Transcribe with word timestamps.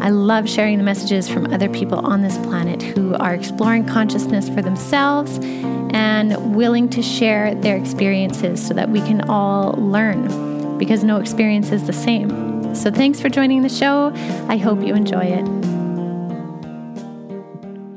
I 0.00 0.10
love 0.10 0.48
sharing 0.48 0.78
the 0.78 0.84
messages 0.84 1.28
from 1.28 1.52
other 1.52 1.68
people 1.68 1.98
on 1.98 2.22
this 2.22 2.38
planet 2.38 2.80
who 2.80 3.16
are 3.16 3.34
exploring 3.34 3.84
consciousness 3.84 4.48
for 4.48 4.62
themselves 4.62 5.40
and 5.92 6.54
willing 6.54 6.88
to 6.90 7.02
share 7.02 7.52
their 7.56 7.76
experiences 7.76 8.64
so 8.64 8.74
that 8.74 8.90
we 8.90 9.00
can 9.00 9.28
all 9.28 9.72
learn 9.72 10.78
because 10.78 11.02
no 11.02 11.16
experience 11.16 11.72
is 11.72 11.84
the 11.88 11.92
same. 11.92 12.74
So, 12.76 12.92
thanks 12.92 13.20
for 13.20 13.28
joining 13.28 13.62
the 13.62 13.68
show. 13.68 14.12
I 14.46 14.56
hope 14.56 14.82
you 14.82 14.94
enjoy 14.94 15.24
it. 15.24 15.44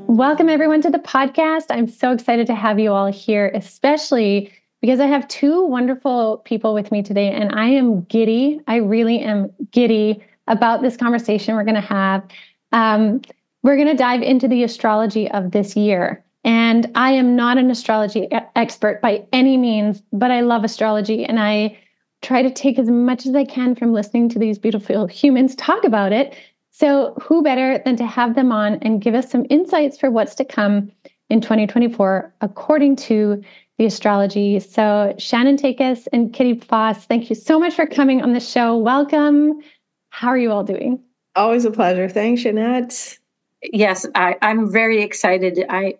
Welcome, 0.07 0.49
everyone, 0.49 0.81
to 0.81 0.89
the 0.89 0.97
podcast. 0.97 1.65
I'm 1.69 1.87
so 1.87 2.11
excited 2.13 2.47
to 2.47 2.55
have 2.55 2.79
you 2.79 2.91
all 2.91 3.11
here, 3.11 3.51
especially 3.53 4.51
because 4.81 4.99
I 4.99 5.05
have 5.05 5.27
two 5.27 5.63
wonderful 5.67 6.37
people 6.37 6.73
with 6.73 6.91
me 6.91 7.03
today, 7.03 7.31
and 7.31 7.53
I 7.53 7.67
am 7.67 8.01
giddy. 8.05 8.59
I 8.67 8.77
really 8.77 9.19
am 9.19 9.51
giddy 9.69 10.23
about 10.51 10.81
this 10.81 10.95
conversation 10.95 11.55
we're 11.55 11.63
going 11.63 11.75
to 11.75 11.81
have. 11.81 12.23
Um, 12.71 13.21
we're 13.63 13.75
going 13.75 13.87
to 13.87 13.95
dive 13.95 14.21
into 14.21 14.47
the 14.47 14.63
astrology 14.63 15.29
of 15.31 15.51
this 15.51 15.75
year. 15.75 16.23
And 16.43 16.89
I 16.95 17.11
am 17.11 17.35
not 17.35 17.57
an 17.57 17.69
astrology 17.69 18.27
expert 18.55 19.01
by 19.01 19.23
any 19.31 19.57
means, 19.57 20.01
but 20.11 20.31
I 20.31 20.41
love 20.41 20.63
astrology 20.63 21.23
and 21.25 21.39
I 21.39 21.77
try 22.21 22.41
to 22.41 22.51
take 22.51 22.79
as 22.79 22.89
much 22.89 23.25
as 23.25 23.35
I 23.35 23.45
can 23.45 23.75
from 23.75 23.93
listening 23.93 24.29
to 24.29 24.39
these 24.39 24.57
beautiful 24.59 25.07
humans 25.21 25.55
talk 25.55 25.83
about 25.83 26.13
it 26.13 26.35
so, 26.71 27.13
who 27.21 27.43
better 27.43 27.79
than 27.83 27.97
to 27.97 28.05
have 28.05 28.33
them 28.33 28.51
on 28.51 28.75
and 28.75 29.01
give 29.01 29.13
us 29.13 29.29
some 29.29 29.45
insights 29.49 29.97
for 29.97 30.09
what's 30.09 30.33
to 30.35 30.45
come 30.45 30.91
in 31.29 31.41
2024 31.41 32.33
according 32.41 32.95
to 32.95 33.43
the 33.77 33.85
astrology? 33.85 34.59
So, 34.59 35.13
Shannon 35.17 35.57
Takacs 35.57 36.07
and 36.13 36.33
Kitty 36.33 36.55
Foss, 36.55 37.05
thank 37.05 37.29
you 37.29 37.35
so 37.35 37.59
much 37.59 37.75
for 37.75 37.85
coming 37.85 38.21
on 38.21 38.31
the 38.33 38.39
show. 38.39 38.77
Welcome. 38.77 39.61
How 40.11 40.27
are 40.27 40.37
you 40.37 40.51
all 40.51 40.63
doing? 40.63 41.01
Always 41.35 41.65
a 41.65 41.71
pleasure. 41.71 42.07
Thanks, 42.07 42.43
Ginette. 42.43 43.17
Yes, 43.63 44.05
I, 44.13 44.35
I'm 44.41 44.71
very 44.71 45.01
excited. 45.01 45.65
I 45.69 45.95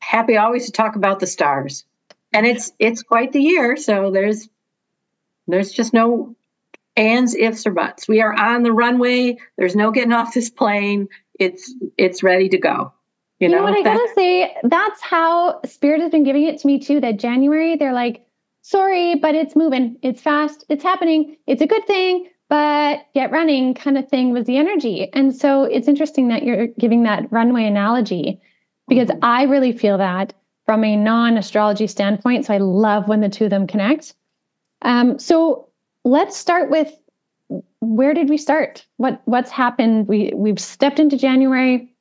happy 0.00 0.36
always 0.36 0.66
to 0.66 0.72
talk 0.72 0.96
about 0.96 1.18
the 1.18 1.26
stars, 1.26 1.84
and 2.32 2.46
it's 2.46 2.72
it's 2.78 3.02
quite 3.02 3.32
the 3.32 3.42
year. 3.42 3.76
So 3.76 4.10
there's 4.10 4.48
there's 5.48 5.72
just 5.72 5.94
no 5.94 6.36
ands, 6.96 7.34
ifs, 7.34 7.66
or 7.66 7.70
buts. 7.70 8.06
We 8.06 8.20
are 8.20 8.34
on 8.34 8.62
the 8.62 8.72
runway. 8.72 9.38
There's 9.56 9.74
no 9.74 9.90
getting 9.90 10.12
off 10.12 10.34
this 10.34 10.50
plane. 10.50 11.08
It's 11.40 11.74
it's 11.96 12.22
ready 12.22 12.48
to 12.50 12.58
go. 12.58 12.92
You, 13.40 13.48
you 13.48 13.54
know, 13.54 13.64
know, 13.64 13.70
what 13.70 13.78
I 13.78 13.82
gotta 13.82 14.08
say? 14.14 14.54
That's 14.64 15.00
how 15.02 15.60
Spirit 15.64 16.02
has 16.02 16.10
been 16.10 16.24
giving 16.24 16.44
it 16.44 16.60
to 16.60 16.66
me 16.66 16.78
too. 16.78 17.00
That 17.00 17.18
January, 17.18 17.76
they're 17.76 17.94
like, 17.94 18.26
sorry, 18.60 19.14
but 19.14 19.34
it's 19.34 19.56
moving. 19.56 19.96
It's 20.02 20.20
fast. 20.20 20.64
It's 20.68 20.82
happening. 20.82 21.36
It's 21.46 21.62
a 21.62 21.66
good 21.66 21.86
thing, 21.86 22.28
but 22.54 23.06
get 23.14 23.32
running 23.32 23.74
kind 23.74 23.98
of 23.98 24.08
thing 24.08 24.32
was 24.32 24.46
the 24.46 24.58
energy. 24.58 25.12
And 25.12 25.34
so 25.34 25.64
it's 25.64 25.88
interesting 25.88 26.28
that 26.28 26.44
you're 26.44 26.68
giving 26.78 27.02
that 27.02 27.26
runway 27.32 27.64
analogy 27.64 28.40
because 28.86 29.08
mm-hmm. 29.08 29.24
I 29.24 29.42
really 29.42 29.72
feel 29.72 29.98
that 29.98 30.34
from 30.64 30.84
a 30.84 30.94
non 30.94 31.36
astrology 31.36 31.88
standpoint. 31.88 32.46
So 32.46 32.54
I 32.54 32.58
love 32.58 33.08
when 33.08 33.22
the 33.22 33.28
two 33.28 33.46
of 33.46 33.50
them 33.50 33.66
connect. 33.66 34.14
Um, 34.82 35.18
so 35.18 35.66
let's 36.04 36.36
start 36.36 36.70
with 36.70 36.96
where 37.80 38.14
did 38.14 38.28
we 38.28 38.38
start? 38.38 38.86
What 38.98 39.20
what's 39.24 39.50
happened? 39.50 40.06
We 40.06 40.30
we've 40.32 40.60
stepped 40.60 41.00
into 41.00 41.18
January. 41.18 41.92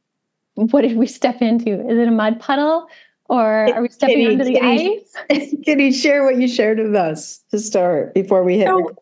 What 0.53 0.83
did 0.83 0.97
we 0.97 1.07
step 1.19 1.41
into? 1.41 1.81
Is 1.89 1.97
it 1.97 2.07
a 2.07 2.11
mud 2.11 2.39
puddle? 2.39 2.87
Or 3.27 3.73
are 3.73 3.81
we 3.81 3.89
stepping 3.89 4.17
Kitty, 4.17 4.33
into 4.33 4.45
the 4.45 4.59
Kitty, 4.59 5.03
ice? 5.31 5.53
Can 5.65 5.79
you 5.79 5.91
share 5.91 6.23
what 6.23 6.37
you 6.37 6.47
shared 6.47 6.77
with 6.77 6.95
us 6.95 7.39
to 7.49 7.57
start 7.57 8.13
before 8.13 8.43
we 8.43 8.59
hit? 8.59 8.67
So, 8.67 8.95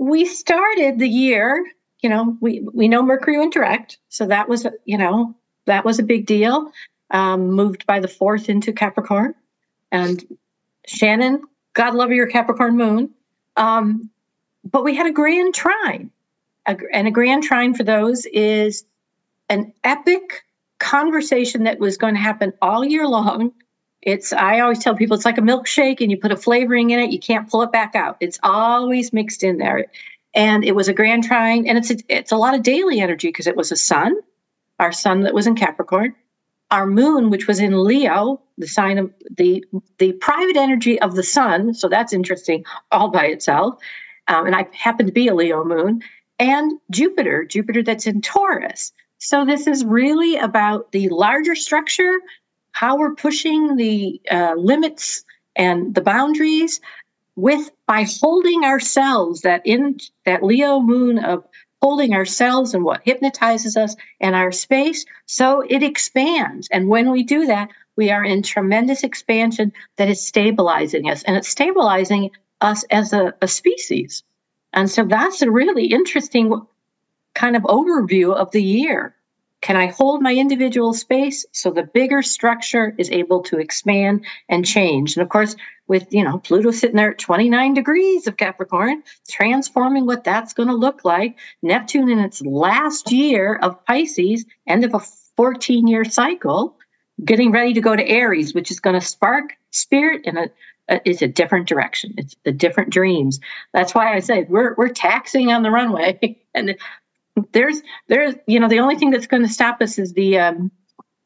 we 0.00 0.24
started 0.24 0.98
the 0.98 1.08
year, 1.08 1.62
you 2.00 2.08
know, 2.08 2.36
we 2.40 2.66
we 2.72 2.88
know 2.88 3.02
Mercury 3.02 3.38
went 3.38 3.52
direct, 3.52 3.98
so 4.08 4.26
that 4.26 4.48
was 4.48 4.66
you 4.86 4.96
know 4.96 5.36
that 5.66 5.84
was 5.84 5.98
a 5.98 6.02
big 6.02 6.24
deal. 6.26 6.72
Um, 7.10 7.50
moved 7.50 7.86
by 7.86 8.00
the 8.00 8.08
fourth 8.08 8.48
into 8.48 8.72
Capricorn, 8.72 9.34
and 9.92 10.24
Shannon, 10.86 11.42
God 11.74 11.94
love 11.94 12.12
your 12.12 12.26
Capricorn 12.26 12.76
moon. 12.78 13.10
Um, 13.56 14.10
but 14.64 14.84
we 14.84 14.96
had 14.96 15.06
a 15.06 15.12
grand 15.12 15.54
trine. 15.54 16.10
and 16.66 17.06
a 17.06 17.10
grand 17.10 17.42
trine 17.42 17.74
for 17.74 17.84
those 17.84 18.24
is 18.26 18.84
an 19.50 19.72
epic 19.84 20.44
conversation 20.78 21.64
that 21.64 21.78
was 21.78 21.98
going 21.98 22.14
to 22.14 22.20
happen 22.20 22.54
all 22.62 22.84
year 22.84 23.06
long. 23.06 23.52
It's 24.02 24.32
I 24.32 24.60
always 24.60 24.78
tell 24.78 24.94
people 24.94 25.16
it's 25.16 25.24
like 25.24 25.38
a 25.38 25.42
milkshake 25.42 26.00
and 26.00 26.10
you 26.10 26.16
put 26.16 26.32
a 26.32 26.36
flavoring 26.36 26.90
in 26.90 26.98
it, 26.98 27.10
you 27.10 27.18
can't 27.18 27.48
pull 27.48 27.62
it 27.62 27.72
back 27.72 27.94
out. 27.94 28.16
It's 28.20 28.38
always 28.42 29.12
mixed 29.12 29.42
in 29.42 29.58
there. 29.58 29.86
And 30.34 30.64
it 30.64 30.74
was 30.74 30.88
a 30.88 30.94
grand 30.94 31.24
trine 31.24 31.66
and 31.66 31.76
it's 31.76 31.90
a, 31.90 31.96
it's 32.08 32.32
a 32.32 32.36
lot 32.36 32.54
of 32.54 32.62
daily 32.62 33.00
energy 33.00 33.28
because 33.28 33.46
it 33.46 33.56
was 33.56 33.72
a 33.72 33.76
sun, 33.76 34.16
our 34.78 34.92
sun 34.92 35.22
that 35.22 35.34
was 35.34 35.46
in 35.46 35.54
Capricorn, 35.54 36.14
our 36.70 36.86
moon 36.86 37.30
which 37.30 37.46
was 37.46 37.58
in 37.58 37.84
Leo, 37.84 38.40
the 38.56 38.68
sign 38.68 38.96
of 38.96 39.12
the 39.36 39.64
the 39.98 40.12
private 40.12 40.56
energy 40.56 41.00
of 41.00 41.14
the 41.14 41.22
sun, 41.22 41.74
so 41.74 41.88
that's 41.88 42.12
interesting 42.12 42.64
all 42.90 43.08
by 43.08 43.26
itself 43.26 43.78
um, 44.30 44.46
and 44.46 44.54
I 44.54 44.66
happen 44.72 45.06
to 45.06 45.12
be 45.12 45.26
a 45.26 45.34
Leo 45.34 45.64
moon, 45.64 46.02
and 46.38 46.72
Jupiter, 46.90 47.44
Jupiter 47.44 47.82
that's 47.82 48.06
in 48.06 48.22
Taurus. 48.22 48.92
So 49.18 49.44
this 49.44 49.66
is 49.66 49.84
really 49.84 50.36
about 50.36 50.92
the 50.92 51.08
larger 51.10 51.54
structure, 51.54 52.14
how 52.72 52.96
we're 52.96 53.14
pushing 53.14 53.76
the 53.76 54.20
uh, 54.30 54.54
limits 54.56 55.24
and 55.56 55.94
the 55.94 56.00
boundaries 56.00 56.80
with 57.36 57.70
by 57.86 58.06
holding 58.20 58.64
ourselves 58.64 59.42
that 59.42 59.62
in 59.64 59.98
that 60.24 60.42
Leo 60.42 60.80
moon 60.80 61.18
of 61.18 61.44
holding 61.82 62.12
ourselves 62.12 62.74
and 62.74 62.84
what 62.84 63.00
hypnotizes 63.04 63.76
us 63.76 63.96
and 64.20 64.34
our 64.34 64.52
space 64.52 65.06
so 65.26 65.64
it 65.68 65.82
expands 65.82 66.68
and 66.70 66.88
when 66.88 67.10
we 67.10 67.22
do 67.22 67.46
that 67.46 67.70
we 67.96 68.10
are 68.10 68.24
in 68.24 68.42
tremendous 68.42 69.02
expansion 69.02 69.72
that 69.96 70.08
is 70.08 70.26
stabilizing 70.26 71.10
us 71.10 71.22
and 71.24 71.36
it's 71.36 71.48
stabilizing 71.48 72.30
us 72.60 72.84
as 72.90 73.12
a, 73.12 73.34
a 73.42 73.48
species. 73.48 74.22
And 74.72 74.90
so 74.90 75.04
that's 75.04 75.42
a 75.42 75.50
really 75.50 75.86
interesting 75.86 76.52
kind 77.34 77.56
of 77.56 77.62
overview 77.64 78.34
of 78.34 78.50
the 78.52 78.62
year. 78.62 79.14
Can 79.60 79.76
I 79.76 79.86
hold 79.86 80.22
my 80.22 80.34
individual 80.34 80.94
space 80.94 81.44
so 81.52 81.70
the 81.70 81.82
bigger 81.82 82.22
structure 82.22 82.94
is 82.96 83.10
able 83.10 83.42
to 83.42 83.58
expand 83.58 84.24
and 84.48 84.64
change? 84.64 85.16
And 85.16 85.22
of 85.22 85.28
course, 85.28 85.54
with 85.86 86.06
you 86.10 86.24
know 86.24 86.38
Pluto 86.38 86.70
sitting 86.70 86.96
there 86.96 87.10
at 87.10 87.18
29 87.18 87.74
degrees 87.74 88.26
of 88.26 88.36
Capricorn, 88.36 89.02
transforming 89.28 90.06
what 90.06 90.24
that's 90.24 90.54
going 90.54 90.68
to 90.68 90.74
look 90.74 91.04
like. 91.04 91.36
Neptune 91.62 92.08
in 92.08 92.20
its 92.20 92.40
last 92.42 93.12
year 93.12 93.56
of 93.56 93.84
Pisces, 93.84 94.46
end 94.66 94.84
of 94.84 94.94
a 94.94 95.00
14 95.36 95.86
year 95.86 96.04
cycle, 96.04 96.76
getting 97.24 97.50
ready 97.50 97.74
to 97.74 97.80
go 97.80 97.96
to 97.96 98.08
Aries, 98.08 98.54
which 98.54 98.70
is 98.70 98.80
going 98.80 98.98
to 98.98 99.06
spark 99.06 99.56
spirit 99.70 100.24
in 100.24 100.38
a 100.38 100.46
uh, 100.90 100.98
it's 101.04 101.22
a 101.22 101.28
different 101.28 101.68
direction. 101.68 102.14
It's 102.18 102.34
the 102.44 102.52
different 102.52 102.90
dreams. 102.90 103.38
That's 103.72 103.94
why 103.94 104.14
I 104.14 104.20
said 104.20 104.48
we're 104.48 104.74
we're 104.74 104.88
taxing 104.88 105.52
on 105.52 105.62
the 105.62 105.70
runway, 105.70 106.38
and 106.54 106.76
there's 107.52 107.82
there's 108.08 108.34
you 108.46 108.58
know 108.60 108.68
the 108.68 108.80
only 108.80 108.96
thing 108.96 109.10
that's 109.10 109.26
going 109.26 109.42
to 109.42 109.48
stop 109.48 109.80
us 109.80 109.98
is 109.98 110.12
the 110.12 110.38
um, 110.38 110.70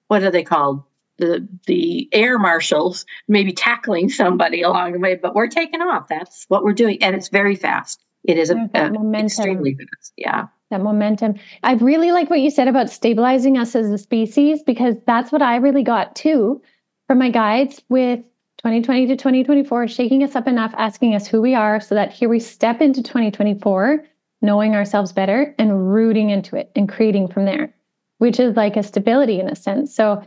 what 0.08 0.22
are 0.22 0.30
they 0.30 0.42
called 0.42 0.82
the 1.18 1.46
the 1.66 2.08
air 2.12 2.38
marshals 2.38 3.06
maybe 3.28 3.52
tackling 3.52 4.08
somebody 4.08 4.62
along 4.62 4.92
the 4.92 4.98
way, 4.98 5.14
but 5.14 5.34
we're 5.34 5.46
taking 5.46 5.80
off. 5.80 6.08
That's 6.08 6.44
what 6.48 6.64
we're 6.64 6.72
doing, 6.72 7.02
and 7.02 7.14
it's 7.14 7.28
very 7.28 7.56
fast. 7.56 8.04
It 8.24 8.38
is 8.38 8.50
a, 8.50 8.56
a 8.74 8.90
momentum. 8.90 9.26
extremely 9.26 9.74
fast. 9.74 10.12
Yeah 10.16 10.46
that 10.74 10.82
momentum. 10.82 11.34
I 11.62 11.74
really 11.74 12.12
like 12.12 12.30
what 12.30 12.40
you 12.40 12.50
said 12.50 12.68
about 12.68 12.90
stabilizing 12.90 13.56
us 13.56 13.74
as 13.74 13.90
a 13.90 13.98
species 13.98 14.62
because 14.62 14.96
that's 15.06 15.32
what 15.32 15.42
I 15.42 15.56
really 15.56 15.82
got 15.82 16.14
too 16.16 16.60
from 17.06 17.18
my 17.18 17.30
guides 17.30 17.82
with 17.88 18.20
2020 18.58 19.06
to 19.06 19.16
2024, 19.16 19.88
shaking 19.88 20.22
us 20.24 20.34
up 20.34 20.48
enough, 20.48 20.74
asking 20.76 21.14
us 21.14 21.26
who 21.26 21.40
we 21.40 21.54
are, 21.54 21.80
so 21.80 21.94
that 21.94 22.12
here 22.12 22.28
we 22.28 22.40
step 22.40 22.80
into 22.80 23.02
2024 23.02 24.04
knowing 24.44 24.76
ourselves 24.76 25.10
better 25.10 25.54
and 25.58 25.92
rooting 25.92 26.30
into 26.30 26.54
it 26.54 26.70
and 26.76 26.88
creating 26.88 27.26
from 27.26 27.46
there, 27.46 27.74
which 28.18 28.38
is 28.38 28.54
like 28.56 28.76
a 28.76 28.82
stability 28.82 29.40
in 29.40 29.48
a 29.48 29.56
sense. 29.56 29.94
So 29.94 30.22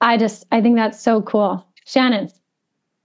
I 0.00 0.16
just, 0.16 0.46
I 0.52 0.62
think 0.62 0.76
that's 0.76 1.02
so 1.02 1.20
cool. 1.22 1.66
Shannon, 1.84 2.30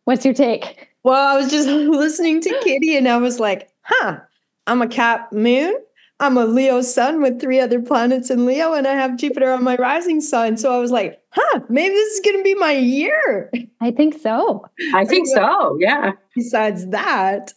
what's 0.05 0.23
your 0.23 0.33
take? 0.33 0.89
Well, 1.03 1.35
I 1.35 1.35
was 1.35 1.51
just 1.51 1.67
listening 1.67 2.39
to 2.41 2.59
Kitty 2.63 2.95
and 2.95 3.09
I 3.09 3.17
was 3.17 3.39
like, 3.39 3.69
huh, 3.81 4.19
I'm 4.67 4.81
a 4.81 4.87
cap 4.87 5.33
moon, 5.33 5.75
I'm 6.19 6.37
a 6.37 6.45
Leo 6.45 6.81
sun 6.81 7.21
with 7.21 7.41
three 7.41 7.59
other 7.59 7.81
planets 7.81 8.29
in 8.29 8.45
Leo, 8.45 8.73
and 8.73 8.87
I 8.87 8.93
have 8.93 9.17
Jupiter 9.17 9.51
on 9.51 9.63
my 9.63 9.75
rising 9.75 10.21
sign. 10.21 10.55
So 10.55 10.73
I 10.73 10.77
was 10.77 10.91
like, 10.91 11.19
huh, 11.31 11.59
maybe 11.67 11.93
this 11.93 12.13
is 12.13 12.19
going 12.21 12.37
to 12.37 12.43
be 12.43 12.55
my 12.55 12.71
year. 12.71 13.51
I 13.81 13.91
think 13.91 14.17
so. 14.19 14.65
I 14.93 15.03
think 15.03 15.27
so. 15.27 15.75
Yeah. 15.81 16.11
Besides 16.35 16.87
that, 16.89 17.51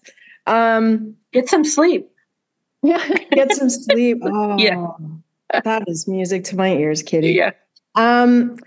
um, 0.47 1.15
get 1.33 1.49
some 1.49 1.65
sleep. 1.65 2.11
get 3.33 3.53
some 3.53 3.71
sleep. 3.71 4.19
Oh, 4.25 4.57
yeah. 4.59 4.87
that 5.65 5.85
is 5.89 6.09
music 6.09 6.45
to 6.45 6.57
my 6.57 6.75
ears, 6.75 7.03
Kitty. 7.03 7.33
Yeah. 7.33 7.53
Um, 7.95 8.59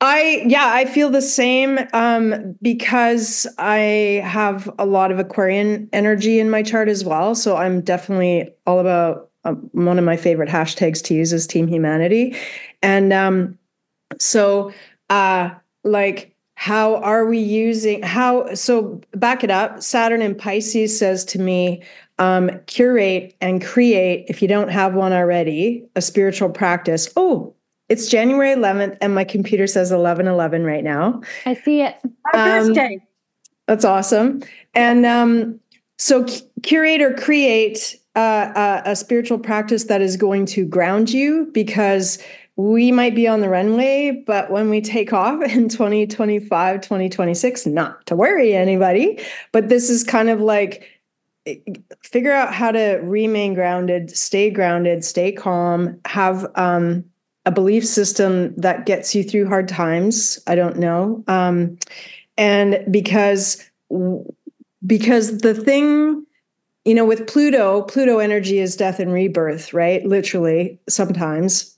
I 0.00 0.42
yeah, 0.46 0.70
I 0.72 0.84
feel 0.84 1.10
the 1.10 1.22
same 1.22 1.78
um, 1.92 2.56
because 2.60 3.46
I 3.58 4.20
have 4.24 4.68
a 4.78 4.84
lot 4.84 5.12
of 5.12 5.20
Aquarian 5.20 5.88
energy 5.92 6.40
in 6.40 6.50
my 6.50 6.64
chart 6.64 6.88
as 6.88 7.04
well. 7.04 7.36
So 7.36 7.56
I'm 7.56 7.80
definitely 7.80 8.52
all 8.66 8.80
about 8.80 9.30
um, 9.44 9.70
one 9.72 9.98
of 9.98 10.04
my 10.04 10.16
favorite 10.16 10.48
hashtags 10.48 11.02
to 11.04 11.14
use 11.14 11.32
is 11.32 11.46
Team 11.46 11.68
Humanity, 11.68 12.36
and 12.82 13.12
um, 13.12 13.58
so 14.18 14.72
uh, 15.08 15.50
like 15.84 16.31
how 16.62 16.94
are 16.98 17.26
we 17.26 17.40
using 17.40 18.00
how 18.04 18.54
so 18.54 19.00
back 19.16 19.42
it 19.42 19.50
up 19.50 19.82
saturn 19.82 20.22
in 20.22 20.32
pisces 20.32 20.96
says 20.96 21.24
to 21.24 21.40
me 21.40 21.82
um, 22.20 22.52
curate 22.68 23.34
and 23.40 23.64
create 23.64 24.24
if 24.28 24.40
you 24.40 24.46
don't 24.46 24.68
have 24.68 24.94
one 24.94 25.12
already 25.12 25.84
a 25.96 26.00
spiritual 26.00 26.48
practice 26.48 27.08
oh 27.16 27.52
it's 27.88 28.08
January 28.08 28.54
11th, 28.54 28.96
and 29.02 29.14
my 29.14 29.24
computer 29.24 29.66
says 29.66 29.92
11 29.92 30.26
11 30.26 30.64
right 30.64 30.82
now. 30.82 31.20
I 31.44 31.52
see 31.52 31.82
it. 31.82 31.96
Our 32.32 32.60
um, 32.60 32.68
birthday. 32.68 33.06
That's 33.66 33.84
awesome. 33.84 34.42
And 34.72 35.04
um, 35.04 35.60
so, 35.98 36.26
curate 36.62 37.02
or 37.02 37.12
create 37.12 37.96
uh, 38.16 38.18
uh, 38.54 38.82
a 38.86 38.96
spiritual 38.96 39.38
practice 39.38 39.84
that 39.84 40.00
is 40.00 40.16
going 40.16 40.46
to 40.46 40.64
ground 40.64 41.10
you 41.10 41.50
because 41.52 42.18
we 42.56 42.92
might 42.92 43.14
be 43.14 43.26
on 43.26 43.40
the 43.40 43.48
runway, 43.48 44.22
but 44.26 44.50
when 44.50 44.68
we 44.68 44.80
take 44.80 45.12
off 45.12 45.42
in 45.50 45.68
2025, 45.68 46.80
2026, 46.80 47.66
not 47.66 48.04
to 48.06 48.16
worry 48.16 48.54
anybody, 48.54 49.18
but 49.52 49.68
this 49.68 49.88
is 49.88 50.04
kind 50.04 50.28
of 50.28 50.40
like 50.40 50.86
eh, 51.46 51.56
figure 52.02 52.32
out 52.32 52.52
how 52.52 52.70
to 52.70 53.00
remain 53.02 53.54
grounded, 53.54 54.10
stay 54.16 54.50
grounded, 54.50 55.04
stay 55.04 55.32
calm, 55.32 55.98
have 56.04 56.46
um, 56.56 57.04
a 57.46 57.50
belief 57.50 57.86
system 57.86 58.54
that 58.56 58.86
gets 58.86 59.14
you 59.14 59.24
through 59.24 59.48
hard 59.48 59.68
times. 59.68 60.38
I 60.46 60.54
don't 60.54 60.76
know. 60.76 61.24
Um, 61.26 61.78
and 62.36 62.84
because 62.90 63.70
because 64.86 65.38
the 65.38 65.54
thing 65.54 66.24
you 66.84 66.94
know 66.94 67.04
with 67.04 67.26
pluto 67.26 67.82
pluto 67.82 68.18
energy 68.18 68.58
is 68.58 68.74
death 68.74 68.98
and 68.98 69.12
rebirth 69.12 69.72
right 69.72 70.04
literally 70.06 70.80
sometimes 70.88 71.71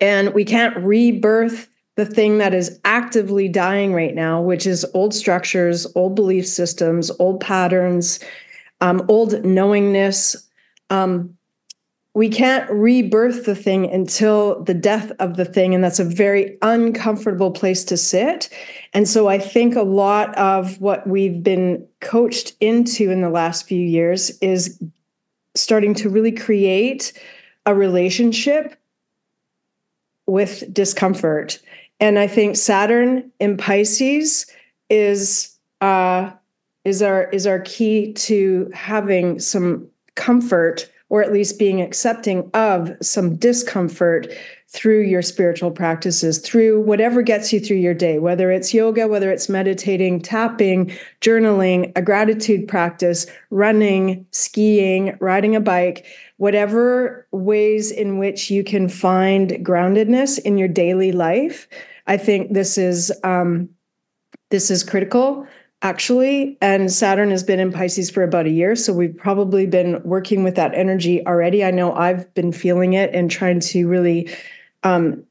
and 0.00 0.34
we 0.34 0.44
can't 0.44 0.76
rebirth 0.78 1.68
the 1.96 2.06
thing 2.06 2.38
that 2.38 2.54
is 2.54 2.78
actively 2.84 3.48
dying 3.48 3.92
right 3.92 4.14
now 4.14 4.40
which 4.40 4.66
is 4.66 4.86
old 4.94 5.14
structures 5.14 5.86
old 5.94 6.14
belief 6.14 6.46
systems 6.46 7.10
old 7.18 7.40
patterns 7.40 8.20
um, 8.80 9.02
old 9.08 9.44
knowingness. 9.44 10.48
Um, 10.88 11.36
we 12.14 12.28
can't 12.28 12.68
rebirth 12.70 13.46
the 13.46 13.54
thing 13.54 13.88
until 13.90 14.64
the 14.64 14.74
death 14.74 15.12
of 15.20 15.36
the 15.36 15.44
thing 15.44 15.74
and 15.74 15.84
that's 15.84 16.00
a 16.00 16.04
very 16.04 16.58
uncomfortable 16.60 17.52
place 17.52 17.84
to 17.84 17.96
sit. 17.96 18.48
And 18.92 19.08
so 19.08 19.28
i 19.28 19.38
think 19.38 19.76
a 19.76 19.82
lot 19.82 20.36
of 20.36 20.80
what 20.80 21.06
we've 21.06 21.42
been 21.42 21.86
coached 22.00 22.54
into 22.60 23.10
in 23.10 23.20
the 23.20 23.30
last 23.30 23.66
few 23.66 23.80
years 23.80 24.30
is 24.40 24.82
starting 25.54 25.94
to 25.94 26.08
really 26.08 26.32
create 26.32 27.12
a 27.66 27.74
relationship 27.74 28.74
with 30.26 30.72
discomfort. 30.72 31.60
And 31.98 32.18
i 32.18 32.26
think 32.26 32.56
saturn 32.56 33.30
in 33.40 33.56
pisces 33.56 34.46
is 34.88 35.56
uh 35.80 36.30
is 36.84 37.02
our 37.02 37.28
is 37.30 37.46
our 37.46 37.60
key 37.60 38.12
to 38.14 38.70
having 38.74 39.38
some 39.38 39.86
comfort 40.14 40.90
or 41.10 41.22
at 41.22 41.32
least 41.32 41.58
being 41.58 41.82
accepting 41.82 42.48
of 42.54 42.92
some 43.02 43.36
discomfort 43.36 44.28
through 44.68 45.02
your 45.02 45.20
spiritual 45.20 45.72
practices, 45.72 46.38
through 46.38 46.80
whatever 46.80 47.22
gets 47.22 47.52
you 47.52 47.58
through 47.58 47.76
your 47.76 47.94
day, 47.94 48.20
whether 48.20 48.52
it's 48.52 48.72
yoga, 48.72 49.08
whether 49.08 49.32
it's 49.32 49.48
meditating, 49.48 50.20
tapping, 50.20 50.86
journaling, 51.20 51.90
a 51.96 52.02
gratitude 52.02 52.68
practice, 52.68 53.26
running, 53.50 54.24
skiing, 54.30 55.16
riding 55.18 55.56
a 55.56 55.60
bike, 55.60 56.06
whatever 56.40 57.26
ways 57.32 57.90
in 57.90 58.16
which 58.16 58.50
you 58.50 58.64
can 58.64 58.88
find 58.88 59.50
groundedness 59.62 60.38
in 60.38 60.56
your 60.56 60.68
daily 60.68 61.12
life. 61.12 61.68
I 62.06 62.16
think 62.16 62.54
this 62.54 62.78
is 62.78 63.12
um, 63.24 63.68
this 64.48 64.70
is 64.70 64.82
critical 64.82 65.46
actually. 65.82 66.56
And 66.62 66.90
Saturn 66.90 67.30
has 67.30 67.42
been 67.42 67.60
in 67.60 67.72
Pisces 67.72 68.10
for 68.10 68.22
about 68.22 68.46
a 68.46 68.50
year. 68.50 68.74
So 68.74 68.92
we've 68.92 69.16
probably 69.16 69.66
been 69.66 70.02
working 70.02 70.42
with 70.42 70.54
that 70.54 70.74
energy 70.74 71.24
already. 71.26 71.62
I 71.62 71.70
know 71.70 71.92
I've 71.94 72.32
been 72.32 72.52
feeling 72.52 72.94
it 72.94 73.14
and 73.14 73.30
trying 73.30 73.60
to 73.60 73.86
really 73.86 74.30
um, 74.82 75.22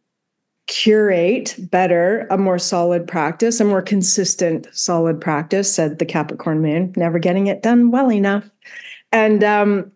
curate 0.68 1.56
better 1.72 2.28
a 2.30 2.38
more 2.38 2.60
solid 2.60 3.08
practice, 3.08 3.60
a 3.60 3.66
more 3.66 3.82
consistent, 3.82 4.68
solid 4.74 5.20
practice, 5.20 5.74
said 5.74 5.98
the 5.98 6.06
Capricorn 6.06 6.62
moon, 6.62 6.94
never 6.96 7.18
getting 7.18 7.48
it 7.48 7.64
done 7.64 7.90
well 7.90 8.12
enough. 8.12 8.50
And 9.12 9.44
um, 9.44 9.92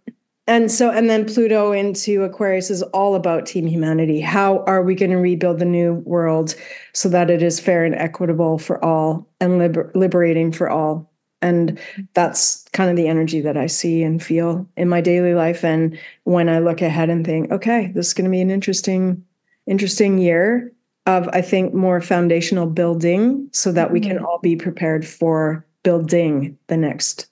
and 0.46 0.70
so, 0.70 0.90
and 0.90 1.10
then 1.10 1.26
Pluto 1.26 1.72
into 1.72 2.24
Aquarius 2.24 2.70
is 2.70 2.84
all 2.84 3.16
about 3.16 3.46
team 3.46 3.66
humanity. 3.66 4.20
How 4.20 4.64
are 4.66 4.84
we 4.84 4.94
going 4.94 5.12
to 5.12 5.18
rebuild 5.18 5.60
the 5.60 5.66
new 5.66 5.96
world 6.06 6.56
so 6.92 7.08
that 7.10 7.30
it 7.30 7.42
is 7.42 7.62
fair 7.62 7.86
and 7.86 7.96
equitable 7.96 8.58
for 8.58 8.84
all 8.84 9.28
and 9.40 9.58
liber- 9.58 9.92
liberating 9.96 10.52
for 10.52 10.70
all? 10.70 11.10
And 11.42 11.80
that's 12.14 12.66
kind 12.74 12.90
of 12.90 12.96
the 12.96 13.08
energy 13.08 13.42
that 13.42 13.58
I 13.58 13.68
see 13.68 14.04
and 14.04 14.24
feel 14.24 14.68
in 14.76 14.90
my 14.90 15.02
daily 15.02 15.34
life. 15.34 15.64
And 15.64 15.98
when 16.24 16.50
I 16.50 16.60
look 16.60 16.82
ahead 16.82 17.10
and 17.10 17.26
think, 17.26 17.52
okay, 17.52 17.92
this 17.96 18.08
is 18.08 18.14
going 18.14 18.26
to 18.26 18.32
be 18.32 18.42
an 18.42 18.52
interesting, 18.52 19.24
interesting 19.66 20.18
year 20.18 20.74
of, 21.06 21.28
I 21.30 21.42
think, 21.42 21.74
more 21.74 22.02
foundational 22.02 22.66
building 22.66 23.50
so 23.52 23.72
that 23.74 23.92
we 23.92 24.00
can 24.00 24.18
mm-hmm. 24.18 24.26
all 24.26 24.40
be 24.40 24.56
prepared 24.56 25.06
for 25.06 25.66
building 25.84 26.58
the 26.68 26.78
next 26.78 27.28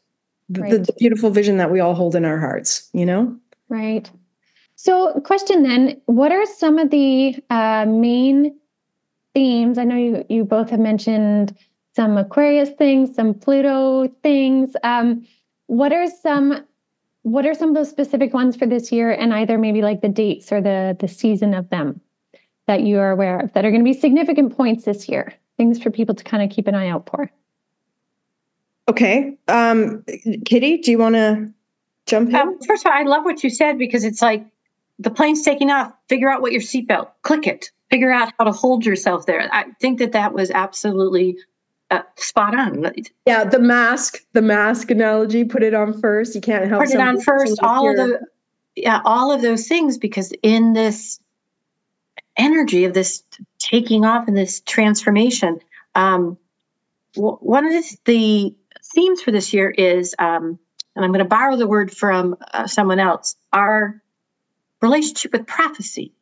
right. 0.59 0.71
the 0.71 0.93
beautiful 0.99 1.29
vision 1.29 1.57
that 1.57 1.71
we 1.71 1.79
all 1.79 1.93
hold 1.93 2.15
in 2.15 2.25
our 2.25 2.39
hearts, 2.39 2.89
you 2.93 3.05
know? 3.05 3.35
Right. 3.69 4.09
So, 4.75 5.19
question 5.21 5.63
then 5.63 6.01
what 6.07 6.31
are 6.31 6.45
some 6.45 6.77
of 6.79 6.89
the 6.89 7.35
uh, 7.49 7.85
main 7.87 8.57
themes? 9.33 9.77
I 9.77 9.83
know 9.83 9.95
you, 9.95 10.25
you 10.29 10.43
both 10.43 10.69
have 10.71 10.79
mentioned 10.79 11.55
some 11.95 12.17
Aquarius 12.17 12.71
things, 12.71 13.15
some 13.15 13.33
Pluto 13.33 14.07
things. 14.23 14.75
Um, 14.83 15.25
what 15.67 15.93
are 15.93 16.07
some 16.09 16.65
what 17.23 17.45
are 17.45 17.53
some 17.53 17.69
of 17.69 17.75
those 17.75 17.89
specific 17.89 18.33
ones 18.33 18.55
for 18.55 18.65
this 18.65 18.91
year 18.91 19.11
and 19.11 19.33
either 19.33 19.57
maybe 19.57 19.81
like 19.81 20.01
the 20.01 20.09
dates 20.09 20.51
or 20.51 20.61
the 20.61 20.97
the 20.99 21.07
season 21.07 21.53
of 21.53 21.69
them 21.69 22.01
that 22.67 22.81
you 22.81 22.97
are 22.99 23.11
aware 23.11 23.39
of 23.39 23.53
that 23.53 23.63
are 23.63 23.71
going 23.71 23.81
to 23.81 23.89
be 23.89 23.93
significant 23.93 24.55
points 24.55 24.85
this 24.85 25.07
year 25.07 25.33
things 25.57 25.81
for 25.81 25.91
people 25.91 26.15
to 26.15 26.23
kind 26.23 26.43
of 26.43 26.49
keep 26.49 26.67
an 26.67 26.75
eye 26.75 26.89
out 26.89 27.07
for 27.09 27.29
Okay. 28.91 29.37
Um, 29.47 30.03
Kitty, 30.43 30.77
do 30.79 30.91
you 30.91 30.97
want 30.97 31.15
to 31.15 31.49
jump 32.07 32.27
in? 32.27 32.35
Um, 32.35 32.59
first 32.67 32.85
of 32.85 32.91
all, 32.91 32.97
I 32.97 33.03
love 33.03 33.23
what 33.23 33.41
you 33.41 33.49
said 33.49 33.77
because 33.77 34.03
it's 34.03 34.21
like 34.21 34.45
the 34.99 35.09
plane's 35.09 35.43
taking 35.43 35.71
off. 35.71 35.93
Figure 36.09 36.29
out 36.29 36.41
what 36.41 36.51
your 36.51 36.61
seatbelt. 36.61 37.07
Click 37.21 37.47
it. 37.47 37.71
Figure 37.89 38.11
out 38.11 38.33
how 38.37 38.43
to 38.43 38.51
hold 38.51 38.85
yourself 38.85 39.25
there. 39.25 39.47
I 39.53 39.63
think 39.79 39.97
that 39.99 40.11
that 40.11 40.33
was 40.33 40.51
absolutely 40.51 41.37
uh, 41.89 42.01
spot 42.17 42.53
on. 42.53 42.91
Yeah, 43.25 43.45
the 43.45 43.59
mask, 43.59 44.25
the 44.33 44.41
mask 44.41 44.91
analogy. 44.91 45.45
Put 45.45 45.63
it 45.63 45.73
on 45.73 45.97
first. 46.01 46.35
You 46.35 46.41
can't 46.41 46.67
help. 46.67 46.83
Put 46.83 46.93
it 46.93 46.99
on 46.99 47.21
first. 47.21 47.63
All 47.63 47.89
of 47.89 47.95
the, 47.95 48.19
yeah, 48.75 48.99
all 49.05 49.31
of 49.31 49.41
those 49.41 49.69
things 49.69 49.97
because 49.97 50.33
in 50.43 50.73
this 50.73 51.17
energy 52.35 52.83
of 52.83 52.93
this 52.93 53.23
taking 53.57 54.03
off 54.03 54.27
and 54.27 54.35
this 54.35 54.59
transformation, 54.61 55.61
um, 55.95 56.37
one 57.15 57.65
of 57.65 57.71
the, 57.71 57.97
the 58.03 58.55
themes 58.93 59.21
for 59.21 59.31
this 59.31 59.53
year 59.53 59.69
is, 59.71 60.15
um, 60.19 60.59
and 60.95 61.05
I'm 61.05 61.11
going 61.11 61.19
to 61.19 61.25
borrow 61.25 61.55
the 61.55 61.67
word 61.67 61.95
from 61.95 62.35
uh, 62.53 62.67
someone 62.67 62.99
else, 62.99 63.35
our 63.53 64.01
relationship 64.81 65.31
with 65.33 65.47
prophecy. 65.47 66.13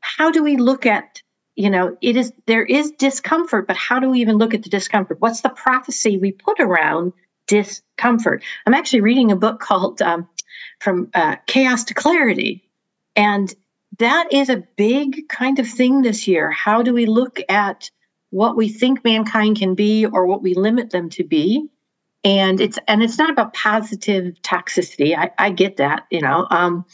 How 0.00 0.30
do 0.30 0.42
we 0.42 0.56
look 0.56 0.86
at, 0.86 1.22
you 1.56 1.70
know, 1.70 1.96
it 2.00 2.16
is, 2.16 2.32
there 2.46 2.64
is 2.64 2.90
discomfort, 2.92 3.66
but 3.66 3.76
how 3.76 4.00
do 4.00 4.10
we 4.10 4.20
even 4.20 4.38
look 4.38 4.54
at 4.54 4.62
the 4.62 4.70
discomfort? 4.70 5.20
What's 5.20 5.42
the 5.42 5.50
prophecy 5.50 6.16
we 6.16 6.32
put 6.32 6.60
around 6.60 7.12
discomfort? 7.46 8.42
I'm 8.66 8.74
actually 8.74 9.00
reading 9.00 9.30
a 9.30 9.36
book 9.36 9.60
called 9.60 10.02
um, 10.02 10.28
From 10.80 11.10
uh, 11.14 11.36
Chaos 11.46 11.84
to 11.84 11.94
Clarity. 11.94 12.62
And 13.16 13.54
that 13.98 14.32
is 14.32 14.48
a 14.48 14.64
big 14.76 15.28
kind 15.28 15.58
of 15.58 15.68
thing 15.68 16.02
this 16.02 16.26
year. 16.26 16.50
How 16.50 16.82
do 16.82 16.94
we 16.94 17.06
look 17.06 17.40
at 17.48 17.90
what 18.30 18.56
we 18.56 18.68
think 18.68 19.04
mankind 19.04 19.58
can 19.58 19.74
be 19.74 20.06
or 20.06 20.26
what 20.26 20.42
we 20.42 20.54
limit 20.54 20.90
them 20.90 21.08
to 21.10 21.24
be 21.24 21.68
and 22.24 22.60
it's 22.60 22.78
and 22.86 23.02
it's 23.02 23.18
not 23.18 23.30
about 23.30 23.54
positive 23.54 24.34
toxicity. 24.42 25.16
I, 25.16 25.30
I 25.38 25.50
get 25.50 25.76
that, 25.78 26.06
you 26.10 26.20
know. 26.20 26.46
Um, 26.50 26.84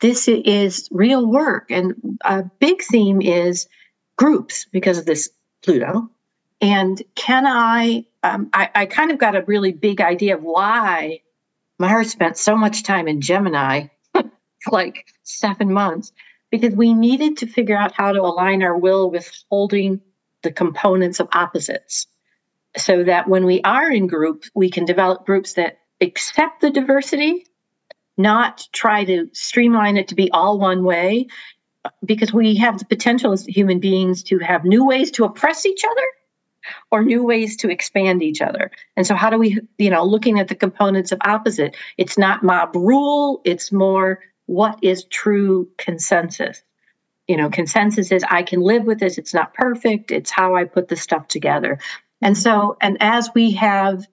this 0.00 0.28
is 0.28 0.88
real 0.92 1.26
work, 1.26 1.70
and 1.70 1.94
a 2.24 2.44
big 2.60 2.82
theme 2.82 3.20
is 3.20 3.66
groups 4.16 4.66
because 4.70 4.98
of 4.98 5.06
this 5.06 5.30
Pluto. 5.62 6.08
And 6.60 7.02
can 7.16 7.46
I, 7.46 8.06
um, 8.22 8.48
I, 8.54 8.70
I 8.74 8.86
kind 8.86 9.10
of 9.10 9.18
got 9.18 9.36
a 9.36 9.42
really 9.42 9.72
big 9.72 10.00
idea 10.00 10.36
of 10.36 10.42
why 10.42 11.20
Mars 11.78 12.10
spent 12.10 12.38
so 12.38 12.56
much 12.56 12.82
time 12.82 13.08
in 13.08 13.20
Gemini, 13.20 13.88
like 14.70 15.06
seven 15.22 15.70
months, 15.70 16.12
because 16.50 16.74
we 16.74 16.94
needed 16.94 17.36
to 17.38 17.46
figure 17.46 17.76
out 17.76 17.92
how 17.92 18.12
to 18.12 18.22
align 18.22 18.62
our 18.62 18.76
will 18.76 19.10
with 19.10 19.30
holding 19.50 20.00
the 20.46 20.52
components 20.52 21.18
of 21.18 21.28
opposites 21.32 22.06
so 22.76 23.02
that 23.02 23.26
when 23.26 23.44
we 23.44 23.60
are 23.62 23.90
in 23.90 24.06
groups, 24.06 24.48
we 24.54 24.70
can 24.70 24.84
develop 24.84 25.26
groups 25.26 25.54
that 25.54 25.80
accept 26.00 26.60
the 26.60 26.70
diversity, 26.70 27.44
not 28.16 28.68
try 28.72 29.04
to 29.04 29.28
streamline 29.32 29.96
it 29.96 30.06
to 30.06 30.14
be 30.14 30.30
all 30.30 30.56
one 30.56 30.84
way, 30.84 31.26
because 32.04 32.32
we 32.32 32.54
have 32.54 32.78
the 32.78 32.84
potential 32.84 33.32
as 33.32 33.44
human 33.44 33.80
beings 33.80 34.22
to 34.22 34.38
have 34.38 34.64
new 34.64 34.86
ways 34.86 35.10
to 35.10 35.24
oppress 35.24 35.66
each 35.66 35.84
other 35.84 36.06
or 36.92 37.02
new 37.02 37.24
ways 37.24 37.56
to 37.56 37.68
expand 37.68 38.22
each 38.22 38.40
other. 38.40 38.70
And 38.96 39.04
so 39.04 39.16
how 39.16 39.30
do 39.30 39.38
we, 39.38 39.58
you 39.78 39.90
know, 39.90 40.04
looking 40.04 40.38
at 40.38 40.46
the 40.46 40.54
components 40.54 41.10
of 41.10 41.18
opposite, 41.24 41.76
it's 41.98 42.16
not 42.16 42.44
mob 42.44 42.76
rule, 42.76 43.40
it's 43.44 43.72
more 43.72 44.20
what 44.46 44.78
is 44.80 45.04
true 45.06 45.68
consensus. 45.76 46.62
You 47.28 47.36
know, 47.36 47.50
consensus 47.50 48.12
is 48.12 48.24
I 48.28 48.42
can 48.42 48.60
live 48.60 48.84
with 48.84 49.00
this, 49.00 49.18
it's 49.18 49.34
not 49.34 49.54
perfect, 49.54 50.10
it's 50.10 50.30
how 50.30 50.54
I 50.54 50.64
put 50.64 50.88
the 50.88 50.96
stuff 50.96 51.26
together. 51.28 51.78
And 52.22 52.38
so, 52.38 52.76
and 52.80 52.96
as 53.00 53.30
we 53.34 53.52
have 53.52 54.06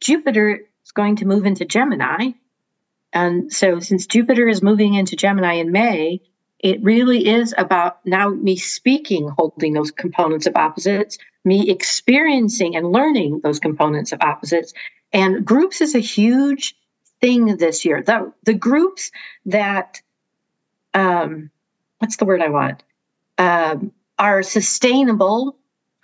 Jupiter 0.00 0.60
is 0.84 0.92
going 0.92 1.16
to 1.16 1.26
move 1.26 1.46
into 1.46 1.64
Gemini, 1.64 2.32
and 3.12 3.52
so 3.52 3.80
since 3.80 4.06
Jupiter 4.06 4.48
is 4.48 4.62
moving 4.62 4.94
into 4.94 5.16
Gemini 5.16 5.54
in 5.54 5.72
May, 5.72 6.20
it 6.58 6.82
really 6.82 7.26
is 7.26 7.54
about 7.56 8.04
now 8.04 8.28
me 8.30 8.56
speaking, 8.56 9.30
holding 9.38 9.72
those 9.72 9.90
components 9.90 10.46
of 10.46 10.56
opposites, 10.56 11.16
me 11.44 11.70
experiencing 11.70 12.76
and 12.76 12.92
learning 12.92 13.40
those 13.42 13.60
components 13.60 14.12
of 14.12 14.20
opposites. 14.20 14.74
And 15.12 15.44
groups 15.44 15.80
is 15.80 15.94
a 15.94 16.00
huge 16.00 16.74
thing 17.20 17.56
this 17.56 17.84
year. 17.84 18.02
The, 18.02 18.32
the 18.44 18.54
groups 18.54 19.10
that, 19.46 20.02
um, 20.94 21.50
what's 21.98 22.16
the 22.16 22.24
word 22.24 22.42
I 22.42 22.48
want, 22.48 22.82
um, 23.38 23.92
are 24.18 24.42
sustainable 24.42 25.56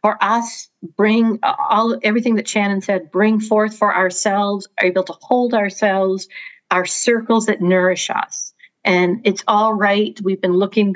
for 0.03 0.23
us, 0.23 0.69
bring 0.97 1.39
all 1.43 1.99
everything 2.03 2.37
that 2.37 2.49
Shannon 2.49 2.83
said, 2.83 3.11
bring 3.11 3.41
forth 3.41 3.77
for 3.77 3.95
ourselves, 3.95 4.69
are 4.79 4.87
able 4.87 5.05
to 5.05 5.15
hold 5.21 5.55
ourselves, 5.55 6.29
our 6.71 6.85
circles 6.85 7.47
that 7.47 7.63
nourish 7.63 8.11
us 8.11 8.55
and 8.85 9.21
it's 9.25 9.43
all 9.49 9.73
right. 9.75 10.19
We've 10.23 10.41
been 10.41 10.53
looking 10.53 10.95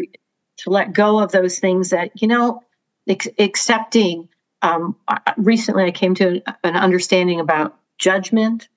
to 0.59 0.71
let 0.71 0.93
go 0.93 1.19
of 1.19 1.33
those 1.33 1.59
things 1.59 1.90
that, 1.90 2.21
you 2.21 2.28
know, 2.28 2.62
ex- 3.09 3.28
accepting. 3.38 4.28
Um, 4.62 4.97
recently, 5.37 5.85
I 5.85 5.90
came 5.90 6.14
to 6.17 6.43
an 6.64 6.76
understanding 6.76 7.40
about 7.40 7.78
judgment. 7.99 8.69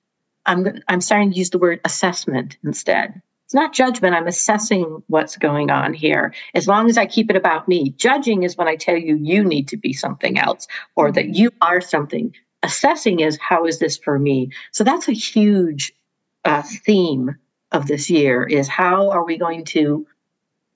I'm, 0.46 0.80
I'm 0.88 1.00
starting 1.00 1.32
to 1.32 1.36
use 1.36 1.50
the 1.50 1.58
word 1.58 1.80
assessment 1.84 2.56
instead. 2.64 3.20
It's 3.52 3.54
not 3.54 3.74
judgment. 3.74 4.14
I'm 4.14 4.28
assessing 4.28 5.02
what's 5.08 5.36
going 5.36 5.70
on 5.70 5.92
here. 5.92 6.32
As 6.54 6.66
long 6.66 6.88
as 6.88 6.96
I 6.96 7.04
keep 7.04 7.28
it 7.28 7.36
about 7.36 7.68
me. 7.68 7.90
Judging 7.98 8.44
is 8.44 8.56
when 8.56 8.66
I 8.66 8.76
tell 8.76 8.96
you 8.96 9.14
you 9.16 9.44
need 9.44 9.68
to 9.68 9.76
be 9.76 9.92
something 9.92 10.38
else 10.38 10.66
or 10.96 11.12
that 11.12 11.34
you 11.36 11.50
are 11.60 11.82
something. 11.82 12.34
Assessing 12.62 13.20
is 13.20 13.38
how 13.42 13.66
is 13.66 13.78
this 13.78 13.98
for 13.98 14.18
me? 14.18 14.50
So 14.70 14.84
that's 14.84 15.06
a 15.06 15.12
huge 15.12 15.92
uh, 16.46 16.62
theme 16.62 17.36
of 17.72 17.88
this 17.88 18.08
year 18.08 18.44
is 18.44 18.68
how 18.68 19.10
are 19.10 19.22
we 19.22 19.36
going 19.36 19.66
to, 19.66 20.06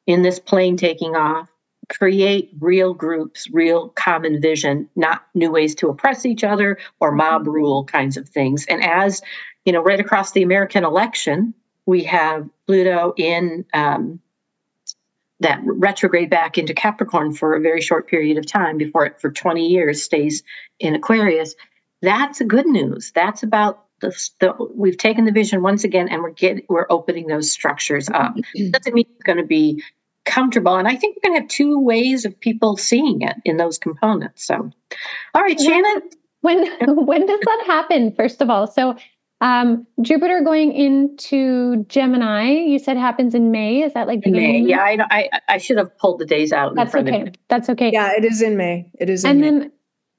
in 0.07 0.21
this 0.21 0.39
plane 0.39 0.77
taking 0.77 1.17
off, 1.17 1.49
create 1.89 2.51
real 2.61 2.93
groups, 2.93 3.49
real 3.55 3.89
common 3.89 4.39
vision, 4.39 4.87
not 4.97 5.25
new 5.35 5.51
ways 5.51 5.75
to 5.77 5.89
oppress 5.89 6.27
each 6.27 6.45
other 6.45 6.77
or 7.01 7.11
mob 7.11 7.47
rule 7.47 7.85
kinds 7.85 8.19
of 8.19 8.29
things. 8.29 8.67
And 8.69 8.85
as 8.85 9.23
you 9.65 9.73
know, 9.73 9.83
right 9.83 9.99
across 9.99 10.33
the 10.33 10.43
American 10.43 10.85
election, 10.85 11.55
we 11.87 12.03
have 12.05 12.49
Pluto 12.67 13.15
in 13.17 13.65
um, 13.73 14.21
that 15.41 15.61
retrograde 15.65 16.31
back 16.31 16.59
into 16.59 16.75
Capricorn 16.75 17.33
for 17.33 17.55
a 17.55 17.61
very 17.61 17.81
short 17.81 18.09
period 18.09 18.39
of 18.39 18.47
time 18.47 18.79
before 18.79 19.07
it, 19.07 19.21
for 19.21 19.31
20 19.31 19.67
years, 19.67 20.03
stays 20.03 20.43
in 20.81 20.95
Aquarius. 20.95 21.55
That's 22.03 22.43
good 22.43 22.67
news. 22.67 23.13
That's 23.15 23.43
about 23.43 23.85
the, 24.01 24.09
the, 24.41 24.55
we've 24.75 24.99
taken 24.99 25.25
the 25.25 25.33
vision 25.33 25.63
once 25.63 25.85
again 25.85 26.09
and 26.09 26.23
we're 26.23 26.31
getting 26.31 26.63
we're 26.69 26.87
opening 26.91 27.29
those 27.29 27.51
structures 27.51 28.09
up. 28.11 28.35
Mm-hmm. 28.37 28.71
Doesn't 28.71 28.95
mean 28.95 29.07
it's 29.15 29.23
going 29.23 29.39
to 29.39 29.45
be 29.45 29.83
comfortable. 30.25 30.77
And 30.77 30.87
I 30.87 30.97
think 30.97 31.17
we're 31.17 31.31
going 31.31 31.41
to 31.41 31.43
have 31.43 31.51
two 31.51 31.79
ways 31.81 32.25
of 32.25 32.39
people 32.39 32.77
seeing 32.77 33.23
it 33.23 33.37
in 33.45 33.57
those 33.57 33.79
components. 33.79 34.45
So, 34.47 34.71
all 35.35 35.43
right, 35.43 35.61
Shannon. 35.61 36.03
When 36.43 36.69
when 37.07 37.27
does 37.27 37.41
that 37.41 37.65
happen? 37.67 38.15
First 38.15 38.41
of 38.41 38.51
all, 38.51 38.69
so 38.69 38.95
um, 39.41 39.87
Jupiter 40.01 40.41
going 40.43 40.73
into 40.73 41.85
Gemini, 41.85 42.51
you 42.51 42.79
said 42.79 42.97
happens 42.97 43.35
in 43.35 43.51
May. 43.51 43.83
Is 43.83 43.93
that 43.95 44.07
like 44.07 44.27
May? 44.27 44.61
Yeah, 44.61 44.81
I, 44.81 44.99
I, 45.11 45.41
I 45.49 45.59
should 45.59 45.77
have 45.77 45.97
pulled 45.99 46.21
the 46.21 46.27
days 46.27 46.53
out. 46.53 46.75
That's 46.75 46.95
okay. 46.95 47.33
That's 47.49 47.69
okay. 47.71 47.91
Yeah, 47.93 48.13
it 48.17 48.25
is 48.25 48.41
in 48.41 48.57
May. 48.57 48.91
It 48.99 49.11
is. 49.11 49.25
and 49.25 49.41
May. 49.41 49.51
then 49.51 49.73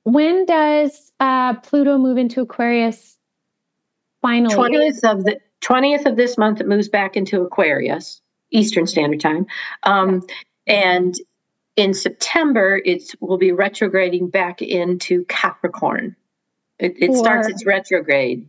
when 0.04 0.46
does 0.46 1.12
uh, 1.20 1.56
Pluto 1.56 1.98
move 1.98 2.18
into 2.18 2.42
Aquarius? 2.42 3.18
finally 4.22 4.54
20th 4.54 5.04
of 5.10 5.24
the 5.24 5.40
20th 5.62 6.06
of 6.06 6.16
this 6.16 6.38
month 6.38 6.60
it 6.60 6.68
moves 6.68 6.90
back 6.90 7.16
into 7.16 7.42
aquarius 7.42 8.22
eastern 8.52 8.88
standard 8.88 9.20
time 9.20 9.46
um, 9.84 10.26
and 10.66 11.16
in 11.76 11.94
september 11.94 12.82
it 12.86 13.14
will 13.20 13.38
be 13.38 13.52
retrograding 13.52 14.30
back 14.30 14.62
into 14.62 15.26
capricorn 15.26 16.16
it, 16.80 16.94
it 16.98 17.16
starts 17.16 17.48
its 17.48 17.66
retrograde 17.66 18.48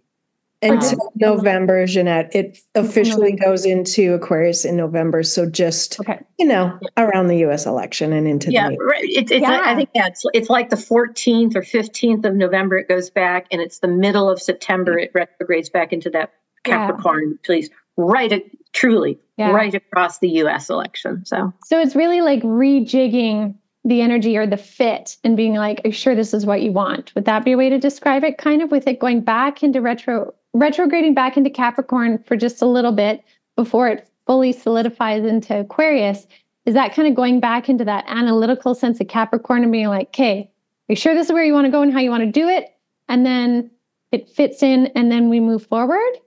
until 0.63 1.01
um, 1.03 1.09
November, 1.17 1.87
Ginette. 1.87 2.35
It 2.35 2.59
officially 2.75 3.33
goes 3.33 3.65
into 3.65 4.15
Aquarius 4.15 4.65
in 4.65 4.77
November. 4.77 5.23
So 5.23 5.49
just 5.49 6.01
okay. 6.01 6.21
you 6.39 6.47
know, 6.47 6.79
around 6.97 7.29
the 7.29 7.39
U.S. 7.39 7.67
election 7.67 8.13
and 8.13 8.27
into 8.27 8.51
yeah, 8.51 8.71
the 8.71 8.77
right. 8.77 9.05
It's, 9.05 9.31
it's 9.31 9.43
yeah. 9.43 9.51
Like, 9.51 9.67
I 9.67 9.75
think 9.77 9.91
yeah, 9.95 10.09
it's 10.35 10.51
like 10.51 10.71
the 10.71 10.77
14th 10.77 11.55
or 11.55 11.63
15th 11.63 12.25
of 12.25 12.35
November. 12.35 12.77
It 12.79 12.89
goes 12.89 13.11
back, 13.11 13.47
and 13.51 13.61
it's 13.61 13.79
the 13.79 13.89
middle 13.89 14.29
of 14.29 14.41
September. 14.41 14.99
It 14.99 15.13
retrogrades 15.15 15.69
back 15.69 15.93
into 15.93 16.11
that 16.11 16.33
Capricorn. 16.65 17.31
Yeah. 17.31 17.37
Please, 17.45 17.71
right, 17.97 18.43
truly, 18.73 19.19
yeah. 19.37 19.51
right 19.51 19.75
across 19.75 20.19
the 20.19 20.29
U.S. 20.31 20.71
election. 20.71 21.25
So, 21.25 21.53
so 21.65 21.81
it's 21.81 21.95
really 21.95 22.21
like 22.21 22.43
rejigging 22.43 23.55
the 23.85 24.03
energy 24.03 24.37
or 24.37 24.47
the 24.47 24.57
fit 24.57 25.17
and 25.25 25.37
being 25.37 25.55
like, 25.55 25.81
are 25.85 25.89
you 25.89 25.93
sure 25.93 26.15
this 26.15 26.35
is 26.35 26.45
what 26.45 26.63
you 26.63 26.73
want? 26.73 27.15
Would 27.15 27.25
that 27.25 27.45
be 27.45 27.53
a 27.53 27.57
way 27.57 27.71
to 27.71 27.79
describe 27.79 28.25
it? 28.25 28.37
Kind 28.37 28.61
of 28.61 28.71
with 28.71 28.87
it 28.87 28.99
going 28.99 29.21
back 29.21 29.63
into 29.63 29.81
retro 29.81 30.35
retrograding 30.55 31.15
back 31.15 31.37
into 31.37 31.51
Capricorn 31.51 32.23
for 32.27 32.37
just 32.37 32.63
a 32.63 32.67
little 32.67 32.93
bit 32.93 33.25
before 33.57 33.89
it 33.89 34.09
fully 34.27 34.53
solidifies 34.53 35.25
into 35.25 35.61
Aquarius, 35.61 36.27
is 36.67 36.75
that 36.75 36.95
kind 36.95 37.09
of 37.09 37.15
going 37.15 37.41
back 37.41 37.69
into 37.69 37.85
that 37.85 38.05
analytical 38.09 38.75
sense 38.75 39.01
of 39.01 39.09
Capricorn 39.09 39.63
and 39.63 39.73
being 39.73 39.89
like, 39.89 40.09
okay, 40.09 40.51
are 40.89 40.93
you 40.93 40.97
sure 40.97 41.15
this 41.15 41.27
is 41.27 41.33
where 41.33 41.45
you 41.45 41.55
want 41.55 41.65
to 41.65 41.71
go 41.71 41.83
and 41.83 41.93
how 41.93 42.01
you 42.01 42.11
want 42.11 42.23
to 42.23 42.31
do 42.31 42.49
it? 42.49 42.75
And 43.09 43.25
then 43.25 43.71
it 44.13 44.29
fits 44.29 44.63
in 44.63 44.87
and 44.95 45.11
then 45.11 45.29
we 45.29 45.41
move 45.41 45.67
forward? 45.67 46.19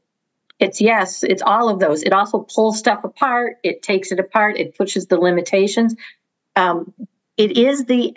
It's 0.59 0.79
yes, 0.79 1.23
it's 1.23 1.41
all 1.41 1.69
of 1.69 1.79
those. 1.79 2.03
It 2.03 2.13
also 2.13 2.47
pulls 2.53 2.77
stuff 2.77 3.03
apart, 3.03 3.57
it 3.63 3.81
takes 3.81 4.11
it 4.11 4.19
apart, 4.19 4.57
it 4.57 4.77
pushes 4.77 5.07
the 5.07 5.17
limitations. 5.17 5.95
Um, 6.55 6.93
it 7.37 7.57
is 7.57 7.85
the 7.85 8.15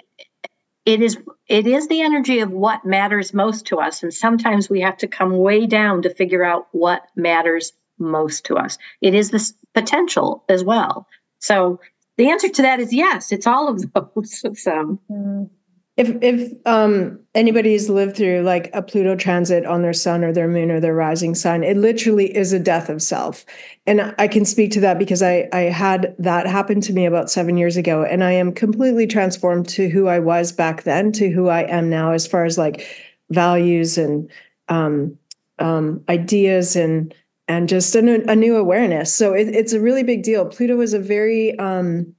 it 0.85 1.01
is 1.01 1.19
it 1.49 1.67
is 1.67 1.89
the 1.89 2.01
energy 2.01 2.41
of 2.41 2.51
what 2.51 2.85
matters 2.85 3.35
most 3.35 3.67
to 3.67 3.79
us. 3.79 4.03
And 4.03 4.13
sometimes 4.13 4.71
we 4.71 4.81
have 4.81 4.97
to 4.99 5.07
come 5.07 5.37
way 5.37 5.67
down 5.67 6.03
to 6.03 6.15
figure 6.15 6.45
out 6.45 6.69
what 6.73 7.07
matters 7.17 7.73
most 7.99 8.45
to 8.47 8.57
us. 8.57 8.79
It 9.01 9.15
is 9.15 9.31
this 9.31 9.55
potential 9.75 10.45
as 10.49 10.65
well. 10.65 11.07
So 11.39 11.81
the 12.17 12.31
answer 12.31 12.49
to 12.49 12.63
that 12.63 12.81
is 12.81 12.93
yes 12.93 13.33
it's 13.33 13.47
all 13.47 13.69
of 13.69 13.93
those. 14.15 14.41
So 14.63 14.99
mm. 15.11 15.51
If 15.97 16.11
if 16.23 16.53
um, 16.67 17.21
anybody's 17.37 17.89
lived 17.89 18.17
through 18.17 18.43
like 18.43 18.69
a 18.75 18.83
Pluto 18.83 19.15
transit 19.15 19.65
on 19.65 19.83
their 19.83 19.93
sun 19.93 20.25
or 20.25 20.33
their 20.33 20.49
moon 20.49 20.73
or 20.73 20.81
their 20.81 20.95
rising 20.95 21.37
sign, 21.37 21.63
it 21.63 21.77
literally 21.77 22.37
is 22.37 22.53
a 22.53 22.59
death 22.59 22.89
of 22.89 23.01
self. 23.01 23.45
And 23.87 24.13
I 24.19 24.27
can 24.27 24.45
speak 24.45 24.73
to 24.73 24.81
that 24.81 24.99
because 24.99 25.23
I 25.23 25.49
I 25.53 25.61
had 25.63 26.17
that 26.19 26.49
happen 26.49 26.81
to 26.81 26.93
me 26.93 27.07
about 27.07 27.31
seven 27.31 27.57
years 27.57 27.77
ago, 27.77 28.03
and 28.03 28.25
I 28.25 28.33
am 28.33 28.53
completely 28.53 29.07
transformed 29.07 29.69
to 29.69 29.89
who 29.89 30.09
I 30.09 30.19
was 30.19 30.51
back 30.51 30.83
then 30.83 31.13
to 31.13 31.31
who 31.31 31.49
I 31.49 31.61
am 31.61 31.89
now, 31.91 32.11
as 32.11 32.27
far 32.27 32.45
as 32.45 32.59
like 32.59 32.87
values 33.31 33.97
and 33.97 34.29
um, 34.69 35.17
um, 35.61 36.03
ideas 36.09 36.77
and 36.77 37.15
and 37.47 37.69
just 37.69 37.95
a 37.95 38.03
new, 38.03 38.25
a 38.27 38.35
new 38.35 38.57
awareness. 38.57 39.15
So 39.15 39.35
it, 39.35 39.49
it's 39.49 39.73
a 39.73 39.81
really 39.81 40.03
big 40.03 40.23
deal. 40.23 40.47
Pluto 40.47 40.81
is 40.81 40.95
a 40.95 40.99
very 40.99 41.57
um, 41.59 42.15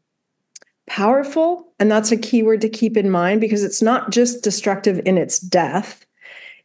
powerful. 0.88 1.64
And 1.79 1.91
that's 1.91 2.12
a 2.12 2.17
key 2.17 2.41
word 2.41 2.62
to 2.62 2.70
keep 2.70 2.96
in 2.96 3.10
mind 3.10 3.41
because 3.41 3.63
it's 3.63 3.82
not 3.82 4.12
just 4.12 4.44
destructive 4.44 5.01
in 5.05 5.17
its 5.17 5.39
death, 5.39 6.05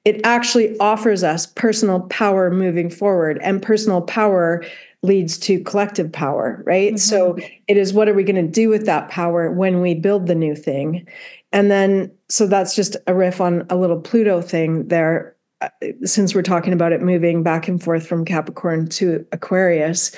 it 0.05 0.25
actually 0.25 0.79
offers 0.79 1.23
us 1.23 1.47
personal 1.47 2.01
power 2.03 2.51
moving 2.51 2.91
forward 2.91 3.39
and 3.43 3.63
personal 3.63 4.01
power 4.03 4.65
leads 5.03 5.39
to 5.39 5.63
collective 5.63 6.13
power 6.13 6.63
right? 6.67 6.95
Mm-hmm. 6.95 6.99
so 6.99 7.39
it 7.69 7.77
is 7.77 7.93
what 7.93 8.09
are 8.09 8.15
we 8.15 8.25
going 8.25 8.37
to 8.37 8.51
do 8.51 8.69
with 8.69 8.87
that 8.87 9.09
power 9.09 9.51
when 9.51 9.81
we 9.81 9.95
build 9.95 10.27
the 10.27 10.35
new 10.35 10.55
thing? 10.55 11.07
And 11.53 11.71
then 11.71 12.11
so 12.29 12.47
that's 12.47 12.75
just 12.75 12.97
a 13.07 13.15
riff 13.15 13.41
on 13.41 13.67
a 13.71 13.77
little 13.77 14.01
pluto 14.01 14.41
thing 14.41 14.89
there 14.89 15.37
uh, 15.61 15.69
since 16.05 16.35
we're 16.35 16.43
talking 16.43 16.73
about 16.73 16.93
it 16.93 17.03
moving 17.03 17.43
back 17.43 17.69
and 17.69 17.83
forth 17.83 18.07
from 18.07 18.25
capricorn 18.25 18.89
to 18.89 19.27
aquarius. 19.33 20.13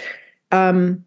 Um 0.50 1.04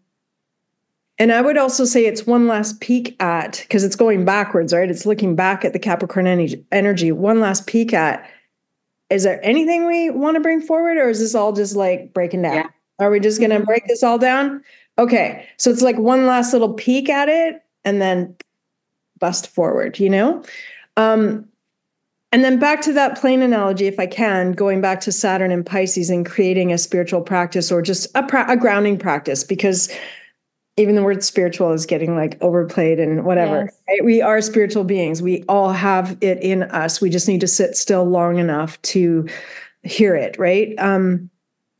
and 1.18 1.32
I 1.32 1.40
would 1.40 1.56
also 1.56 1.84
say 1.84 2.04
it's 2.04 2.26
one 2.26 2.46
last 2.46 2.80
peek 2.80 3.20
at, 3.20 3.60
because 3.62 3.84
it's 3.84 3.96
going 3.96 4.24
backwards, 4.24 4.72
right? 4.72 4.90
It's 4.90 5.06
looking 5.06 5.34
back 5.34 5.64
at 5.64 5.72
the 5.72 5.78
Capricorn 5.78 6.26
energy, 6.72 7.12
one 7.12 7.40
last 7.40 7.66
peek 7.66 7.92
at, 7.94 8.28
is 9.08 9.22
there 9.22 9.40
anything 9.44 9.86
we 9.86 10.10
want 10.10 10.34
to 10.34 10.40
bring 10.40 10.60
forward 10.60 10.98
or 10.98 11.08
is 11.08 11.20
this 11.20 11.34
all 11.34 11.52
just 11.52 11.76
like 11.76 12.12
breaking 12.12 12.42
down? 12.42 12.54
Yeah. 12.54 12.66
Are 12.98 13.10
we 13.10 13.20
just 13.20 13.38
going 13.38 13.50
to 13.50 13.56
mm-hmm. 13.56 13.64
break 13.64 13.86
this 13.86 14.02
all 14.02 14.18
down? 14.18 14.62
Okay. 14.98 15.46
So 15.58 15.70
it's 15.70 15.82
like 15.82 15.96
one 15.96 16.26
last 16.26 16.52
little 16.52 16.74
peek 16.74 17.08
at 17.08 17.28
it 17.28 17.62
and 17.84 18.02
then 18.02 18.34
bust 19.18 19.46
forward, 19.46 19.98
you 19.98 20.10
know? 20.10 20.42
Um, 20.96 21.46
and 22.32 22.42
then 22.42 22.58
back 22.58 22.82
to 22.82 22.92
that 22.94 23.18
plane 23.18 23.40
analogy, 23.40 23.86
if 23.86 24.00
I 24.00 24.06
can, 24.06 24.52
going 24.52 24.80
back 24.80 25.00
to 25.02 25.12
Saturn 25.12 25.52
and 25.52 25.64
Pisces 25.64 26.10
and 26.10 26.26
creating 26.26 26.72
a 26.72 26.78
spiritual 26.78 27.22
practice 27.22 27.70
or 27.70 27.80
just 27.80 28.08
a, 28.14 28.22
pra- 28.22 28.50
a 28.50 28.56
grounding 28.56 28.98
practice, 28.98 29.44
because 29.44 29.90
even 30.76 30.94
the 30.94 31.02
word 31.02 31.24
spiritual 31.24 31.72
is 31.72 31.86
getting 31.86 32.16
like 32.16 32.36
overplayed 32.42 33.00
and 33.00 33.24
whatever. 33.24 33.64
Yes. 33.64 33.80
Right? 33.88 34.04
We 34.04 34.20
are 34.20 34.40
spiritual 34.42 34.84
beings. 34.84 35.22
We 35.22 35.42
all 35.48 35.72
have 35.72 36.18
it 36.20 36.42
in 36.42 36.64
us. 36.64 37.00
We 37.00 37.08
just 37.08 37.28
need 37.28 37.40
to 37.40 37.48
sit 37.48 37.76
still 37.76 38.04
long 38.04 38.38
enough 38.38 38.80
to 38.82 39.26
hear 39.82 40.14
it, 40.14 40.38
right? 40.38 40.74
Um, 40.78 41.30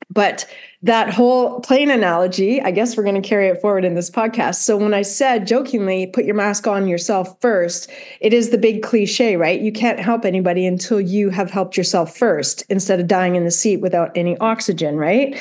but 0.09 0.49
that 0.83 1.13
whole 1.13 1.61
plane 1.61 1.91
analogy, 1.91 2.63
I 2.63 2.71
guess 2.71 2.97
we're 2.97 3.03
going 3.03 3.21
to 3.21 3.29
carry 3.29 3.49
it 3.49 3.61
forward 3.61 3.85
in 3.85 3.95
this 3.95 4.09
podcast. 4.09 4.57
So 4.57 4.77
when 4.77 4.95
I 4.95 5.03
said 5.03 5.47
jokingly, 5.47 6.07
put 6.07 6.25
your 6.25 6.37
mask 6.37 6.67
on 6.67 6.87
yourself 6.87 7.39
first, 7.41 7.91
it 8.21 8.33
is 8.33 8.51
the 8.51 8.59
big 8.59 8.83
cliche, 8.83 9.37
right? 9.37 9.61
You 9.61 9.73
can't 9.73 9.99
help 9.99 10.25
anybody 10.25 10.65
until 10.65 11.01
you 11.01 11.29
have 11.31 11.51
helped 11.51 11.77
yourself 11.77 12.17
first 12.17 12.63
instead 12.71 13.01
of 13.01 13.09
dying 13.09 13.35
in 13.35 13.45
the 13.45 13.51
seat 13.51 13.79
without 13.79 14.13
any 14.17 14.39
oxygen, 14.39 14.97
right? 14.97 15.37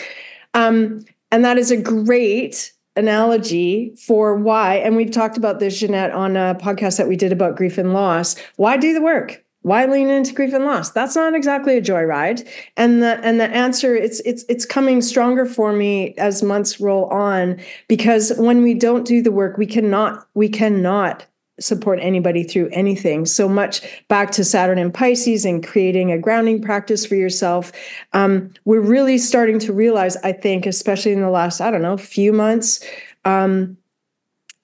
Um, 0.55 1.05
and 1.31 1.45
that 1.45 1.57
is 1.57 1.69
a 1.69 1.77
great 1.77 2.73
analogy 2.95 3.95
for 3.95 4.35
why, 4.35 4.75
and 4.75 4.95
we've 4.95 5.11
talked 5.11 5.37
about 5.37 5.59
this, 5.59 5.81
Ginette, 5.81 6.13
on 6.13 6.37
a 6.37 6.55
podcast 6.55 6.97
that 6.97 7.07
we 7.07 7.15
did 7.15 7.31
about 7.31 7.55
grief 7.55 7.77
and 7.77 7.93
loss. 7.93 8.35
Why 8.57 8.77
do 8.77 8.93
the 8.93 9.01
work? 9.01 9.43
Why 9.61 9.85
lean 9.87 10.11
into 10.11 10.31
grief 10.31 10.53
and 10.53 10.63
loss? 10.63 10.91
That's 10.91 11.15
not 11.15 11.33
exactly 11.33 11.75
a 11.75 11.81
joyride. 11.81 12.47
And 12.77 13.01
the 13.01 13.19
and 13.25 13.39
the 13.39 13.45
answer 13.45 13.95
it's 13.95 14.19
it's 14.19 14.45
it's 14.47 14.63
coming 14.63 15.01
stronger 15.01 15.43
for 15.43 15.73
me 15.73 16.13
as 16.19 16.43
months 16.43 16.79
roll 16.79 17.05
on 17.05 17.59
because 17.87 18.31
when 18.37 18.61
we 18.61 18.75
don't 18.75 19.07
do 19.07 19.23
the 19.23 19.31
work, 19.31 19.57
we 19.57 19.65
cannot 19.65 20.27
we 20.35 20.49
cannot 20.49 21.25
support 21.59 21.99
anybody 22.01 22.43
through 22.43 22.69
anything. 22.71 23.25
So 23.25 23.47
much 23.47 23.81
back 24.07 24.31
to 24.31 24.43
Saturn 24.43 24.77
and 24.77 24.93
Pisces 24.93 25.45
and 25.45 25.65
creating 25.65 26.11
a 26.11 26.19
grounding 26.19 26.61
practice 26.61 27.05
for 27.05 27.15
yourself. 27.15 27.71
Um, 28.13 28.53
we're 28.65 28.81
really 28.81 29.17
starting 29.17 29.59
to 29.59 29.73
realize, 29.73 30.17
I 30.17 30.33
think, 30.33 30.65
especially 30.65 31.13
in 31.13 31.21
the 31.21 31.29
last, 31.29 31.61
I 31.61 31.71
don't 31.71 31.81
know, 31.81 31.97
few 31.97 32.33
months, 32.33 32.83
um, 33.23 33.77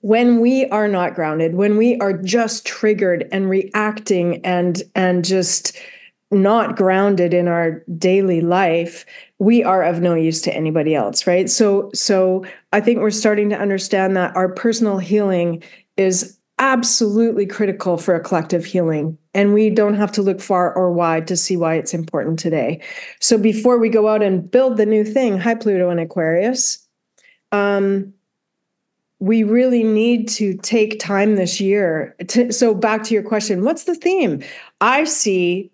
when 0.01 0.39
we 0.39 0.65
are 0.67 0.87
not 0.87 1.13
grounded, 1.13 1.55
when 1.55 1.77
we 1.77 1.97
are 1.99 2.13
just 2.13 2.65
triggered 2.65 3.27
and 3.31 3.49
reacting 3.49 4.43
and 4.43 4.81
and 4.95 5.23
just 5.23 5.77
not 6.31 6.77
grounded 6.77 7.33
in 7.33 7.47
our 7.47 7.83
daily 7.97 8.39
life 8.41 9.05
we 9.37 9.63
are 9.63 9.83
of 9.83 9.99
no 10.01 10.15
use 10.15 10.41
to 10.41 10.55
anybody 10.55 10.95
else 10.95 11.27
right 11.27 11.49
so 11.49 11.91
so 11.93 12.45
i 12.71 12.79
think 12.79 12.99
we're 12.99 13.11
starting 13.11 13.49
to 13.49 13.59
understand 13.59 14.15
that 14.15 14.33
our 14.33 14.47
personal 14.47 14.97
healing 14.97 15.61
is 15.97 16.37
absolutely 16.61 17.47
critical 17.47 17.97
for 17.97 18.15
a 18.15 18.19
collective 18.19 18.63
healing. 18.63 19.17
And 19.33 19.51
we 19.53 19.71
don't 19.71 19.95
have 19.95 20.11
to 20.13 20.21
look 20.21 20.39
far 20.39 20.71
or 20.73 20.93
wide 20.93 21.27
to 21.27 21.35
see 21.35 21.57
why 21.57 21.75
it's 21.75 21.93
important 21.93 22.37
today. 22.37 22.81
So 23.19 23.37
before 23.37 23.79
we 23.79 23.89
go 23.89 24.07
out 24.07 24.21
and 24.21 24.49
build 24.49 24.77
the 24.77 24.85
new 24.85 25.03
thing, 25.03 25.39
hi, 25.39 25.55
Pluto 25.55 25.89
and 25.89 25.99
Aquarius, 25.99 26.87
um, 27.51 28.13
we 29.17 29.43
really 29.43 29.83
need 29.83 30.29
to 30.29 30.55
take 30.57 30.99
time 30.99 31.35
this 31.35 31.59
year. 31.59 32.15
To, 32.27 32.51
so 32.53 32.75
back 32.75 33.03
to 33.05 33.13
your 33.13 33.23
question, 33.23 33.63
what's 33.63 33.85
the 33.85 33.95
theme? 33.95 34.43
I 34.81 35.05
see 35.05 35.71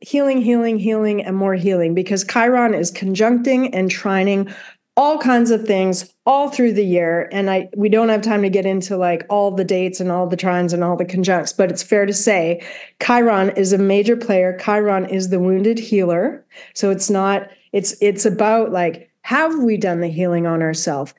healing, 0.00 0.42
healing, 0.42 0.78
healing, 0.78 1.22
and 1.22 1.36
more 1.36 1.54
healing 1.54 1.94
because 1.94 2.24
Chiron 2.24 2.74
is 2.74 2.90
conjuncting 2.90 3.70
and 3.72 3.88
trining 3.90 4.52
all 4.98 5.16
kinds 5.16 5.52
of 5.52 5.64
things 5.64 6.12
all 6.26 6.50
through 6.50 6.72
the 6.72 6.84
year. 6.84 7.28
And 7.30 7.48
i 7.48 7.68
we 7.76 7.88
don't 7.88 8.08
have 8.08 8.20
time 8.20 8.42
to 8.42 8.50
get 8.50 8.66
into 8.66 8.96
like 8.96 9.24
all 9.30 9.52
the 9.52 9.64
dates 9.64 10.00
and 10.00 10.10
all 10.10 10.26
the 10.26 10.36
trines 10.36 10.74
and 10.74 10.82
all 10.82 10.96
the 10.96 11.04
conjuncts 11.04 11.52
but 11.52 11.70
it's 11.70 11.84
fair 11.84 12.04
to 12.04 12.12
say 12.12 12.60
chiron 13.00 13.50
is 13.50 13.72
a 13.72 13.78
major 13.78 14.16
player. 14.16 14.58
Chiron 14.58 15.06
is 15.06 15.28
the 15.28 15.38
wounded 15.38 15.78
healer. 15.78 16.44
So 16.74 16.90
it's 16.90 17.08
not 17.08 17.48
it's 17.72 17.94
it's 18.02 18.26
about 18.26 18.72
like 18.72 19.08
have 19.22 19.56
we 19.60 19.76
done 19.76 20.00
the 20.00 20.08
healing 20.08 20.46
on 20.46 20.62
ourselves 20.62 21.14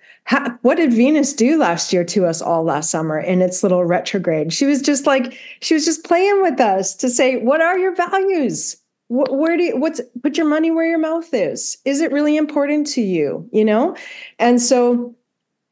what 0.61 0.75
did 0.75 0.93
venus 0.93 1.33
do 1.33 1.57
last 1.57 1.93
year 1.93 2.03
to 2.03 2.25
us 2.25 2.41
all 2.41 2.63
last 2.63 2.91
summer 2.91 3.17
in 3.17 3.41
its 3.41 3.63
little 3.63 3.85
retrograde? 3.85 4.51
She 4.53 4.65
was 4.65 4.81
just 4.81 5.05
like 5.05 5.33
she 5.61 5.73
was 5.73 5.85
just 5.85 6.03
playing 6.03 6.41
with 6.41 6.59
us 6.59 6.95
to 6.95 7.09
say 7.09 7.37
what 7.37 7.61
are 7.61 7.79
your 7.79 7.95
values 7.95 8.75
where 9.09 9.57
do 9.57 9.63
you 9.63 9.77
what's 9.77 9.99
put 10.21 10.37
your 10.37 10.47
money 10.47 10.71
where 10.71 10.87
your 10.87 10.99
mouth 10.99 11.33
is. 11.33 11.77
Is 11.85 11.99
it 11.99 12.11
really 12.11 12.37
important 12.37 12.87
to 12.87 13.01
you 13.01 13.47
you 13.51 13.65
know? 13.65 13.95
And 14.37 14.61
so 14.61 15.15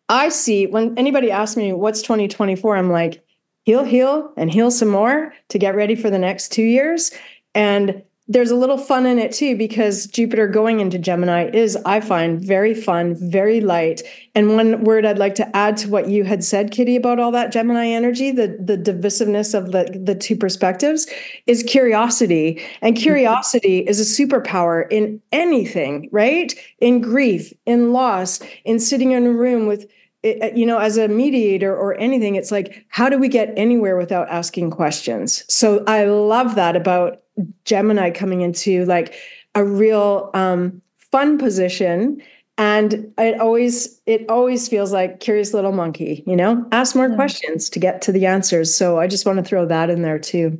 i 0.09 0.29
see 0.29 0.65
when 0.67 0.97
anybody 0.97 1.29
asks 1.29 1.57
me 1.57 1.73
what's 1.73 2.01
2024 2.01 2.77
i'm 2.77 2.89
like 2.89 3.21
heal 3.67 3.83
heal 3.83 4.31
and 4.37 4.49
heal 4.49 4.71
some 4.71 4.87
more 4.87 5.33
to 5.49 5.59
get 5.59 5.75
ready 5.75 5.93
for 5.93 6.09
the 6.09 6.17
next 6.17 6.53
two 6.53 6.63
years. 6.63 7.11
And 7.53 8.01
there's 8.29 8.51
a 8.51 8.55
little 8.55 8.77
fun 8.77 9.05
in 9.05 9.19
it 9.19 9.31
too 9.31 9.55
because 9.55 10.05
Jupiter 10.07 10.47
going 10.47 10.81
into 10.81 10.99
Gemini 10.99 11.49
is, 11.51 11.77
I 11.85 12.01
find, 12.01 12.41
very 12.41 12.73
fun, 12.73 13.15
very 13.15 13.61
light. 13.61 14.01
And 14.35 14.55
one 14.55 14.83
word 14.83 15.05
I'd 15.05 15.17
like 15.17 15.35
to 15.35 15.55
add 15.55 15.77
to 15.77 15.89
what 15.89 16.09
you 16.09 16.25
had 16.25 16.43
said, 16.43 16.71
Kitty, 16.71 16.97
about 16.97 17.19
all 17.19 17.31
that 17.31 17.51
Gemini 17.51 17.87
energy, 17.87 18.31
the 18.31 18.57
the 18.59 18.77
divisiveness 18.77 19.53
of 19.53 19.71
the 19.71 19.97
the 20.03 20.15
two 20.15 20.35
perspectives, 20.35 21.07
is 21.45 21.63
curiosity. 21.63 22.61
And 22.81 22.95
mm-hmm. 22.95 23.03
curiosity 23.03 23.79
is 23.79 23.99
a 23.99 24.27
superpower 24.27 24.91
in 24.91 25.21
anything, 25.31 26.09
right? 26.11 26.53
In 26.79 26.99
grief, 27.01 27.53
in 27.65 27.93
loss, 27.93 28.41
in 28.65 28.79
sitting 28.79 29.11
in 29.11 29.25
a 29.25 29.31
room 29.31 29.67
with 29.67 29.87
you 30.23 30.65
know, 30.65 30.79
as 30.79 30.97
a 30.97 31.07
mediator 31.07 31.73
or 31.73 31.97
anything, 31.99 32.35
it's 32.35 32.51
like, 32.51 32.85
how 32.89 33.07
do 33.07 33.17
we 33.17 33.29
get 33.29 33.53
anywhere 33.55 33.95
without 33.95 34.27
asking 34.29 34.71
questions? 34.71 35.45
So 35.47 35.83
I 35.85 36.05
love 36.05 36.55
that 36.55 36.75
about 36.75 37.21
Gemini 37.65 38.09
coming 38.11 38.41
into 38.41 38.85
like 38.85 39.15
a 39.55 39.63
real 39.63 40.29
um, 40.33 40.81
fun 40.97 41.37
position. 41.37 42.21
And 42.59 43.13
it 43.19 43.39
always 43.39 44.01
it 44.07 44.27
always 44.29 44.67
feels 44.67 44.91
like 44.91 45.19
curious 45.19 45.53
little 45.53 45.71
monkey, 45.71 46.23
you 46.25 46.35
know, 46.35 46.65
ask 46.71 46.95
more 46.95 47.07
yeah. 47.07 47.15
questions 47.15 47.69
to 47.69 47.79
get 47.79 48.01
to 48.03 48.11
the 48.11 48.25
answers. 48.25 48.73
So 48.73 48.99
I 48.99 49.05
just 49.07 49.25
want 49.27 49.37
to 49.37 49.43
throw 49.43 49.65
that 49.67 49.91
in 49.91 50.01
there 50.01 50.17
too. 50.17 50.59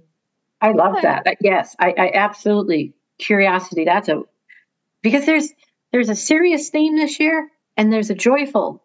I 0.62 0.72
love 0.72 0.96
that. 1.02 1.26
Yes, 1.42 1.76
I, 1.80 1.94
I 1.98 2.12
absolutely 2.14 2.94
curiosity. 3.18 3.84
That's 3.84 4.10
a 4.10 4.24
because 5.02 5.26
there's 5.26 5.50
there's 5.92 6.10
a 6.10 6.16
serious 6.16 6.70
theme 6.70 6.98
this 6.98 7.20
year 7.20 7.50
and 7.78 7.92
there's 7.92 8.10
a 8.10 8.16
joyful 8.16 8.84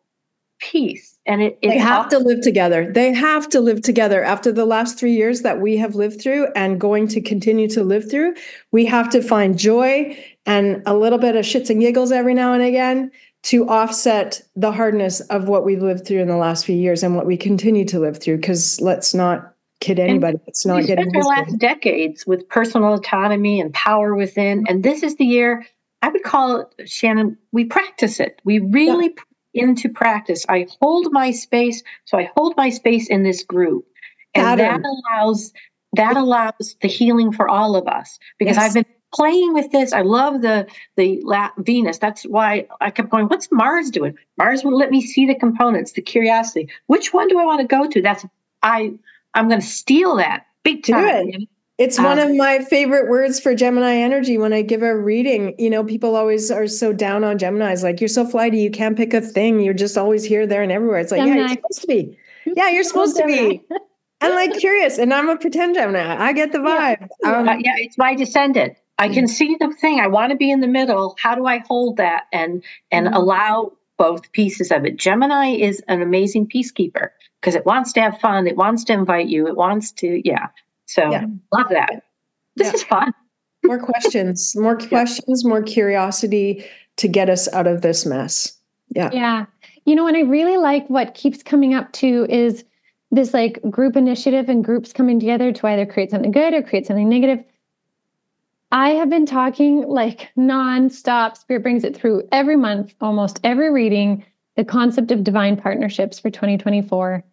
piece 0.63 1.13
and 1.27 1.43
it, 1.43 1.59
they 1.63 1.79
have 1.79 2.09
to 2.09 2.19
live 2.19 2.41
together. 2.41 2.91
They 2.91 3.13
have 3.13 3.49
to 3.51 3.61
live 3.61 3.83
together. 3.83 4.25
After 4.25 4.51
the 4.51 4.67
last 4.67 4.99
three 4.99 5.13
years 5.13 5.43
that 5.43 5.61
we 5.61 5.77
have 5.77 5.95
lived 5.95 6.21
through 6.21 6.49
and 6.57 6.81
going 6.81 7.07
to 7.09 7.21
continue 7.21 7.69
to 7.69 7.85
live 7.85 8.11
through 8.11 8.35
we 8.73 8.85
have 8.87 9.11
to 9.11 9.23
find 9.23 9.59
joy 9.59 10.17
and 10.47 10.83
a 10.87 10.97
little 10.97 11.19
bit 11.19 11.37
of 11.37 11.45
shits 11.45 11.71
and 11.71 11.81
giggles 11.81 12.11
every 12.13 12.35
now 12.35 12.53
and 12.53 12.63
again 12.63 13.11
to 13.43 13.69
offset 13.69 14.41
the 14.55 14.73
hardness 14.73 15.21
of 15.21 15.49
what 15.49 15.65
we've 15.65 15.83
lived 15.83 16.07
through 16.07 16.21
in 16.21 16.29
the 16.29 16.37
last 16.37 16.65
few 16.65 16.77
years 16.77 17.03
and 17.03 17.17
what 17.17 17.27
we 17.27 17.37
continue 17.37 17.85
to 17.85 17.99
live 17.99 18.21
through 18.21 18.37
because 18.37 18.81
let's 18.81 19.15
not 19.15 19.53
kid 19.81 19.99
anybody. 19.99 20.39
And 20.39 20.41
it's 20.47 20.65
not 20.65 20.85
getting 20.87 21.15
our 21.17 21.23
last 21.23 21.59
decades 21.59 22.25
with 22.25 22.49
personal 22.49 22.95
autonomy 22.95 23.61
and 23.61 23.75
power 23.75 24.15
within 24.15 24.65
and 24.69 24.85
this 24.85 25.03
is 25.03 25.17
the 25.17 25.25
year 25.25 25.67
i 26.03 26.09
would 26.09 26.23
call 26.23 26.61
it 26.79 26.89
shannon 26.89 27.37
we 27.53 27.65
practice 27.65 28.21
it. 28.21 28.41
We 28.45 28.61
really 28.61 29.07
yeah 29.07 29.23
into 29.55 29.89
practice. 29.89 30.45
I 30.49 30.67
hold 30.81 31.13
my 31.13 31.31
space, 31.31 31.83
so 32.05 32.19
I 32.19 32.31
hold 32.37 32.57
my 32.57 32.71
space 32.71 33.09
in 33.09 33.23
this 33.23 33.43
group, 33.43 33.87
and 34.35 34.59
that 34.59 34.81
allows 34.85 35.53
that 35.95 36.17
allows 36.17 36.77
the 36.81 36.89
healing 36.89 37.33
for 37.33 37.49
all 37.49 37.77
of 37.77 37.87
us 37.87 38.19
because 38.39 38.57
yes. 38.57 38.65
I've 38.65 38.75
been 38.75 38.87
playing 39.15 39.53
with 39.53 39.71
this. 39.73 39.93
I 39.93 40.01
love 40.03 40.43
the 40.43 40.67
the 40.97 41.21
La- 41.23 41.53
Venus. 41.59 41.99
That's 41.99 42.25
why 42.25 42.67
I 42.81 42.91
kept 42.91 43.11
going. 43.11 43.27
What's 43.27 43.51
Mars 43.53 43.91
doing? 43.91 44.17
Mars 44.39 44.65
will 44.65 44.77
let 44.77 44.91
me 44.91 45.03
see 45.03 45.27
the 45.27 45.35
components, 45.35 45.93
the 45.93 46.03
curiosity. 46.03 46.69
Which 46.87 47.13
one 47.13 47.29
do 47.29 47.39
I 47.39 47.45
want 47.45 47.61
to 47.61 47.67
go 47.67 47.89
to? 47.89 48.03
That's 48.03 48.25
I. 48.63 48.95
I'm 49.35 49.49
going 49.49 49.61
to 49.61 49.67
steal 49.67 50.17
that 50.17 50.45
big 50.63 50.85
time. 50.85 51.47
It's 51.79 51.99
one 51.99 52.19
um, 52.19 52.31
of 52.31 52.37
my 52.37 52.61
favorite 52.65 53.09
words 53.09 53.41
for 53.41 53.55
Gemini 53.55 53.95
energy 53.95 54.39
when 54.39 54.53
I 54.53 54.63
give 54.63 54.83
a 54.83 54.97
reading. 54.97 55.55
You 55.59 55.71
know, 55.71 55.83
people 55.83 56.17
always 56.17 56.51
are 56.51 56.67
so 56.67 56.93
down 56.93 57.25
on 57.25 57.39
Gemini's, 57.39 57.83
like, 57.83 58.01
you're 58.01 58.09
so 58.09 58.27
flighty, 58.27 58.59
you 58.59 58.71
can't 58.71 58.97
pick 58.97 59.15
a 59.15 59.21
thing. 59.21 59.61
You're 59.61 59.75
just 59.75 59.97
always 59.97 60.23
here, 60.23 60.47
there, 60.47 60.63
and 60.63 60.71
everywhere. 60.71 60.99
It's 60.99 61.11
like, 61.11 61.23
Gemini. 61.23 61.41
yeah, 61.41 61.49
you're 61.49 61.57
supposed 61.57 61.81
to 61.81 61.87
be. 61.87 62.19
Yeah, 62.47 62.69
you're 62.69 62.85
supposed 62.85 63.17
to 63.17 63.27
be. 63.27 63.63
I'm 64.21 64.35
like 64.35 64.57
curious, 64.59 64.99
and 64.99 65.13
I'm 65.13 65.29
a 65.29 65.37
pretend 65.37 65.75
Gemini. 65.75 66.17
I 66.17 66.33
get 66.33 66.53
the 66.53 66.59
vibe. 66.59 67.09
Yeah, 67.25 67.39
um, 67.39 67.49
uh, 67.49 67.57
yeah 67.59 67.75
it's 67.79 67.99
my 67.99 68.15
descendant. 68.15 68.77
I 68.99 69.09
can 69.09 69.27
see 69.27 69.57
the 69.59 69.75
thing. 69.81 69.99
I 69.99 70.07
want 70.07 70.31
to 70.31 70.37
be 70.37 70.51
in 70.51 70.61
the 70.61 70.69
middle. 70.69 71.17
How 71.21 71.35
do 71.35 71.47
I 71.47 71.59
hold 71.67 71.97
that 71.97 72.27
and 72.33 72.63
and 72.93 73.07
mm-hmm. 73.07 73.17
allow 73.17 73.73
both 73.99 74.31
pieces 74.31 74.71
of 74.71 74.85
it? 74.85 74.97
Gemini 74.97 75.57
is 75.57 75.83
an 75.89 76.03
amazing 76.03 76.47
peacekeeper 76.47 77.09
because 77.41 77.57
it 77.57 77.67
wants 77.67 77.93
to 77.95 78.01
have 78.01 78.21
fun. 78.21 78.47
It 78.47 78.57
wants 78.57 78.85
to 78.85 78.93
invite 78.93 79.27
you. 79.27 79.49
It 79.49 79.57
wants 79.57 79.91
to, 79.93 80.23
yeah. 80.25 80.47
So 80.93 81.11
yeah. 81.11 81.25
love 81.53 81.69
that. 81.71 82.03
This 82.57 82.67
yeah. 82.67 82.73
is 82.75 82.83
fun. 82.85 83.15
more 83.65 83.79
questions, 83.79 84.55
more 84.57 84.77
questions, 84.77 85.43
more 85.45 85.63
curiosity 85.63 86.65
to 86.97 87.09
get 87.09 87.31
us 87.31 87.51
out 87.55 87.67
of 87.67 87.81
this 87.81 88.05
mess. 88.05 88.59
Yeah. 88.91 89.11
Yeah. 89.13 89.47
You 89.87 89.95
know, 89.95 90.07
and 90.07 90.17
I 90.17 90.21
really 90.21 90.59
like 90.59 90.89
what 90.89 91.15
keeps 91.15 91.43
coming 91.43 91.73
up 91.73 91.91
too 91.93 92.27
is 92.29 92.65
this 93.11 93.33
like 93.33 93.59
group 93.71 93.97
initiative 93.97 94.51
and 94.51 94.63
groups 94.63 94.93
coming 94.93 95.19
together 95.19 95.51
to 95.51 95.67
either 95.67 95.87
create 95.87 96.11
something 96.11 96.31
good 96.31 96.53
or 96.53 96.63
create 96.63 96.87
something 96.87 97.09
negative. 97.09 97.43
I 98.71 98.91
have 98.91 99.09
been 99.09 99.27
talking 99.27 99.89
like 99.89 100.31
nonstop. 100.37 101.39
Spirit 101.39 101.63
brings 101.63 101.85
it 101.85 101.97
through 101.97 102.29
every 102.33 102.57
month, 102.57 102.95
almost 103.01 103.41
every 103.45 103.71
reading, 103.71 104.25
the 104.57 104.65
concept 104.65 105.11
of 105.11 105.25
divine 105.25 105.57
partnerships 105.57 106.19
for 106.19 106.31
2024. 106.31 107.25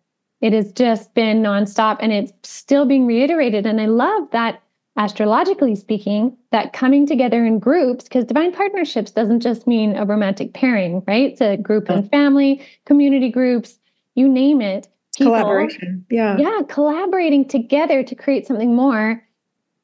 It 0.42 0.54
has 0.54 0.72
just 0.72 1.14
been 1.14 1.42
nonstop 1.42 1.98
and 2.00 2.12
it's 2.12 2.32
still 2.44 2.86
being 2.86 3.06
reiterated. 3.06 3.66
And 3.66 3.82
I 3.82 3.88
love 3.88 4.30
that 4.32 4.62
astrologically 4.98 5.76
speaking, 5.76 6.36
that 6.52 6.74
coming 6.74 7.06
together 7.06 7.46
in 7.46 7.60
groups, 7.60 8.06
because 8.06 8.26
divine 8.26 8.52
partnerships 8.52 9.12
doesn't 9.12 9.40
just 9.40 9.68
mean 9.68 9.96
a 9.96 10.06
romantic 10.06 10.54
pairing, 10.54 11.04
right? 11.08 11.32
It's 11.32 11.42
a 11.42 11.58
group 11.58 11.90
and 11.90 12.10
family, 12.12 12.66
community 12.86 13.30
groups, 13.30 13.80
you 14.16 14.28
name 14.28 14.62
it. 14.62 14.88
People, 15.18 15.34
collaboration. 15.34 16.06
Yeah. 16.10 16.38
Yeah. 16.38 16.62
Collaborating 16.68 17.48
together 17.48 18.04
to 18.04 18.16
create 18.16 18.48
something 18.48 18.76
more. 18.76 19.24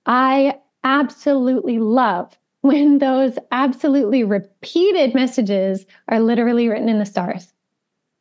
I 0.06 0.58
absolutely 0.84 1.80
love 1.80 2.38
when 2.62 3.00
those 3.00 3.38
absolutely 3.52 4.24
repeated 4.24 5.14
messages 5.14 5.86
are 6.08 6.20
literally 6.20 6.68
written 6.68 6.90
in 6.90 7.00
the 7.00 7.06
stars. 7.06 7.54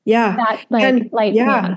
Yeah. 0.05 0.37
That 0.37 0.65
like 0.71 0.85
and, 0.85 1.09
light. 1.13 1.35
Yeah. 1.35 1.77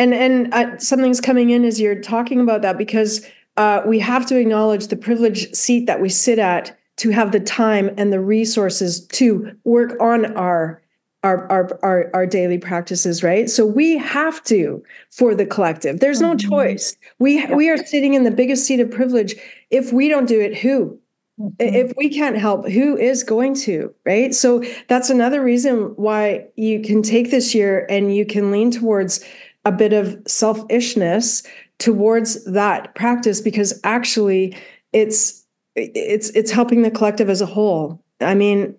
And 0.00 0.14
and 0.14 0.52
uh, 0.54 0.78
something's 0.78 1.20
coming 1.20 1.50
in 1.50 1.62
as 1.62 1.78
you're 1.78 2.00
talking 2.00 2.40
about 2.40 2.62
that 2.62 2.78
because 2.78 3.24
uh, 3.58 3.82
we 3.86 3.98
have 3.98 4.24
to 4.26 4.38
acknowledge 4.38 4.86
the 4.86 4.96
privileged 4.96 5.54
seat 5.54 5.84
that 5.86 6.00
we 6.00 6.08
sit 6.08 6.38
at 6.38 6.76
to 6.96 7.10
have 7.10 7.32
the 7.32 7.40
time 7.40 7.90
and 7.98 8.10
the 8.10 8.20
resources 8.20 9.06
to 9.08 9.54
work 9.64 10.00
on 10.00 10.34
our 10.36 10.82
our, 11.22 11.46
our 11.52 11.78
our 11.82 12.10
our 12.14 12.26
daily 12.26 12.56
practices 12.56 13.22
right? 13.22 13.50
So 13.50 13.66
we 13.66 13.98
have 13.98 14.42
to 14.44 14.82
for 15.10 15.34
the 15.34 15.44
collective. 15.44 16.00
There's 16.00 16.22
no 16.22 16.34
mm-hmm. 16.34 16.48
choice. 16.48 16.96
We 17.18 17.44
we 17.54 17.68
are 17.68 17.76
sitting 17.76 18.14
in 18.14 18.24
the 18.24 18.30
biggest 18.30 18.66
seat 18.66 18.80
of 18.80 18.90
privilege. 18.90 19.34
If 19.68 19.92
we 19.92 20.08
don't 20.08 20.26
do 20.26 20.40
it 20.40 20.56
who? 20.56 20.98
Mm-hmm. 21.40 21.74
if 21.74 21.92
we 21.96 22.10
can't 22.10 22.36
help 22.36 22.68
who 22.68 22.98
is 22.98 23.22
going 23.22 23.54
to 23.54 23.94
right? 24.04 24.34
So 24.34 24.62
that's 24.88 25.08
another 25.08 25.42
reason 25.42 25.94
why 25.96 26.48
you 26.56 26.82
can 26.82 27.02
take 27.02 27.30
this 27.30 27.54
year 27.54 27.86
and 27.88 28.14
you 28.14 28.26
can 28.26 28.50
lean 28.50 28.70
towards 28.70 29.24
a 29.64 29.72
bit 29.72 29.92
of 29.92 30.20
selfishness 30.26 31.42
towards 31.78 32.44
that 32.44 32.94
practice 32.94 33.40
because 33.40 33.78
actually 33.84 34.56
it's 34.92 35.46
it's 35.76 36.30
it's 36.30 36.50
helping 36.50 36.82
the 36.82 36.90
collective 36.90 37.30
as 37.30 37.40
a 37.40 37.46
whole 37.46 38.02
i 38.20 38.34
mean 38.34 38.74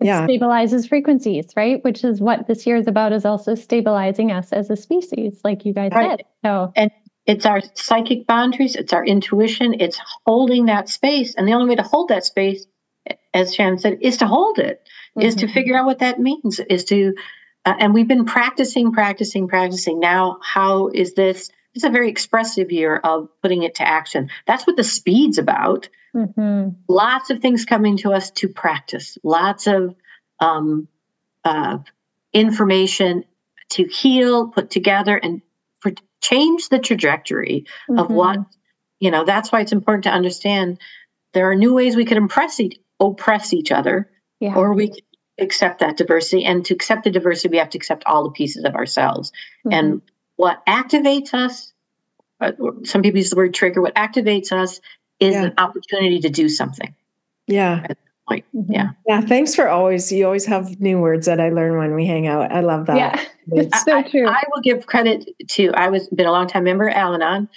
it 0.00 0.06
yeah. 0.06 0.26
stabilizes 0.26 0.88
frequencies, 0.88 1.52
right? 1.56 1.84
Which 1.84 2.04
is 2.04 2.20
what 2.20 2.46
this 2.46 2.66
year 2.66 2.76
is 2.76 2.86
about, 2.86 3.12
is 3.12 3.26
also 3.26 3.54
stabilizing 3.54 4.32
us 4.32 4.50
as 4.50 4.70
a 4.70 4.76
species, 4.76 5.40
like 5.44 5.66
you 5.66 5.74
guys 5.74 5.92
right. 5.94 6.18
said. 6.18 6.26
So 6.42 6.72
and 6.74 6.90
it's 7.26 7.44
our 7.44 7.60
psychic 7.74 8.26
boundaries, 8.26 8.76
it's 8.76 8.92
our 8.92 9.04
intuition, 9.04 9.78
it's 9.78 10.00
holding 10.26 10.66
that 10.66 10.88
space. 10.88 11.34
And 11.34 11.46
the 11.46 11.52
only 11.52 11.68
way 11.68 11.76
to 11.76 11.82
hold 11.82 12.08
that 12.08 12.24
space, 12.24 12.66
as 13.34 13.54
Shannon 13.54 13.78
said, 13.78 13.98
is 14.00 14.16
to 14.18 14.26
hold 14.26 14.58
it, 14.58 14.82
mm-hmm. 15.16 15.26
is 15.26 15.34
to 15.36 15.44
mm-hmm. 15.44 15.52
figure 15.52 15.76
out 15.76 15.84
what 15.84 15.98
that 15.98 16.18
means, 16.18 16.60
is 16.70 16.84
to 16.86 17.14
uh, 17.64 17.74
and 17.78 17.92
we've 17.94 18.08
been 18.08 18.24
practicing, 18.24 18.92
practicing, 18.92 19.48
practicing. 19.48 20.00
Now, 20.00 20.38
how 20.42 20.88
is 20.88 21.14
this? 21.14 21.50
It's 21.74 21.84
a 21.84 21.90
very 21.90 22.08
expressive 22.08 22.72
year 22.72 22.96
of 22.96 23.28
putting 23.42 23.62
it 23.62 23.74
to 23.76 23.86
action. 23.86 24.30
That's 24.46 24.66
what 24.66 24.76
the 24.76 24.84
speed's 24.84 25.38
about. 25.38 25.88
Mm-hmm. 26.14 26.70
Lots 26.88 27.30
of 27.30 27.40
things 27.40 27.64
coming 27.64 27.96
to 27.98 28.12
us 28.12 28.30
to 28.32 28.48
practice, 28.48 29.16
lots 29.22 29.66
of 29.66 29.94
um, 30.40 30.88
uh, 31.44 31.78
information 32.32 33.24
to 33.70 33.84
heal, 33.84 34.48
put 34.48 34.70
together, 34.70 35.16
and 35.16 35.42
for, 35.78 35.92
change 36.20 36.68
the 36.68 36.78
trajectory 36.78 37.66
mm-hmm. 37.88 37.98
of 38.00 38.10
what, 38.10 38.38
you 38.98 39.10
know, 39.10 39.24
that's 39.24 39.52
why 39.52 39.60
it's 39.60 39.72
important 39.72 40.04
to 40.04 40.10
understand 40.10 40.80
there 41.32 41.48
are 41.48 41.54
new 41.54 41.72
ways 41.72 41.94
we 41.94 42.04
could 42.04 42.16
impress 42.16 42.58
each, 42.58 42.78
oppress 42.98 43.52
each 43.52 43.70
other, 43.70 44.10
yeah. 44.40 44.54
or 44.54 44.72
we 44.74 44.92
accept 45.40 45.80
that 45.80 45.96
diversity. 45.96 46.44
And 46.44 46.64
to 46.66 46.74
accept 46.74 47.04
the 47.04 47.10
diversity, 47.10 47.48
we 47.48 47.58
have 47.58 47.70
to 47.70 47.78
accept 47.78 48.04
all 48.06 48.24
the 48.24 48.30
pieces 48.30 48.64
of 48.64 48.74
ourselves. 48.74 49.32
Mm-hmm. 49.64 49.72
And 49.72 50.02
what 50.36 50.64
activates 50.66 51.34
us, 51.34 51.72
uh, 52.40 52.52
some 52.84 53.02
people 53.02 53.18
use 53.18 53.30
the 53.30 53.36
word 53.36 53.54
trigger, 53.54 53.80
what 53.80 53.94
activates 53.94 54.52
us 54.52 54.80
is 55.18 55.34
yeah. 55.34 55.44
an 55.44 55.54
opportunity 55.58 56.20
to 56.20 56.30
do 56.30 56.48
something. 56.48 56.94
Yeah. 57.46 57.86
Mm-hmm. 58.30 58.72
Yeah. 58.72 58.90
Yeah. 59.06 59.20
Thanks 59.22 59.54
for 59.54 59.68
always, 59.68 60.10
you 60.12 60.24
always 60.24 60.46
have 60.46 60.80
new 60.80 60.98
words 61.00 61.26
that 61.26 61.40
I 61.40 61.50
learn 61.50 61.76
when 61.76 61.94
we 61.94 62.06
hang 62.06 62.26
out. 62.26 62.52
I 62.52 62.60
love 62.60 62.86
that. 62.86 62.96
Yeah. 62.96 63.24
It's 63.52 63.82
so 63.82 64.00
true. 64.02 64.28
I, 64.28 64.34
I, 64.34 64.42
will 64.54 64.62
give 64.62 64.86
credit 64.86 65.28
to, 65.48 65.72
I 65.72 65.88
was 65.88 66.06
been 66.10 66.26
a 66.26 66.30
long 66.30 66.46
time 66.46 66.62
member 66.62 66.88
Al 66.88 67.14
Anon. 67.14 67.48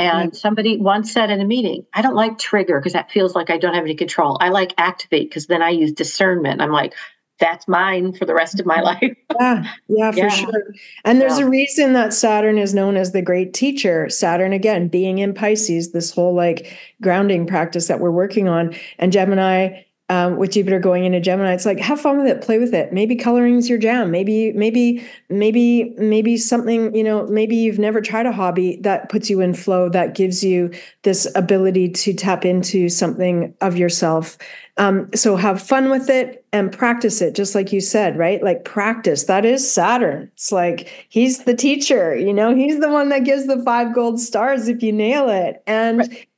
And 0.00 0.32
yeah. 0.32 0.38
somebody 0.38 0.76
once 0.76 1.12
said 1.12 1.30
in 1.30 1.40
a 1.40 1.44
meeting, 1.44 1.86
I 1.94 2.02
don't 2.02 2.16
like 2.16 2.38
trigger 2.38 2.80
because 2.80 2.94
that 2.94 3.12
feels 3.12 3.36
like 3.36 3.48
I 3.48 3.56
don't 3.56 3.74
have 3.74 3.84
any 3.84 3.94
control. 3.94 4.36
I 4.40 4.48
like 4.48 4.74
activate 4.76 5.30
because 5.30 5.46
then 5.46 5.62
I 5.62 5.70
use 5.70 5.92
discernment. 5.92 6.60
I'm 6.60 6.72
like, 6.72 6.94
that's 7.38 7.68
mine 7.68 8.14
for 8.14 8.24
the 8.24 8.34
rest 8.34 8.58
of 8.58 8.66
my 8.66 8.80
life. 8.80 9.00
yeah, 9.40 9.64
yeah, 9.88 10.10
for 10.10 10.18
yeah. 10.18 10.28
sure. 10.28 10.74
And 11.04 11.20
there's 11.20 11.38
yeah. 11.38 11.44
a 11.44 11.48
reason 11.48 11.92
that 11.92 12.14
Saturn 12.14 12.58
is 12.58 12.74
known 12.74 12.96
as 12.96 13.12
the 13.12 13.22
great 13.22 13.52
teacher. 13.52 14.08
Saturn, 14.08 14.52
again, 14.52 14.88
being 14.88 15.18
in 15.18 15.34
Pisces, 15.34 15.92
this 15.92 16.10
whole 16.10 16.34
like 16.34 16.76
grounding 17.02 17.46
practice 17.46 17.88
that 17.88 18.00
we're 18.00 18.10
working 18.10 18.48
on, 18.48 18.74
and 18.98 19.12
Gemini 19.12 19.82
um, 20.08 20.36
with 20.36 20.52
Jupiter 20.52 20.78
going 20.78 21.04
into 21.04 21.18
Gemini, 21.18 21.52
it's 21.52 21.66
like 21.66 21.80
have 21.80 22.00
fun 22.00 22.18
with 22.18 22.28
it, 22.28 22.40
play 22.40 22.58
with 22.58 22.72
it. 22.72 22.92
Maybe 22.92 23.16
coloring 23.16 23.56
is 23.56 23.68
your 23.68 23.78
jam. 23.78 24.12
Maybe, 24.12 24.52
maybe, 24.52 25.04
maybe, 25.28 25.94
maybe 25.98 26.36
something. 26.36 26.94
You 26.94 27.02
know, 27.02 27.26
maybe 27.26 27.56
you've 27.56 27.80
never 27.80 28.00
tried 28.00 28.26
a 28.26 28.32
hobby 28.32 28.76
that 28.82 29.08
puts 29.08 29.28
you 29.28 29.40
in 29.40 29.52
flow, 29.52 29.88
that 29.88 30.14
gives 30.14 30.44
you 30.44 30.72
this 31.02 31.26
ability 31.34 31.88
to 31.88 32.14
tap 32.14 32.44
into 32.44 32.88
something 32.88 33.52
of 33.60 33.76
yourself. 33.76 34.38
Um, 34.76 35.10
so 35.14 35.34
have 35.34 35.60
fun 35.60 35.90
with 35.90 36.08
it 36.08 36.44
and 36.52 36.70
practice 36.70 37.20
it, 37.20 37.34
just 37.34 37.56
like 37.56 37.72
you 37.72 37.80
said, 37.80 38.16
right? 38.16 38.40
Like 38.42 38.64
practice. 38.64 39.24
That 39.24 39.44
is 39.44 39.68
Saturn. 39.68 40.30
It's 40.34 40.52
like 40.52 41.06
he's 41.08 41.44
the 41.44 41.54
teacher. 41.54 42.14
You 42.16 42.32
know, 42.32 42.54
he's 42.54 42.78
the 42.78 42.90
one 42.90 43.08
that 43.08 43.24
gives 43.24 43.46
the 43.46 43.60
five 43.64 43.92
gold 43.92 44.20
stars 44.20 44.68
if 44.68 44.84
you 44.84 44.92
nail 44.92 45.28
it, 45.28 45.64
and. 45.66 45.98
Right 45.98 46.28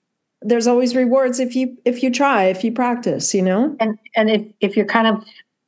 there's 0.42 0.66
always 0.66 0.94
rewards 0.94 1.40
if 1.40 1.56
you 1.56 1.76
if 1.84 2.02
you 2.02 2.10
try 2.10 2.44
if 2.44 2.64
you 2.64 2.72
practice 2.72 3.34
you 3.34 3.42
know? 3.42 3.76
And 3.80 3.98
and 4.14 4.30
if 4.30 4.42
if 4.60 4.76
you're 4.76 4.86
kind 4.86 5.06
of 5.06 5.24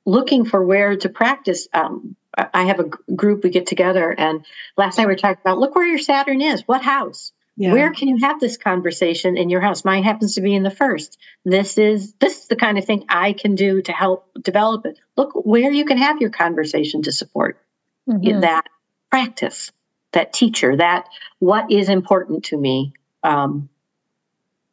looking 0.07 0.45
for 0.45 0.65
where 0.65 0.97
to 0.97 1.09
practice 1.09 1.69
um 1.75 2.17
i 2.55 2.65
have 2.65 2.81
a 2.81 2.85
group 3.15 3.43
we 3.43 3.51
get 3.51 3.67
together 3.67 4.15
and 4.19 4.45
last 4.77 4.97
night 4.97 5.07
we 5.07 5.13
were 5.13 5.19
talking 5.19 5.41
about 5.43 5.59
look 5.59 5.75
where 5.75 5.87
your 5.87 5.99
saturn 5.99 6.41
is. 6.41 6.63
What 6.67 6.83
house? 6.83 7.33
Yeah. 7.57 7.75
where 7.75 7.93
can 7.93 8.09
you 8.09 8.17
have 8.23 8.41
this 8.41 8.57
conversation 8.57 9.37
in 9.37 9.51
your 9.51 9.61
house? 9.61 9.85
Mine 9.85 10.03
happens 10.03 10.35
to 10.35 10.41
be 10.41 10.55
in 10.55 10.63
the 10.63 10.71
first. 10.71 11.19
This 11.45 11.77
is 11.77 12.15
this 12.15 12.39
is 12.39 12.47
the 12.47 12.57
kind 12.57 12.79
of 12.79 12.87
thing 12.87 13.05
i 13.11 13.35
can 13.35 13.55
do 13.55 13.83
to 13.83 13.93
help 13.93 14.31
develop 14.41 14.87
it. 14.87 14.99
Look 15.17 15.33
where 15.45 15.71
you 15.71 15.85
can 15.85 15.99
have 15.99 16.21
your 16.21 16.31
conversation 16.31 17.03
to 17.03 17.13
support 17.13 17.61
mm-hmm. 18.09 18.27
in 18.27 18.41
that 18.41 18.65
practice 19.11 19.73
that 20.13 20.33
teacher 20.33 20.77
that 20.77 21.07
what 21.39 21.71
is 21.71 21.89
important 21.89 22.45
to 22.45 22.57
me 22.57 22.93
um, 23.23 23.69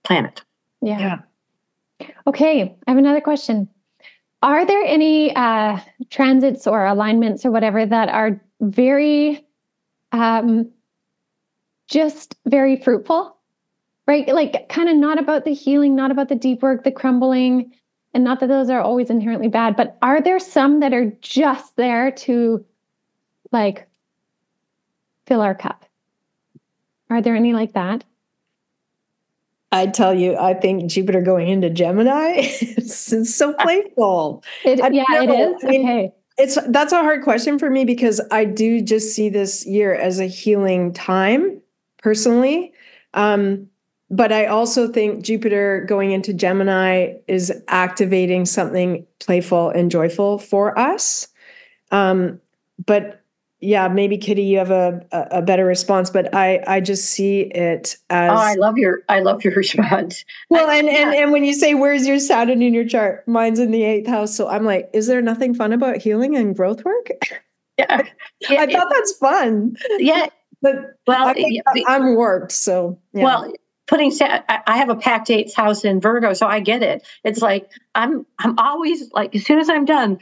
planet. 0.08 0.42
Yeah. 0.82 1.22
yeah. 2.00 2.08
Okay, 2.26 2.62
I 2.88 2.92
have 2.92 2.98
another 2.98 3.22
question. 3.22 3.68
Are 4.42 4.66
there 4.66 4.84
any 4.84 5.36
uh, 5.36 5.80
transits 6.10 6.66
or 6.66 6.86
alignments 6.86 7.46
or 7.46 7.52
whatever 7.52 7.86
that 7.86 8.08
are 8.10 8.40
very, 8.62 9.46
um, 10.14 10.70
just 11.88 12.36
very 12.46 12.78
fruitful? 12.78 13.36
Right? 14.08 14.28
Like, 14.34 14.70
kind 14.70 14.88
of 14.88 14.96
not 14.96 15.20
about 15.20 15.44
the 15.44 15.54
healing, 15.54 15.94
not 15.94 16.12
about 16.12 16.30
the 16.30 16.36
deep 16.36 16.62
work, 16.62 16.86
the 16.86 16.92
crumbling, 16.92 17.74
and 18.14 18.24
not 18.24 18.40
that 18.40 18.48
those 18.48 18.70
are 18.70 18.80
always 18.80 19.10
inherently 19.10 19.50
bad, 19.50 19.76
but 19.76 19.98
are 20.02 20.22
there 20.22 20.40
some 20.40 20.80
that 20.80 20.94
are 20.94 21.12
just 21.22 21.76
there 21.76 22.12
to 22.12 22.66
like 23.52 23.86
fill 25.26 25.42
our 25.42 25.54
cup? 25.54 25.84
Are 27.10 27.22
there 27.22 27.36
any 27.36 27.52
like 27.52 27.74
that? 27.74 28.06
I 29.72 29.88
tell 29.88 30.14
you, 30.14 30.38
I 30.38 30.54
think 30.54 30.90
Jupiter 30.90 31.22
going 31.22 31.50
into 31.50 31.70
Gemini 31.70 32.36
is 32.62 33.36
so 33.36 33.54
playful. 33.54 34.44
It, 34.64 34.80
yeah, 34.94 35.04
know. 35.10 35.22
it 35.22 35.30
is. 35.30 35.64
I 35.64 35.68
mean, 35.68 35.82
okay. 35.82 36.14
It's 36.40 36.58
that's 36.68 36.94
a 36.94 37.02
hard 37.02 37.24
question 37.24 37.58
for 37.58 37.70
me 37.70 37.84
because 37.84 38.22
I 38.30 38.46
do 38.46 38.80
just 38.80 39.16
see 39.16 39.28
this 39.28 39.66
year 39.66 39.96
as 39.96 40.20
a 40.20 40.28
healing 40.28 40.94
time 40.94 41.60
personally. 41.98 42.72
Um, 43.16 43.68
but 44.10 44.32
I 44.32 44.46
also 44.46 44.88
think 44.88 45.24
Jupiter 45.24 45.84
going 45.88 46.12
into 46.12 46.34
Gemini 46.34 47.14
is 47.28 47.52
activating 47.68 48.46
something 48.46 49.06
playful 49.20 49.70
and 49.70 49.92
joyful 49.92 50.38
for 50.38 50.78
us. 50.78 51.28
Um, 51.92 52.40
but 52.86 53.17
yeah, 53.60 53.88
maybe 53.88 54.18
Kitty, 54.18 54.44
you 54.44 54.60
have 54.60 54.70
a, 54.70 55.04
a 55.12 55.42
better 55.42 55.66
response, 55.66 56.10
but 56.12 56.34
I 56.34 56.64
I 56.68 56.80
just 56.80 57.06
see 57.06 57.42
it 57.42 57.98
as. 58.10 58.32
Oh, 58.32 58.36
I 58.36 58.54
love 58.54 58.78
your 58.78 59.00
I 59.10 59.20
love 59.22 59.44
your 59.44 59.54
response. 59.56 60.24
Well, 60.50 60.70
and 60.70 60.88
and 60.88 61.16
and 61.16 61.32
when 61.32 61.44
you 61.44 61.54
say 61.54 61.74
where's 61.74 62.06
your 62.08 62.20
Saturn 62.20 62.62
in 62.62 62.74
your 62.74 62.86
chart, 62.86 63.28
mine's 63.28 63.60
in 63.60 63.72
the 63.72 63.84
eighth 63.84 64.08
house, 64.08 64.36
so 64.36 64.48
I'm 64.48 64.64
like, 64.64 64.90
is 64.94 65.08
there 65.08 65.22
nothing 65.22 65.56
fun 65.56 65.74
about 65.74 65.98
healing 65.98 66.36
and 66.36 66.56
growth 66.56 66.86
work? 66.86 67.10
Yeah, 67.78 68.04
yeah 68.50 68.62
I 68.62 68.72
thought 68.72 68.92
that's 68.94 69.14
fun. 69.14 69.76
Yeah, 69.98 70.28
but 70.62 70.76
well, 71.08 71.28
I 71.28 71.96
am 71.96 72.16
warped, 72.16 72.52
so 72.52 73.00
yeah. 73.14 73.24
well 73.24 73.54
putting 73.88 74.12
i 74.22 74.78
have 74.78 74.90
a 74.90 74.96
packed 74.96 75.32
eighth 75.32 75.56
house 75.56 75.86
in 75.86 76.02
virgo 76.02 76.34
so 76.34 76.46
i 76.46 76.60
get 76.60 76.84
it 76.84 77.08
it's 77.24 77.42
like 77.42 77.72
i'm 77.96 78.26
i'm 78.40 78.60
always 78.60 79.10
like 79.14 79.34
as 79.34 79.46
soon 79.46 79.60
as 79.60 79.70
i'm 79.70 79.86
done 79.86 80.20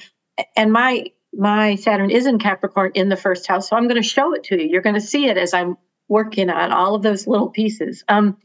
and 0.56 0.72
my 0.72 1.06
my 1.38 1.76
saturn 1.76 2.10
is 2.10 2.26
in 2.26 2.40
capricorn 2.40 2.92
in 2.96 3.10
the 3.10 3.18
first 3.18 3.48
house 3.48 3.70
so 3.70 3.76
i'm 3.76 3.88
going 3.88 4.02
to 4.02 4.08
show 4.08 4.34
it 4.34 4.44
to 4.44 4.62
you. 4.62 4.70
You're 4.70 4.82
going 4.82 4.96
to 4.96 5.02
see 5.02 5.28
it 5.28 5.38
as 5.38 5.54
i'm 5.54 5.78
working 6.08 6.50
on 6.50 6.72
all 6.72 6.94
of 6.94 7.02
those 7.02 7.28
little 7.28 7.50
pieces. 7.50 8.04
Um 8.08 8.38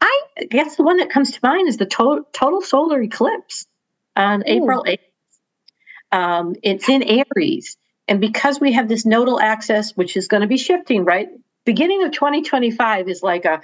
i 0.00 0.20
guess 0.50 0.76
the 0.76 0.82
one 0.82 0.98
that 0.98 1.10
comes 1.10 1.32
to 1.32 1.40
mind 1.42 1.68
is 1.68 1.76
the 1.76 1.86
total, 1.86 2.24
total 2.32 2.62
solar 2.62 3.00
eclipse 3.02 3.66
on 4.14 4.40
Ooh. 4.40 4.62
april 4.62 4.84
8th 4.86 4.98
um, 6.12 6.54
it's 6.62 6.88
in 6.88 7.02
aries 7.02 7.76
and 8.08 8.20
because 8.20 8.60
we 8.60 8.72
have 8.72 8.88
this 8.88 9.04
nodal 9.04 9.40
axis 9.40 9.92
which 9.96 10.16
is 10.16 10.28
going 10.28 10.40
to 10.40 10.46
be 10.46 10.56
shifting 10.58 11.04
right? 11.04 11.28
Beginning 11.64 12.04
of 12.04 12.12
2025 12.12 13.08
is 13.08 13.22
like 13.24 13.44
a 13.44 13.60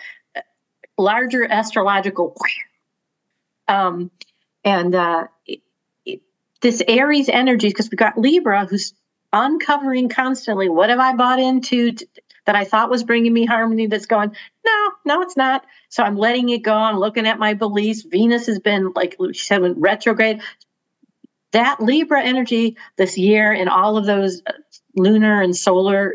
larger 0.99 1.45
astrological 1.45 2.37
um, 3.69 4.11
and 4.65 4.95
uh, 4.95 5.27
this 6.63 6.83
aries 6.89 7.29
energy 7.29 7.69
because 7.69 7.91
we've 7.91 7.99
got 7.99 8.19
libra 8.19 8.67
who's 8.67 8.95
uncovering 9.33 10.09
constantly 10.09 10.69
what 10.69 10.91
have 10.91 10.99
i 10.99 11.15
bought 11.15 11.39
into 11.39 11.93
t- 11.93 12.07
that 12.47 12.57
i 12.57 12.65
thought 12.65 12.91
was 12.91 13.05
bringing 13.05 13.33
me 13.33 13.45
harmony 13.45 13.87
that's 13.87 14.07
going 14.07 14.31
no 14.65 14.93
no 15.05 15.23
it's 15.23 15.37
not 15.37 15.65
so 15.89 16.03
i'm 16.03 16.17
letting 16.17 16.49
it 16.49 16.63
go 16.63 16.75
i'm 16.75 16.99
looking 16.99 17.27
at 17.27 17.39
my 17.39 17.55
beliefs 17.55 18.03
venus 18.03 18.47
has 18.47 18.59
been 18.59 18.93
like 18.95 19.17
she 19.33 19.45
said 19.45 19.61
retrograde 19.77 20.41
that 21.53 21.81
libra 21.81 22.23
energy 22.23 22.77
this 22.97 23.19
year 23.19 23.53
and 23.53 23.69
all 23.69 23.97
of 23.97 24.07
those 24.07 24.43
uh, 24.47 24.53
lunar 24.97 25.43
and 25.43 25.57
solar 25.57 26.15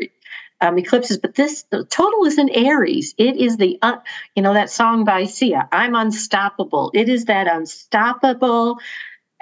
um, 0.60 0.78
eclipses, 0.78 1.18
but 1.18 1.34
this 1.34 1.64
total 1.88 2.24
is 2.24 2.38
in 2.38 2.48
Aries. 2.50 3.14
It 3.18 3.36
is 3.36 3.56
the 3.56 3.78
uh, 3.82 3.98
you 4.34 4.42
know 4.42 4.54
that 4.54 4.70
song 4.70 5.04
by 5.04 5.24
Sia. 5.24 5.68
I'm 5.72 5.94
unstoppable. 5.94 6.90
It 6.94 7.08
is 7.08 7.26
that 7.26 7.46
unstoppable. 7.46 8.78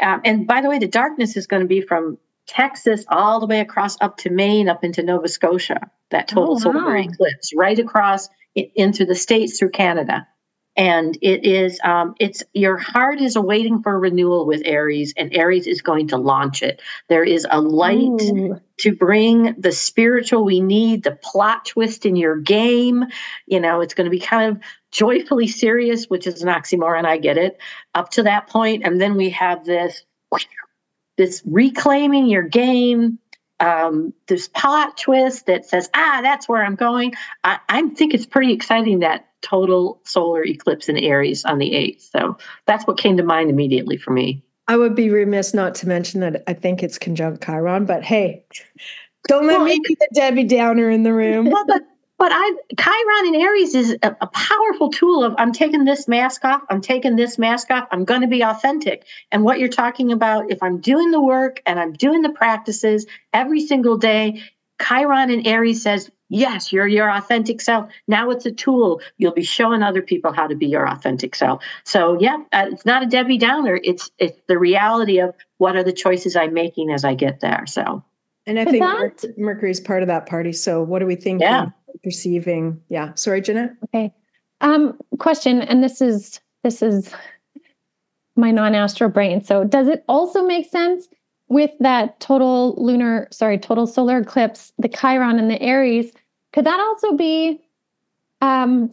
Um, 0.00 0.20
and 0.24 0.46
by 0.46 0.60
the 0.60 0.68
way, 0.68 0.78
the 0.78 0.88
darkness 0.88 1.36
is 1.36 1.46
going 1.46 1.62
to 1.62 1.68
be 1.68 1.80
from 1.80 2.18
Texas 2.46 3.04
all 3.08 3.40
the 3.40 3.46
way 3.46 3.60
across 3.60 3.96
up 4.00 4.16
to 4.18 4.30
Maine, 4.30 4.68
up 4.68 4.84
into 4.84 5.02
Nova 5.02 5.28
Scotia. 5.28 5.90
That 6.10 6.28
total 6.28 6.52
oh, 6.52 6.54
wow. 6.54 6.58
solar 6.58 6.96
eclipse, 6.96 7.52
right 7.54 7.78
across 7.78 8.28
into 8.54 9.04
the 9.04 9.14
states 9.14 9.58
through 9.58 9.70
Canada 9.70 10.26
and 10.76 11.16
it 11.22 11.44
is 11.44 11.80
um, 11.84 12.14
it's 12.20 12.42
your 12.52 12.76
heart 12.76 13.20
is 13.20 13.36
awaiting 13.36 13.82
for 13.82 13.98
renewal 13.98 14.46
with 14.46 14.62
aries 14.64 15.14
and 15.16 15.34
aries 15.34 15.66
is 15.66 15.80
going 15.80 16.08
to 16.08 16.16
launch 16.16 16.62
it 16.62 16.80
there 17.08 17.24
is 17.24 17.46
a 17.50 17.60
light 17.60 18.20
Ooh. 18.22 18.60
to 18.78 18.94
bring 18.94 19.54
the 19.58 19.72
spiritual 19.72 20.44
we 20.44 20.60
need 20.60 21.02
the 21.02 21.18
plot 21.22 21.64
twist 21.64 22.04
in 22.04 22.16
your 22.16 22.36
game 22.36 23.04
you 23.46 23.58
know 23.58 23.80
it's 23.80 23.94
going 23.94 24.04
to 24.04 24.10
be 24.10 24.20
kind 24.20 24.50
of 24.50 24.62
joyfully 24.96 25.46
serious 25.46 26.06
which 26.06 26.26
is 26.26 26.42
an 26.42 26.48
oxymoron 26.48 27.04
i 27.04 27.18
get 27.18 27.36
it 27.36 27.58
up 27.94 28.08
to 28.10 28.22
that 28.22 28.48
point 28.48 28.82
and 28.84 29.00
then 29.00 29.14
we 29.16 29.28
have 29.28 29.64
this 29.64 30.04
this 31.16 31.42
reclaiming 31.44 32.26
your 32.26 32.42
game 32.42 33.18
um, 33.60 34.12
this 34.26 34.48
plot 34.48 34.98
twist 34.98 35.46
that 35.46 35.64
says, 35.64 35.88
ah, 35.94 36.20
that's 36.22 36.48
where 36.48 36.62
I'm 36.62 36.74
going. 36.74 37.14
I, 37.44 37.58
I 37.68 37.88
think 37.88 38.12
it's 38.12 38.26
pretty 38.26 38.52
exciting 38.52 38.98
that 39.00 39.28
total 39.42 40.00
solar 40.04 40.44
eclipse 40.44 40.88
in 40.88 40.96
Aries 40.98 41.44
on 41.44 41.58
the 41.58 41.70
8th. 41.70 42.10
So 42.10 42.36
that's 42.66 42.86
what 42.86 42.98
came 42.98 43.16
to 43.16 43.22
mind 43.22 43.50
immediately 43.50 43.96
for 43.96 44.10
me. 44.10 44.42
I 44.68 44.76
would 44.76 44.94
be 44.94 45.10
remiss 45.10 45.54
not 45.54 45.74
to 45.76 45.88
mention 45.88 46.20
that 46.20 46.42
I 46.48 46.52
think 46.52 46.82
it's 46.82 46.98
conjunct 46.98 47.44
Chiron, 47.44 47.86
but 47.86 48.02
hey, 48.02 48.44
don't 49.28 49.46
let 49.46 49.58
well, 49.58 49.66
me 49.66 49.80
be 49.86 49.96
the 49.98 50.08
Debbie 50.12 50.44
Downer 50.44 50.90
in 50.90 51.04
the 51.04 51.12
room. 51.12 51.50
Well, 51.50 51.64
but 51.66 51.82
but 52.18 52.32
I 52.32 52.54
Chiron 52.78 53.34
and 53.34 53.36
Aries 53.36 53.74
is 53.74 53.96
a, 54.02 54.16
a, 54.20 54.26
powerful 54.28 54.90
tool 54.90 55.22
of 55.22 55.34
I'm 55.38 55.52
taking 55.52 55.84
this 55.84 56.08
mask 56.08 56.44
off, 56.44 56.62
I'm 56.70 56.80
taking 56.80 57.16
this 57.16 57.38
mask 57.38 57.70
off, 57.70 57.86
I'm 57.90 58.04
going 58.04 58.22
to 58.22 58.26
be 58.26 58.42
authentic. 58.42 59.04
And 59.32 59.44
what 59.44 59.58
you're 59.58 59.68
talking 59.68 60.12
about, 60.12 60.50
if 60.50 60.62
I'm 60.62 60.80
doing 60.80 61.10
the 61.10 61.20
work 61.20 61.62
and 61.66 61.78
I'm 61.78 61.92
doing 61.92 62.22
the 62.22 62.30
practices 62.30 63.06
every 63.32 63.60
single 63.60 63.96
day, 63.96 64.42
Chiron 64.80 65.30
and 65.30 65.46
Aries 65.46 65.82
says, 65.82 66.10
Yes, 66.28 66.72
you're 66.72 66.88
your 66.88 67.08
authentic 67.08 67.60
self. 67.60 67.88
Now 68.08 68.30
it's 68.30 68.44
a 68.46 68.50
tool. 68.50 69.00
You'll 69.16 69.32
be 69.32 69.44
showing 69.44 69.84
other 69.84 70.02
people 70.02 70.32
how 70.32 70.48
to 70.48 70.56
be 70.56 70.66
your 70.66 70.88
authentic 70.88 71.36
self. 71.36 71.62
So, 71.84 72.18
yeah, 72.20 72.38
uh, 72.52 72.66
it's 72.72 72.84
not 72.84 73.04
a 73.04 73.06
Debbie 73.06 73.38
Downer. 73.38 73.78
It's 73.84 74.10
it's 74.18 74.40
the 74.48 74.58
reality 74.58 75.20
of 75.20 75.34
what 75.58 75.76
are 75.76 75.84
the 75.84 75.92
choices 75.92 76.34
I'm 76.34 76.52
making 76.52 76.90
as 76.90 77.04
I 77.04 77.14
get 77.14 77.40
there. 77.40 77.64
So, 77.66 78.02
and 78.44 78.58
I 78.58 78.64
think 78.64 78.82
that, 78.82 79.38
Mercury 79.38 79.70
is 79.70 79.78
part 79.78 80.02
of 80.02 80.08
that 80.08 80.26
party. 80.26 80.52
So, 80.52 80.82
what 80.82 80.98
do 80.98 81.06
we 81.06 81.14
think? 81.14 81.42
Yeah. 81.42 81.66
Perceiving. 82.02 82.80
Yeah. 82.88 83.14
Sorry, 83.14 83.40
Ginette. 83.40 83.76
Okay. 83.84 84.12
Um, 84.60 84.98
question, 85.18 85.62
and 85.62 85.82
this 85.82 86.00
is 86.00 86.40
this 86.64 86.82
is 86.82 87.12
my 88.36 88.50
non-astral 88.50 89.10
brain. 89.10 89.42
So, 89.42 89.64
does 89.64 89.88
it 89.88 90.04
also 90.08 90.44
make 90.44 90.70
sense 90.70 91.08
with 91.48 91.70
that 91.80 92.18
total 92.20 92.74
lunar, 92.76 93.28
sorry, 93.30 93.58
total 93.58 93.86
solar 93.86 94.18
eclipse, 94.18 94.72
the 94.78 94.88
Chiron 94.88 95.38
and 95.38 95.50
the 95.50 95.60
Aries, 95.62 96.12
could 96.52 96.66
that 96.66 96.80
also 96.80 97.16
be 97.16 97.60
um, 98.40 98.90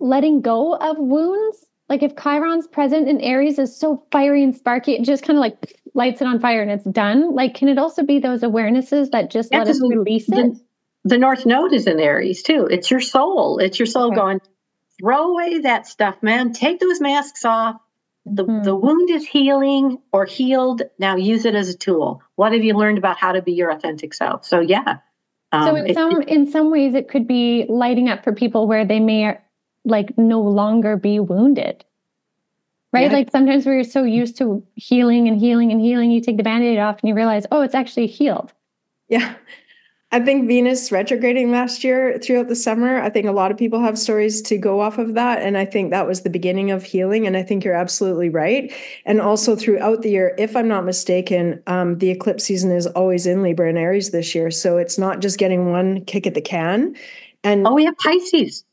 letting 0.00 0.40
go 0.40 0.76
of 0.76 0.98
wounds? 0.98 1.66
Like 1.88 2.02
if 2.02 2.14
Chiron's 2.16 2.66
present 2.66 3.08
and 3.08 3.20
Aries 3.22 3.58
is 3.58 3.76
so 3.76 4.04
fiery 4.12 4.44
and 4.44 4.56
sparky, 4.56 4.94
it 4.94 5.02
just 5.02 5.24
kind 5.24 5.36
of 5.36 5.40
like 5.40 5.76
lights 5.94 6.20
it 6.20 6.26
on 6.26 6.38
fire 6.40 6.62
and 6.62 6.70
it's 6.70 6.84
done. 6.84 7.34
Like, 7.34 7.54
can 7.54 7.68
it 7.68 7.78
also 7.78 8.04
be 8.04 8.18
those 8.18 8.42
awarenesses 8.42 9.10
that 9.10 9.30
just 9.30 9.50
yeah, 9.52 9.58
let 9.58 9.68
us 9.68 9.80
release 9.82 10.26
the, 10.26 10.38
it? 10.38 10.56
The 11.04 11.18
North 11.18 11.46
Node 11.46 11.72
is 11.72 11.86
in 11.86 11.98
Aries 11.98 12.42
too. 12.42 12.66
It's 12.70 12.90
your 12.90 13.00
soul. 13.00 13.58
It's 13.58 13.78
your 13.78 13.86
soul 13.86 14.08
okay. 14.08 14.16
going, 14.16 14.40
throw 15.00 15.32
away 15.32 15.60
that 15.60 15.86
stuff, 15.86 16.22
man. 16.22 16.52
Take 16.52 16.80
those 16.80 17.00
masks 17.00 17.44
off 17.44 17.80
the, 18.26 18.44
mm-hmm. 18.44 18.62
the 18.64 18.76
wound 18.76 19.10
is 19.10 19.26
healing 19.26 19.98
or 20.12 20.24
healed. 20.24 20.82
Now 20.98 21.16
use 21.16 21.44
it 21.44 21.54
as 21.54 21.68
a 21.68 21.76
tool. 21.76 22.22
What 22.36 22.52
have 22.52 22.62
you 22.62 22.74
learned 22.74 22.98
about 22.98 23.16
how 23.16 23.32
to 23.32 23.42
be 23.42 23.52
your 23.52 23.70
authentic 23.70 24.14
self? 24.14 24.44
So 24.44 24.60
yeah. 24.60 24.98
Um, 25.52 25.64
so 25.64 25.76
in 25.76 25.86
it, 25.86 25.94
some 25.94 26.22
it, 26.22 26.28
in 26.28 26.50
some 26.50 26.70
ways 26.70 26.94
it 26.94 27.08
could 27.08 27.26
be 27.26 27.66
lighting 27.68 28.08
up 28.08 28.22
for 28.22 28.32
people 28.32 28.68
where 28.68 28.84
they 28.84 29.00
may 29.00 29.38
like 29.84 30.16
no 30.18 30.40
longer 30.40 30.96
be 30.96 31.18
wounded. 31.18 31.84
Right? 32.92 33.10
Yeah. 33.10 33.18
Like 33.18 33.30
sometimes 33.30 33.66
we're 33.66 33.84
so 33.84 34.02
used 34.02 34.36
to 34.38 34.64
healing 34.74 35.28
and 35.28 35.38
healing 35.38 35.72
and 35.72 35.80
healing, 35.80 36.10
you 36.10 36.20
take 36.20 36.36
the 36.36 36.42
band-aid 36.42 36.78
off 36.78 36.98
and 37.00 37.08
you 37.08 37.14
realize, 37.14 37.46
oh, 37.52 37.62
it's 37.62 37.74
actually 37.74 38.08
healed. 38.08 38.52
Yeah. 39.08 39.34
I 40.12 40.18
think 40.18 40.48
Venus 40.48 40.90
retrograding 40.90 41.52
last 41.52 41.84
year 41.84 42.18
throughout 42.18 42.48
the 42.48 42.56
summer, 42.56 43.00
I 43.00 43.10
think 43.10 43.26
a 43.26 43.32
lot 43.32 43.52
of 43.52 43.56
people 43.56 43.80
have 43.80 43.96
stories 43.96 44.42
to 44.42 44.58
go 44.58 44.80
off 44.80 44.98
of 44.98 45.14
that. 45.14 45.40
And 45.40 45.56
I 45.56 45.64
think 45.64 45.90
that 45.90 46.06
was 46.06 46.22
the 46.22 46.30
beginning 46.30 46.72
of 46.72 46.82
healing. 46.82 47.28
And 47.28 47.36
I 47.36 47.44
think 47.44 47.64
you're 47.64 47.74
absolutely 47.74 48.28
right. 48.28 48.72
And 49.06 49.20
also 49.20 49.54
throughout 49.54 50.02
the 50.02 50.10
year, 50.10 50.34
if 50.36 50.56
I'm 50.56 50.66
not 50.66 50.84
mistaken, 50.84 51.62
um, 51.68 51.98
the 51.98 52.10
eclipse 52.10 52.42
season 52.42 52.72
is 52.72 52.88
always 52.88 53.24
in 53.24 53.42
Libra 53.42 53.68
and 53.68 53.78
Aries 53.78 54.10
this 54.10 54.34
year. 54.34 54.50
So 54.50 54.78
it's 54.78 54.98
not 54.98 55.20
just 55.20 55.38
getting 55.38 55.70
one 55.70 56.04
kick 56.06 56.26
at 56.26 56.34
the 56.34 56.40
can. 56.40 56.96
And 57.44 57.66
oh, 57.66 57.74
we 57.74 57.84
have 57.84 57.96
Pisces. 57.98 58.64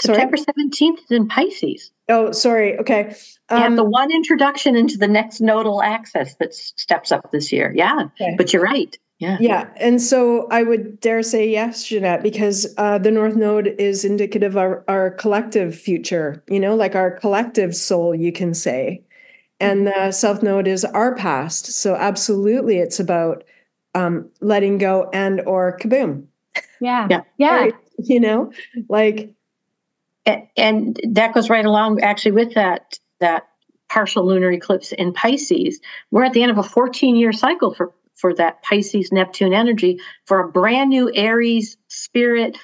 September 0.00 0.36
17th 0.36 0.98
is 1.04 1.10
in 1.10 1.28
Pisces. 1.28 1.92
Oh, 2.08 2.32
sorry. 2.32 2.76
Okay. 2.78 3.14
Um, 3.48 3.76
the 3.76 3.84
one 3.84 4.10
introduction 4.10 4.74
into 4.74 4.98
the 4.98 5.06
next 5.06 5.40
nodal 5.40 5.82
axis 5.82 6.34
that 6.40 6.52
steps 6.52 7.12
up 7.12 7.30
this 7.30 7.52
year. 7.52 7.72
Yeah. 7.76 8.08
Okay. 8.20 8.34
But 8.36 8.52
you're 8.52 8.62
right. 8.62 8.98
Yeah. 9.24 9.38
Yeah. 9.40 9.70
And 9.76 10.02
so 10.02 10.46
I 10.50 10.62
would 10.62 11.00
dare 11.00 11.22
say 11.22 11.48
yes, 11.48 11.88
Ginette, 11.88 12.22
because 12.22 12.74
uh, 12.76 12.98
the 12.98 13.10
North 13.10 13.36
Node 13.36 13.68
is 13.78 14.04
indicative 14.04 14.52
of 14.52 14.58
our, 14.58 14.84
our 14.86 15.12
collective 15.12 15.74
future, 15.74 16.44
you 16.46 16.60
know, 16.60 16.74
like 16.74 16.94
our 16.94 17.10
collective 17.10 17.74
soul, 17.74 18.14
you 18.14 18.32
can 18.32 18.52
say. 18.52 19.02
And 19.60 19.86
the 19.86 20.12
South 20.12 20.42
Node 20.42 20.68
is 20.68 20.84
our 20.84 21.14
past. 21.14 21.66
So 21.72 21.94
absolutely 21.94 22.76
it's 22.78 23.00
about 23.00 23.44
um, 23.94 24.28
letting 24.42 24.76
go 24.76 25.08
and 25.14 25.40
or 25.46 25.78
kaboom. 25.78 26.26
Yeah. 26.82 27.06
Yeah. 27.08 27.22
Yeah. 27.38 27.68
you 27.98 28.20
know, 28.20 28.52
like 28.90 29.32
and, 30.26 30.42
and 30.58 31.00
that 31.08 31.32
goes 31.32 31.48
right 31.48 31.64
along 31.64 32.02
actually 32.02 32.32
with 32.32 32.52
that 32.54 32.98
that 33.20 33.48
partial 33.88 34.26
lunar 34.26 34.52
eclipse 34.52 34.92
in 34.92 35.14
Pisces. 35.14 35.80
We're 36.10 36.24
at 36.24 36.34
the 36.34 36.42
end 36.42 36.50
of 36.50 36.58
a 36.58 36.62
14 36.62 37.16
year 37.16 37.32
cycle 37.32 37.72
for 37.72 37.90
for 38.14 38.34
that 38.34 38.62
Pisces 38.62 39.12
Neptune 39.12 39.52
energy 39.52 39.98
for 40.26 40.40
a 40.40 40.48
brand 40.48 40.90
new 40.90 41.10
Aries 41.14 41.76
spirit 41.88 42.56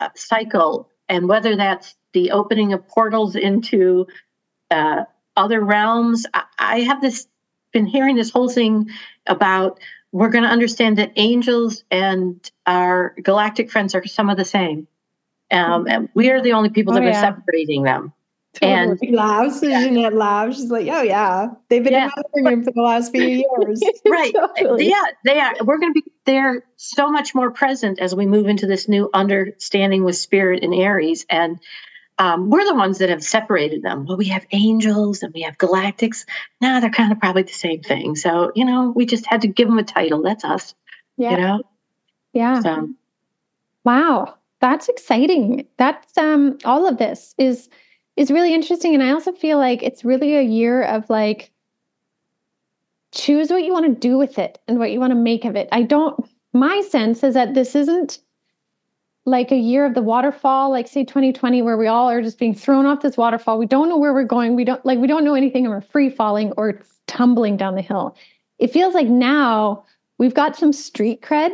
uh, 0.00 0.08
cycle, 0.14 0.88
and 1.08 1.28
whether 1.28 1.56
that's 1.56 1.94
the 2.12 2.30
opening 2.30 2.72
of 2.72 2.86
portals 2.88 3.36
into 3.36 4.06
uh, 4.70 5.04
other 5.36 5.60
realms. 5.60 6.26
I, 6.34 6.44
I 6.58 6.80
have 6.80 7.00
this 7.00 7.28
been 7.72 7.86
hearing 7.86 8.16
this 8.16 8.30
whole 8.30 8.48
thing 8.48 8.88
about 9.26 9.78
we're 10.12 10.30
going 10.30 10.44
to 10.44 10.50
understand 10.50 10.96
that 10.98 11.12
angels 11.16 11.84
and 11.90 12.50
our 12.66 13.14
galactic 13.22 13.70
friends 13.70 13.94
are 13.94 14.06
some 14.06 14.30
of 14.30 14.38
the 14.38 14.44
same. 14.44 14.88
Um, 15.50 15.86
and 15.86 16.08
we 16.14 16.30
are 16.30 16.40
the 16.40 16.52
only 16.52 16.70
people 16.70 16.94
oh, 16.94 16.96
that 16.96 17.04
yeah. 17.04 17.18
are 17.18 17.36
separating 17.36 17.82
them. 17.82 18.12
Totally. 18.60 19.08
And 19.08 19.16
laughs. 19.16 19.62
Yeah. 19.62 19.82
Ginette 19.82 20.14
laughs. 20.14 20.56
She's 20.56 20.70
like, 20.70 20.88
"Oh 20.88 21.02
yeah, 21.02 21.48
they've 21.68 21.84
been 21.84 21.92
yeah. 21.92 22.10
in 22.34 22.44
my 22.44 22.50
room 22.50 22.64
for 22.64 22.70
the 22.70 22.80
last 22.80 23.12
few 23.12 23.22
years." 23.22 23.82
right? 24.06 24.32
totally. 24.58 24.88
Yeah, 24.88 25.04
they 25.24 25.38
are. 25.38 25.54
We're 25.64 25.78
going 25.78 25.92
to 25.92 26.00
be 26.00 26.10
there 26.24 26.64
so 26.76 27.10
much 27.10 27.34
more 27.34 27.50
present 27.50 28.00
as 28.00 28.14
we 28.14 28.24
move 28.24 28.46
into 28.46 28.66
this 28.66 28.88
new 28.88 29.10
understanding 29.12 30.04
with 30.04 30.16
Spirit 30.16 30.62
and 30.62 30.74
Aries, 30.74 31.26
and 31.28 31.58
um, 32.18 32.48
we're 32.48 32.64
the 32.64 32.74
ones 32.74 32.98
that 32.98 33.10
have 33.10 33.22
separated 33.22 33.82
them. 33.82 34.06
Well, 34.06 34.16
we 34.16 34.28
have 34.28 34.46
angels 34.52 35.22
and 35.22 35.34
we 35.34 35.42
have 35.42 35.58
galactics. 35.58 36.24
Now 36.62 36.80
they're 36.80 36.90
kind 36.90 37.12
of 37.12 37.20
probably 37.20 37.42
the 37.42 37.52
same 37.52 37.82
thing. 37.82 38.16
So 38.16 38.52
you 38.54 38.64
know, 38.64 38.92
we 38.96 39.04
just 39.04 39.26
had 39.26 39.42
to 39.42 39.48
give 39.48 39.68
them 39.68 39.78
a 39.78 39.84
title. 39.84 40.22
That's 40.22 40.44
us. 40.44 40.74
Yeah. 41.18 41.30
You 41.32 41.36
know. 41.36 41.62
Yeah. 42.32 42.60
So. 42.60 42.88
Wow, 43.84 44.34
that's 44.60 44.88
exciting. 44.88 45.66
That's 45.76 46.16
um, 46.18 46.58
all 46.64 46.88
of 46.88 46.98
this 46.98 47.34
is 47.38 47.68
is 48.16 48.30
really 48.30 48.54
interesting. 48.54 48.94
And 48.94 49.02
I 49.02 49.10
also 49.10 49.32
feel 49.32 49.58
like 49.58 49.82
it's 49.82 50.04
really 50.04 50.36
a 50.36 50.42
year 50.42 50.82
of 50.82 51.08
like, 51.10 51.52
choose 53.12 53.50
what 53.50 53.62
you 53.62 53.72
want 53.72 53.86
to 53.86 54.08
do 54.08 54.18
with 54.18 54.38
it 54.38 54.58
and 54.66 54.78
what 54.78 54.90
you 54.90 55.00
want 55.00 55.10
to 55.10 55.18
make 55.18 55.44
of 55.44 55.56
it. 55.56 55.68
I 55.72 55.82
don't, 55.82 56.28
my 56.52 56.82
sense 56.82 57.22
is 57.22 57.34
that 57.34 57.54
this 57.54 57.74
isn't 57.74 58.18
like 59.24 59.50
a 59.50 59.56
year 59.56 59.84
of 59.84 59.94
the 59.94 60.02
waterfall, 60.02 60.70
like 60.70 60.88
say 60.88 61.04
2020, 61.04 61.62
where 61.62 61.76
we 61.76 61.86
all 61.86 62.08
are 62.08 62.22
just 62.22 62.38
being 62.38 62.54
thrown 62.54 62.86
off 62.86 63.02
this 63.02 63.16
waterfall. 63.16 63.58
We 63.58 63.66
don't 63.66 63.88
know 63.88 63.98
where 63.98 64.14
we're 64.14 64.24
going. 64.24 64.54
We 64.54 64.64
don't 64.64 64.84
like, 64.84 64.98
we 64.98 65.06
don't 65.06 65.24
know 65.24 65.34
anything 65.34 65.64
and 65.64 65.74
we're 65.74 65.80
free 65.80 66.10
falling 66.10 66.52
or 66.56 66.80
tumbling 67.06 67.56
down 67.56 67.74
the 67.74 67.82
hill. 67.82 68.16
It 68.58 68.72
feels 68.72 68.94
like 68.94 69.08
now 69.08 69.84
we've 70.18 70.34
got 70.34 70.56
some 70.56 70.72
street 70.72 71.22
cred 71.22 71.52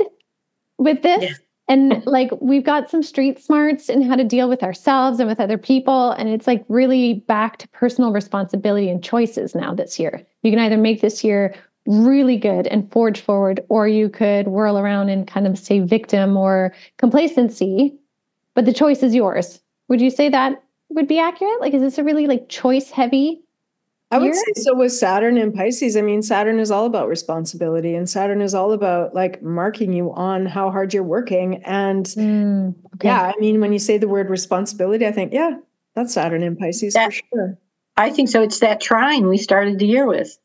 with 0.79 1.03
this. 1.03 1.22
Yeah 1.22 1.35
and 1.72 2.04
like 2.06 2.30
we've 2.40 2.64
got 2.64 2.90
some 2.90 3.02
street 3.02 3.42
smarts 3.42 3.88
in 3.88 4.02
how 4.02 4.14
to 4.14 4.24
deal 4.24 4.48
with 4.48 4.62
ourselves 4.62 5.18
and 5.18 5.28
with 5.28 5.40
other 5.40 5.56
people 5.56 6.11
and 6.12 6.28
it's 6.28 6.46
like 6.46 6.64
really 6.68 7.14
back 7.26 7.56
to 7.58 7.68
personal 7.68 8.12
responsibility 8.12 8.90
and 8.90 9.02
choices 9.02 9.54
now 9.54 9.74
this 9.74 9.98
year. 9.98 10.22
You 10.42 10.50
can 10.52 10.58
either 10.61 10.76
make 10.76 11.00
this 11.00 11.24
year 11.24 11.54
really 11.87 12.37
good 12.37 12.66
and 12.66 12.90
forge 12.92 13.20
forward 13.22 13.61
or 13.70 13.88
you 13.88 14.08
could 14.08 14.48
whirl 14.48 14.78
around 14.78 15.08
and 15.08 15.26
kind 15.26 15.46
of 15.46 15.58
say 15.58 15.80
victim 15.80 16.37
or 16.37 16.74
complacency 16.98 17.98
but 18.54 18.66
the 18.66 18.72
choice 18.72 19.02
is 19.02 19.14
yours. 19.14 19.61
Would 19.88 20.02
you 20.02 20.11
say 20.11 20.28
that 20.28 20.62
would 20.90 21.08
be 21.08 21.18
accurate? 21.18 21.61
Like 21.61 21.72
is 21.72 21.80
this 21.80 21.96
a 21.96 22.04
really 22.04 22.26
like 22.26 22.50
choice 22.50 22.90
heavy 22.90 23.41
I 24.12 24.18
would 24.18 24.35
say 24.35 24.53
so 24.57 24.75
with 24.75 24.92
Saturn 24.92 25.38
and 25.38 25.55
Pisces. 25.55 25.96
I 25.96 26.03
mean, 26.03 26.22
Saturn 26.22 26.61
is 26.61 26.70
all 26.70 26.85
about 26.85 27.09
responsibility 27.09 27.94
and 27.94 28.09
Saturn 28.09 28.42
is 28.42 28.55
all 28.55 28.72
about 28.72 29.14
like 29.14 29.42
marking 29.42 29.92
you 29.92 30.12
on 30.12 30.44
how 30.44 30.70
hard 30.70 30.92
you're 30.92 31.03
working. 31.03 31.62
And 31.64 32.05
mm, 32.05 32.75
okay. 32.96 33.09
yeah, 33.09 33.33
I 33.35 33.40
mean, 33.40 33.61
when 33.61 33.72
you 33.72 33.79
say 33.79 33.96
the 33.96 34.09
word 34.09 34.29
responsibility, 34.29 35.07
I 35.07 35.12
think, 35.12 35.33
yeah, 35.33 35.53
that's 35.94 36.12
Saturn 36.12 36.42
and 36.42 36.59
Pisces 36.59 36.92
that, 36.92 37.07
for 37.07 37.20
sure. 37.33 37.59
I 37.96 38.11
think 38.11 38.29
so. 38.29 38.42
It's 38.42 38.61
that 38.61 38.83
trine 38.83 39.29
we 39.29 39.38
started 39.38 39.79
the 39.79 39.87
year 39.87 40.07
with. 40.07 40.38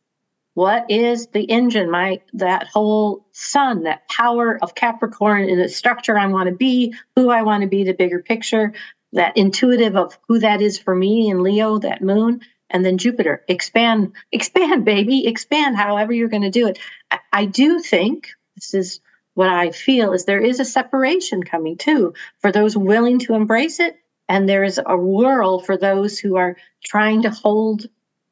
What 0.53 0.89
is 0.89 1.27
the 1.27 1.43
engine? 1.43 1.91
My 1.91 2.21
that 2.33 2.67
whole 2.67 3.27
sun, 3.33 3.83
that 3.83 4.07
power 4.07 4.57
of 4.63 4.75
Capricorn 4.75 5.43
in 5.43 5.59
the 5.59 5.69
structure 5.69 6.17
I 6.17 6.25
want 6.27 6.49
to 6.49 6.55
be, 6.55 6.95
who 7.15 7.29
I 7.29 7.41
want 7.43 7.61
to 7.61 7.67
be, 7.67 7.83
the 7.83 7.93
bigger 7.93 8.23
picture, 8.23 8.73
that 9.11 9.35
intuitive 9.37 9.95
of 9.95 10.17
who 10.27 10.39
that 10.39 10.61
is 10.61 10.79
for 10.79 10.95
me 10.95 11.29
in 11.29 11.43
Leo, 11.43 11.77
that 11.79 12.01
moon 12.01 12.41
and 12.69 12.85
then 12.85 12.97
Jupiter. 12.97 13.43
Expand, 13.47 14.13
expand, 14.31 14.85
baby, 14.85 15.27
expand, 15.27 15.77
however 15.77 16.13
you're 16.13 16.27
going 16.27 16.43
to 16.43 16.49
do 16.49 16.67
it. 16.67 16.79
I, 17.11 17.19
I, 17.33 17.45
do 17.45 17.79
think 17.79 18.29
this 18.55 18.73
is 18.73 18.99
what 19.33 19.49
I 19.49 19.71
feel 19.71 20.13
is 20.13 20.25
there 20.25 20.41
is 20.41 20.59
a 20.59 20.65
separation 20.65 21.43
coming 21.43 21.77
too 21.77 22.13
for 22.39 22.51
those 22.51 22.75
willing 22.75 23.19
to 23.19 23.35
embrace 23.35 23.79
it. 23.79 23.97
And 24.29 24.49
there 24.49 24.63
is 24.63 24.79
a 24.85 24.97
world 24.97 25.65
for 25.65 25.77
those 25.77 26.19
who 26.19 26.35
are 26.35 26.57
trying 26.83 27.21
to 27.21 27.29
hold, 27.29 27.85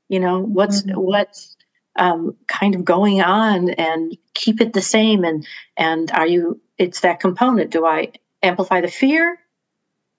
you 0.09 0.19
know, 0.19 0.41
what's 0.41 0.81
mm-hmm. 0.81 0.99
what's 0.99 1.55
um, 1.95 2.35
kind 2.47 2.75
of 2.75 2.83
going 2.83 3.21
on 3.21 3.69
and 3.69 4.17
keep 4.33 4.59
it 4.59 4.73
the 4.73 4.81
same. 4.81 5.23
And 5.23 5.47
and 5.77 6.11
are 6.11 6.27
you? 6.27 6.59
It's 6.77 6.99
that 7.01 7.21
component. 7.21 7.71
Do 7.71 7.85
I 7.85 8.11
amplify 8.43 8.81
the 8.81 8.89
fear 8.89 9.39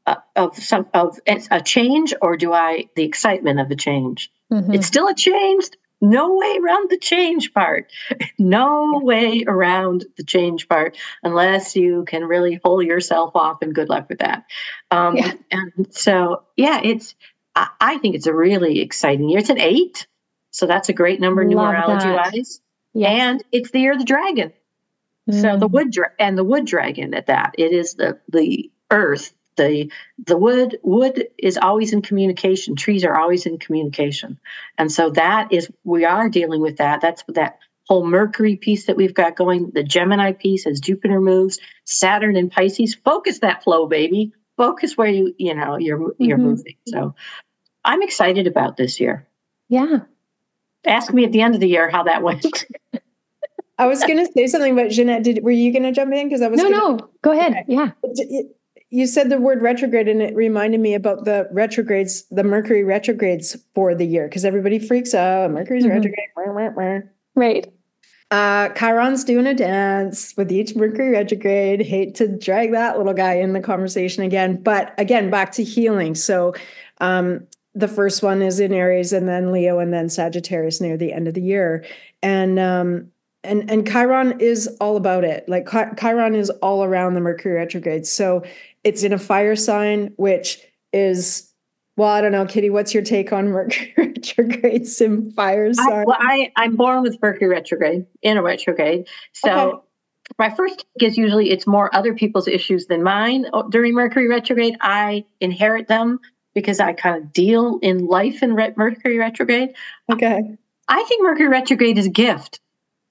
uh, 0.07 0.17
of 0.37 0.57
some 0.57 0.87
of 0.95 1.19
a 1.51 1.61
change 1.61 2.15
or 2.23 2.37
do 2.37 2.53
I 2.53 2.89
the 2.95 3.05
excitement 3.05 3.61
of 3.61 3.71
a 3.71 3.77
change? 3.77 4.31
Mm-hmm. 4.53 4.75
It's 4.75 4.87
still 4.87 5.09
a 5.09 5.15
change. 5.15 5.67
No 6.01 6.35
way 6.35 6.59
around 6.63 6.91
the 6.91 6.99
change 6.99 7.53
part. 7.53 7.91
No 8.39 9.01
way 9.03 9.45
around 9.47 10.05
the 10.19 10.23
change 10.23 10.69
part 10.69 10.97
unless 11.23 11.75
you 11.75 12.05
can 12.07 12.25
really 12.25 12.59
pull 12.59 12.83
yourself 12.83 13.35
off 13.35 13.63
and 13.63 13.75
good 13.75 13.89
luck 13.89 14.09
with 14.11 14.19
that. 14.19 14.45
Um, 14.91 15.17
yeah. 15.17 15.33
And 15.51 15.87
so, 15.91 16.45
yeah, 16.57 16.81
it's, 16.85 17.15
I, 17.55 17.69
I, 17.81 17.99
think 17.99 18.15
it's 18.15 18.27
a 18.27 18.35
really 18.35 18.81
exciting 18.81 19.31
year. 19.31 19.39
It's 19.39 19.49
an 19.49 19.59
eight. 19.59 20.07
So 20.51 20.67
that's 20.67 20.91
a 20.91 20.93
great 20.93 21.19
number 21.19 21.45
numerology 21.45 22.15
wise. 22.15 22.61
Yes. 22.93 23.21
And 23.21 23.45
it's 23.53 23.71
the 23.71 23.81
year 23.81 23.93
of 23.93 23.99
the 23.99 24.05
dragon. 24.05 24.53
Mm. 25.31 25.41
So 25.41 25.57
the 25.57 25.69
mm. 25.69 25.73
wood 25.73 25.91
dra- 25.91 26.13
and 26.19 26.37
the 26.37 26.45
wood 26.45 26.67
dragon 26.67 27.15
at 27.15 27.27
that. 27.27 27.55
It 27.59 27.73
is 27.73 27.95
the 27.95 28.21
the 28.29 28.71
earth 28.91 29.33
the 29.57 29.91
the 30.25 30.37
wood 30.37 30.79
wood 30.83 31.27
is 31.39 31.57
always 31.57 31.93
in 31.93 32.03
communication 32.03 32.77
trees 32.77 33.05
are 33.05 33.19
always 33.19 33.47
in 33.47 33.59
communication 33.59 34.39
and 34.79 34.93
so 34.93 35.11
that 35.11 35.53
is 35.53 35.71
we 35.85 36.05
are 36.05 36.29
dealing 36.29 36.61
with 36.61 36.77
that 36.77 37.01
that's 37.01 37.25
that 37.29 37.59
whole 37.89 38.07
mercury 38.07 38.57
piece 38.57 38.87
that 38.87 38.97
we've 38.97 39.15
got 39.15 39.37
going 39.37 39.71
the 39.75 39.83
gemini 39.83 40.33
piece 40.33 40.67
as 40.67 40.81
jupiter 40.81 41.21
moves 41.21 41.59
saturn 41.85 42.37
and 42.37 42.51
pisces 42.51 42.95
focus 43.05 43.41
that 43.41 43.63
flow 43.63 43.87
baby 43.87 44.33
focus 44.57 44.97
where 44.97 45.09
you 45.09 45.35
you 45.39 45.55
know 45.55 45.77
you're 45.77 46.15
you're 46.19 46.39
mm-hmm. 46.39 46.47
moving 46.49 46.77
so 46.89 47.15
i'm 47.85 48.03
excited 48.03 48.47
about 48.47 48.77
this 48.77 49.01
year 49.01 49.27
yeah 49.69 49.99
ask 50.87 51.13
me 51.13 51.25
at 51.25 51.33
the 51.33 51.41
end 51.41 51.55
of 51.55 51.61
the 51.61 51.69
year 51.69 51.91
how 51.91 52.05
that 52.05 52.23
went 52.23 52.47
I 53.79 53.87
was 53.87 54.03
going 54.05 54.17
to 54.17 54.33
say 54.33 54.47
something, 54.47 54.75
but 54.75 54.87
Ginette, 54.87 55.23
did 55.23 55.45
were 55.45 55.51
you 55.51 55.71
going 55.71 55.83
to 55.83 55.93
jump 55.93 56.11
in? 56.11 56.27
Because 56.27 56.41
I 56.41 56.49
was 56.49 56.57
no, 56.57 56.71
gonna, 56.71 56.97
no. 56.97 57.11
Go 57.21 57.33
ahead. 57.33 57.53
Okay. 57.53 57.65
Yeah 57.69 57.91
you 58.97 59.07
said 59.07 59.29
the 59.29 59.39
word 59.39 59.61
retrograde 59.61 60.09
and 60.09 60.23
it 60.23 60.35
reminded 60.35 60.81
me 60.81 60.95
about 60.95 61.27
the 61.27 61.47
retrogrades 61.53 62.25
the 62.31 62.43
mercury 62.43 62.83
retrogrades 62.83 63.55
for 63.75 63.95
the 63.95 64.07
year 64.07 64.27
because 64.27 64.43
everybody 64.43 64.79
freaks 64.79 65.13
out 65.13 65.51
mercury's 65.51 65.85
mm-hmm. 65.85 65.97
retrograde 65.97 66.29
right. 67.35 67.73
Uh 68.31 68.71
chiron's 68.71 69.23
doing 69.23 69.47
a 69.47 69.55
dance 69.55 70.35
with 70.39 70.51
each 70.51 70.75
mercury 70.75 71.11
retrograde. 71.11 71.83
Hate 71.83 72.15
to 72.15 72.27
drag 72.27 72.73
that 72.73 72.97
little 72.97 73.13
guy 73.13 73.35
in 73.35 73.53
the 73.53 73.61
conversation 73.61 74.23
again 74.23 74.63
but 74.63 74.95
again 74.97 75.31
back 75.31 75.53
to 75.53 75.63
healing. 75.63 76.15
So 76.15 76.55
um 77.01 77.47
the 77.75 77.89
first 77.89 78.23
one 78.23 78.41
is 78.41 78.59
in 78.59 78.73
aries 78.73 79.13
and 79.13 79.29
then 79.29 79.53
leo 79.53 79.79
and 79.79 79.93
then 79.93 80.09
sagittarius 80.09 80.81
near 80.81 80.97
the 80.97 81.13
end 81.13 81.29
of 81.29 81.35
the 81.35 81.43
year. 81.43 81.85
And 82.23 82.59
um 82.59 83.13
and 83.45 83.71
and 83.71 83.87
chiron 83.87 84.41
is 84.41 84.67
all 84.81 84.97
about 84.97 85.25
it. 85.25 85.49
Like 85.49 85.69
chiron 85.99 86.35
is 86.35 86.51
all 86.63 86.83
around 86.83 87.15
the 87.15 87.21
mercury 87.21 87.55
retrograde. 87.55 88.07
So 88.07 88.43
it's 88.87 89.03
in 89.03 89.13
a 89.13 89.19
fire 89.19 89.57
sign, 89.57 90.13
which 90.17 90.61
is 90.93 91.53
well, 91.97 92.11
I 92.11 92.21
don't 92.21 92.33
know, 92.33 92.47
Kitty. 92.47 92.71
What's 92.71 92.95
your 92.95 93.03
take 93.03 93.33
on 93.33 93.49
Mercury 93.49 93.93
retrograde 93.99 94.87
in 95.01 95.33
fire 95.33 95.73
sign? 95.75 95.93
I, 95.93 96.05
well, 96.05 96.19
I 96.21 96.53
I'm 96.57 96.77
born 96.77 97.03
with 97.03 97.21
Mercury 97.21 97.49
retrograde 97.49 98.07
in 98.23 98.37
a 98.37 98.43
retrograde, 98.43 99.09
so. 99.33 99.51
Okay. 99.51 99.83
My 100.41 100.51
first 100.51 100.85
take 100.99 101.09
is 101.09 101.17
usually 101.17 101.51
it's 101.51 101.69
more 101.69 101.95
other 101.95 102.13
people's 102.13 102.49
issues 102.49 102.87
than 102.87 103.05
mine 103.05 103.47
oh, 103.53 103.69
during 103.69 103.95
Mercury 103.95 104.27
retrograde. 104.27 104.77
I 104.81 105.25
inherit 105.41 105.87
them 105.87 106.19
because 106.53 106.81
I 106.81 106.95
kind 106.95 107.17
of 107.17 107.33
deal 107.33 107.79
in 107.81 108.07
life 108.07 108.43
in 108.43 108.57
re- 108.57 108.75
Mercury 108.77 109.19
retrograde. 109.19 109.77
Okay. 110.11 110.43
I 110.89 111.05
think 111.05 111.23
Mercury 111.23 111.49
retrograde 111.49 111.97
is 111.97 112.07
a 112.07 112.11
gift. 112.11 112.59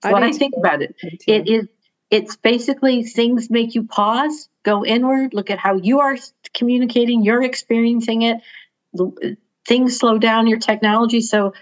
I 0.03 0.11
what 0.11 0.23
I 0.23 0.33
think 0.33 0.55
about 0.57 0.81
it. 0.81 0.93
It 1.25 1.47
is 1.47 1.69
it's 2.11 2.35
basically 2.35 3.03
things 3.03 3.49
make 3.49 3.75
you 3.75 3.83
pause, 3.83 4.49
go 4.63 4.85
inward, 4.85 5.33
look 5.33 5.49
at 5.49 5.57
how 5.57 5.75
you 5.75 5.99
are 5.99 6.17
communicating, 6.53 7.23
you're 7.23 7.43
experiencing 7.43 8.21
it. 8.21 8.37
Things 9.67 9.97
slow 9.97 10.17
down 10.17 10.47
your 10.47 10.59
technology. 10.59 11.21
So 11.21 11.53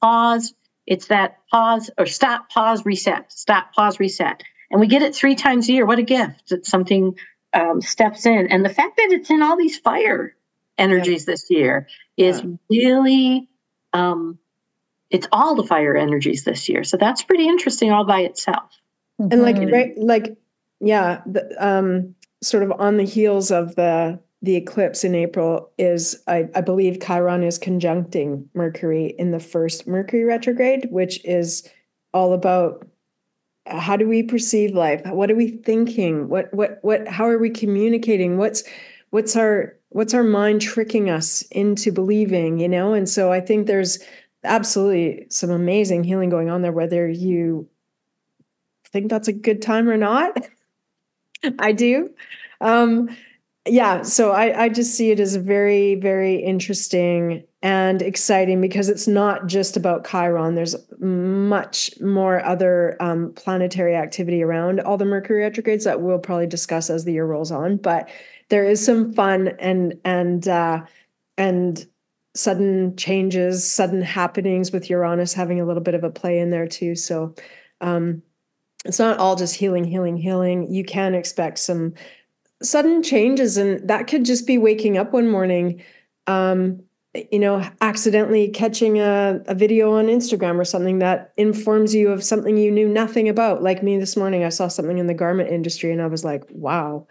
pause. 0.00 0.54
It's 0.86 1.06
that 1.06 1.38
pause 1.50 1.90
or 1.98 2.06
stop, 2.06 2.48
pause, 2.50 2.84
reset, 2.84 3.32
stop, 3.32 3.72
pause, 3.72 3.98
reset. 3.98 4.42
And 4.70 4.80
we 4.80 4.86
get 4.86 5.02
it 5.02 5.14
three 5.14 5.34
times 5.34 5.68
a 5.68 5.72
year. 5.72 5.86
What 5.86 5.98
a 5.98 6.02
gift 6.02 6.48
that 6.50 6.66
something 6.66 7.16
um, 7.52 7.80
steps 7.80 8.26
in. 8.26 8.46
And 8.48 8.64
the 8.64 8.68
fact 8.68 8.96
that 8.96 9.08
it's 9.10 9.30
in 9.30 9.42
all 9.42 9.56
these 9.56 9.78
fire 9.78 10.36
energies 10.78 11.24
yeah. 11.26 11.32
this 11.32 11.46
year 11.50 11.88
is 12.16 12.42
yeah. 12.42 12.50
really 12.70 13.48
um, 13.92 14.38
it's 15.10 15.28
all 15.32 15.54
the 15.54 15.64
fire 15.64 15.96
energies 15.96 16.44
this 16.44 16.68
year. 16.68 16.84
So 16.84 16.96
that's 16.96 17.22
pretty 17.22 17.48
interesting 17.48 17.90
all 17.90 18.04
by 18.04 18.20
itself. 18.20 18.70
Mm-hmm. 19.20 19.32
And 19.32 19.42
like 19.42 19.56
right, 19.72 19.98
like 19.98 20.36
yeah, 20.80 21.22
the, 21.26 21.54
um, 21.64 22.14
sort 22.42 22.62
of 22.62 22.72
on 22.72 22.96
the 22.96 23.04
heels 23.04 23.50
of 23.50 23.74
the 23.76 24.20
the 24.42 24.56
eclipse 24.56 25.02
in 25.04 25.14
April 25.14 25.70
is 25.78 26.22
I, 26.26 26.48
I 26.54 26.60
believe 26.60 27.00
Chiron 27.00 27.42
is 27.42 27.58
conjuncting 27.58 28.48
Mercury 28.54 29.14
in 29.18 29.30
the 29.30 29.40
first 29.40 29.86
Mercury 29.86 30.24
retrograde, 30.24 30.88
which 30.90 31.24
is 31.24 31.68
all 32.12 32.32
about 32.32 32.86
how 33.66 33.96
do 33.96 34.06
we 34.08 34.22
perceive 34.22 34.74
life? 34.74 35.02
What 35.06 35.30
are 35.30 35.34
we 35.34 35.48
thinking? 35.48 36.28
What 36.28 36.52
what 36.52 36.78
what 36.82 37.08
how 37.08 37.26
are 37.26 37.38
we 37.38 37.50
communicating? 37.50 38.36
What's 38.36 38.62
what's 39.10 39.36
our 39.36 39.76
what's 39.90 40.14
our 40.14 40.22
mind 40.22 40.60
tricking 40.60 41.10
us 41.10 41.42
into 41.50 41.90
believing, 41.90 42.58
you 42.58 42.68
know? 42.68 42.92
And 42.92 43.08
so 43.08 43.32
I 43.32 43.40
think 43.40 43.66
there's 43.66 43.98
absolutely 44.44 45.26
some 45.30 45.50
amazing 45.50 46.04
healing 46.04 46.30
going 46.30 46.50
on 46.50 46.62
there, 46.62 46.72
whether 46.72 47.08
you 47.08 47.68
think 48.88 49.10
that's 49.10 49.28
a 49.28 49.32
good 49.32 49.62
time 49.62 49.88
or 49.88 49.96
not. 49.96 50.36
I 51.58 51.72
do. 51.72 52.10
Um, 52.60 53.14
yeah, 53.68 54.02
so 54.02 54.30
I, 54.30 54.64
I 54.64 54.68
just 54.68 54.94
see 54.94 55.10
it 55.10 55.18
as 55.18 55.34
very, 55.36 55.96
very 55.96 56.36
interesting 56.36 57.44
and 57.62 58.00
exciting 58.00 58.60
because 58.60 58.88
it's 58.88 59.08
not 59.08 59.46
just 59.48 59.76
about 59.76 60.06
Chiron. 60.06 60.54
There's 60.54 60.76
much 61.00 61.90
more 62.00 62.44
other 62.44 62.96
um, 63.00 63.32
planetary 63.34 63.96
activity 63.96 64.42
around 64.42 64.80
all 64.80 64.96
the 64.96 65.04
Mercury 65.04 65.42
retrogrades 65.42 65.84
that 65.84 66.00
we'll 66.00 66.18
probably 66.18 66.46
discuss 66.46 66.90
as 66.90 67.04
the 67.04 67.12
year 67.12 67.26
rolls 67.26 67.50
on. 67.50 67.76
But 67.76 68.08
there 68.50 68.64
is 68.64 68.84
some 68.84 69.12
fun 69.12 69.48
and 69.58 69.98
and 70.04 70.46
uh, 70.46 70.84
and 71.36 71.84
sudden 72.36 72.94
changes, 72.96 73.68
sudden 73.68 74.02
happenings 74.02 74.70
with 74.70 74.88
Uranus 74.88 75.32
having 75.32 75.60
a 75.60 75.66
little 75.66 75.82
bit 75.82 75.94
of 75.94 76.04
a 76.04 76.10
play 76.10 76.38
in 76.38 76.50
there 76.50 76.68
too. 76.68 76.94
So 76.94 77.34
um, 77.80 78.22
it's 78.86 78.98
not 78.98 79.18
all 79.18 79.36
just 79.36 79.56
healing, 79.56 79.84
healing, 79.84 80.16
healing. 80.16 80.70
You 80.72 80.84
can 80.84 81.14
expect 81.14 81.58
some 81.58 81.94
sudden 82.62 83.02
changes, 83.02 83.56
and 83.56 83.86
that 83.88 84.06
could 84.06 84.24
just 84.24 84.46
be 84.46 84.58
waking 84.58 84.96
up 84.96 85.12
one 85.12 85.28
morning. 85.28 85.82
Um, 86.26 86.82
you 87.32 87.38
know, 87.38 87.66
accidentally 87.80 88.48
catching 88.48 88.98
a, 88.98 89.40
a 89.46 89.54
video 89.54 89.94
on 89.94 90.06
Instagram 90.06 90.58
or 90.58 90.64
something 90.66 90.98
that 90.98 91.32
informs 91.38 91.94
you 91.94 92.10
of 92.10 92.22
something 92.22 92.58
you 92.58 92.70
knew 92.70 92.86
nothing 92.86 93.26
about. 93.28 93.62
Like 93.62 93.82
me 93.82 93.98
this 93.98 94.18
morning, 94.18 94.44
I 94.44 94.50
saw 94.50 94.68
something 94.68 94.98
in 94.98 95.06
the 95.06 95.14
garment 95.14 95.48
industry 95.48 95.92
and 95.92 96.02
I 96.02 96.08
was 96.08 96.24
like, 96.24 96.44
wow, 96.50 97.06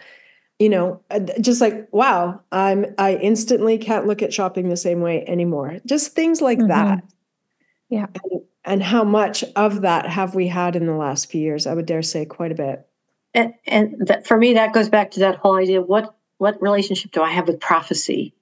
you 0.59 0.69
know 0.69 1.01
uh, 1.11 1.19
just 1.41 1.59
like 1.59 1.88
wow 1.91 2.39
i'm 2.51 2.86
i 2.97 3.15
instantly 3.15 3.78
can't 3.78 4.07
look 4.07 4.21
at 4.21 4.34
shopping 4.34 4.69
the 4.69 4.78
same 4.78 5.01
way 5.01 5.26
anymore 5.28 5.78
just 5.86 6.13
things 6.13 6.41
like 6.41 6.59
mm-hmm. 6.59 6.69
that 6.69 7.03
yeah 7.89 8.07
and, 8.32 8.41
and, 8.66 8.84
how 8.84 9.03
much 9.03 9.43
of 9.55 9.82
that 9.82 10.07
have 10.07 10.36
we 10.36 10.47
had 10.47 10.76
in 10.76 10.86
the 10.86 10.95
last 10.95 11.30
few 11.30 11.41
years? 11.41 11.68
I 11.68 11.74
would 11.74 11.86
dare 11.86 12.01
say 12.01 12.26
quite 12.26 12.51
a 12.51 12.55
bit. 12.55 12.88
And, 13.34 13.53
and 13.66 13.95
that, 14.07 14.26
for 14.26 14.38
me 14.38 14.53
that 14.53 14.74
goes 14.74 14.89
back 14.89 15.11
to 15.11 15.20
that 15.22 15.36
whole 15.38 15.55
idea 15.55 15.82
what 15.82 16.16
what 16.38 16.61
relationship 16.61 17.11
do 17.11 17.22
i 17.22 17.30
have 17.30 17.47
with 17.47 17.59
prophecy 17.59 18.34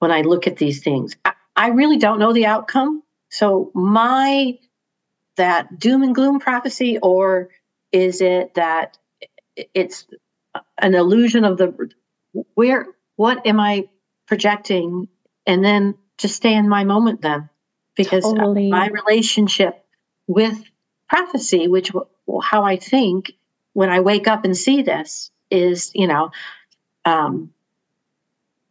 when 0.00 0.10
i 0.10 0.20
look 0.20 0.46
at 0.46 0.56
these 0.56 0.82
things? 0.82 1.16
I, 1.24 1.32
I 1.56 1.68
really 1.68 1.96
don't 1.96 2.18
know 2.18 2.32
the 2.32 2.46
outcome. 2.46 3.02
So 3.30 3.70
my 3.74 4.58
that 5.36 5.78
doom 5.78 6.02
and 6.02 6.14
gloom 6.14 6.40
prophecy 6.40 6.98
or 7.02 7.48
is 7.90 8.20
it 8.20 8.54
that 8.54 8.98
it's 9.56 10.06
an 10.78 10.94
illusion 10.94 11.44
of 11.44 11.56
the 11.56 11.90
where 12.54 12.86
what 13.16 13.46
am 13.46 13.60
I 13.60 13.88
projecting, 14.26 15.08
and 15.46 15.64
then 15.64 15.94
just 16.18 16.36
stay 16.36 16.54
in 16.54 16.68
my 16.68 16.84
moment 16.84 17.22
then, 17.22 17.48
because 17.96 18.24
totally. 18.24 18.70
my 18.70 18.88
relationship 18.88 19.84
with 20.26 20.62
prophecy, 21.08 21.68
which 21.68 21.92
how 22.42 22.62
I 22.62 22.76
think 22.76 23.32
when 23.72 23.90
I 23.90 24.00
wake 24.00 24.26
up 24.26 24.44
and 24.44 24.56
see 24.56 24.82
this 24.82 25.30
is, 25.50 25.90
you 25.94 26.06
know, 26.06 26.30
um, 27.04 27.52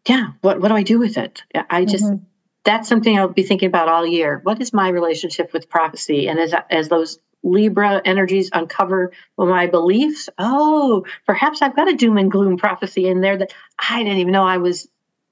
yeah, 0.07 0.32
what 0.41 0.59
what 0.59 0.69
do 0.69 0.76
I 0.76 0.84
do 0.84 0.99
with 0.99 1.17
it? 1.17 1.43
I 1.69 1.86
just 1.86 2.05
mm-hmm. 2.05 2.24
that's 2.63 2.89
something 2.89 3.17
I'll 3.17 3.30
be 3.30 3.43
thinking 3.43 3.67
about 3.67 3.89
all 3.89 4.05
year. 4.05 4.41
What 4.43 4.61
is 4.61 4.74
my 4.74 4.89
relationship 4.89 5.53
with 5.53 5.69
prophecy? 5.69 6.28
And 6.28 6.39
as 6.39 6.53
as 6.69 6.89
those 6.89 7.19
Libra 7.43 8.01
energies 8.05 8.49
uncover 8.53 9.11
my 9.38 9.67
beliefs. 9.67 10.30
Oh, 10.38 11.05
perhaps 11.26 11.61
I've 11.61 11.76
got 11.76 11.89
a 11.89 11.95
doom 11.95 12.17
and 12.17 12.32
gloom 12.32 12.57
prophecy 12.57 13.07
in 13.07 13.19
there 13.21 13.38
that 13.38 13.53
I 13.89 14.01
didn't 14.03 14.19
even 14.19 14.32
know 14.32 14.45
I 14.45 14.57
was 14.57 14.88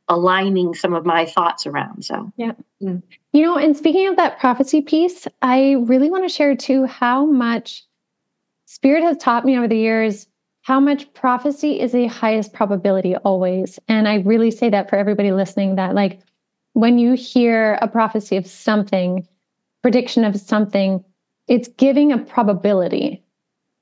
aligning 0.08 0.74
some 0.74 0.94
of 0.94 1.06
my 1.06 1.26
thoughts 1.26 1.66
around. 1.66 2.04
So, 2.04 2.32
yeah. 2.38 2.54
Mm. 2.82 3.02
You 3.34 3.44
know, 3.44 3.58
and 3.58 3.76
speaking 3.78 4.08
of 4.08 4.18
that 4.18 4.40
prophecy 4.40 4.82
piece, 4.82 5.28
I 5.42 5.74
really 5.80 6.10
want 6.10 6.24
to 6.24 6.30
share 6.30 6.56
too 6.56 6.86
how 6.86 7.26
much 7.26 7.84
Spirit 8.66 9.04
has 9.04 9.18
taught 9.18 9.46
me 9.46 9.58
over 9.58 9.68
the 9.68 9.78
years 9.78 10.28
how 10.64 10.80
much 10.80 11.12
prophecy 11.14 11.80
is 11.80 11.92
the 11.92 12.08
highest 12.08 12.54
probability 12.54 13.16
always. 13.18 13.80
And 13.88 14.08
I 14.08 14.18
really 14.18 14.52
say 14.52 14.70
that 14.70 14.90
for 14.90 14.96
everybody 14.96 15.32
listening 15.32 15.76
that, 15.76 15.96
like, 15.96 16.22
when 16.74 17.00
you 17.00 17.14
hear 17.14 17.80
a 17.82 17.88
prophecy 17.88 18.38
of 18.38 18.46
something, 18.48 19.28
prediction 19.82 20.24
of 20.24 20.40
something, 20.40 21.04
it's 21.48 21.68
giving 21.68 22.12
a 22.12 22.18
probability 22.18 23.21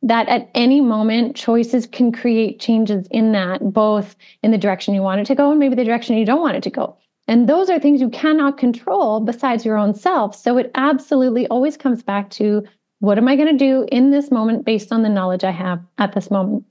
that 0.01 0.27
at 0.29 0.49
any 0.55 0.81
moment 0.81 1.35
choices 1.35 1.85
can 1.85 2.11
create 2.11 2.59
changes 2.59 3.07
in 3.11 3.31
that 3.33 3.73
both 3.73 4.15
in 4.43 4.51
the 4.51 4.57
direction 4.57 4.93
you 4.93 5.01
want 5.01 5.19
it 5.19 5.25
to 5.25 5.35
go 5.35 5.51
and 5.51 5.59
maybe 5.59 5.75
the 5.75 5.83
direction 5.83 6.17
you 6.17 6.25
don't 6.25 6.41
want 6.41 6.55
it 6.55 6.63
to 6.63 6.69
go. 6.69 6.97
And 7.27 7.47
those 7.47 7.69
are 7.69 7.79
things 7.79 8.01
you 8.01 8.09
cannot 8.09 8.57
control 8.57 9.19
besides 9.19 9.65
your 9.65 9.77
own 9.77 9.93
self. 9.93 10.35
So 10.35 10.57
it 10.57 10.71
absolutely 10.75 11.45
always 11.47 11.77
comes 11.77 12.01
back 12.01 12.29
to 12.31 12.63
what 12.99 13.17
am 13.17 13.27
i 13.27 13.35
going 13.35 13.47
to 13.47 13.65
do 13.65 13.85
in 13.91 14.11
this 14.11 14.29
moment 14.29 14.65
based 14.65 14.91
on 14.91 15.03
the 15.03 15.09
knowledge 15.09 15.43
i 15.43 15.51
have 15.51 15.81
at 15.97 16.13
this 16.13 16.31
moment? 16.31 16.65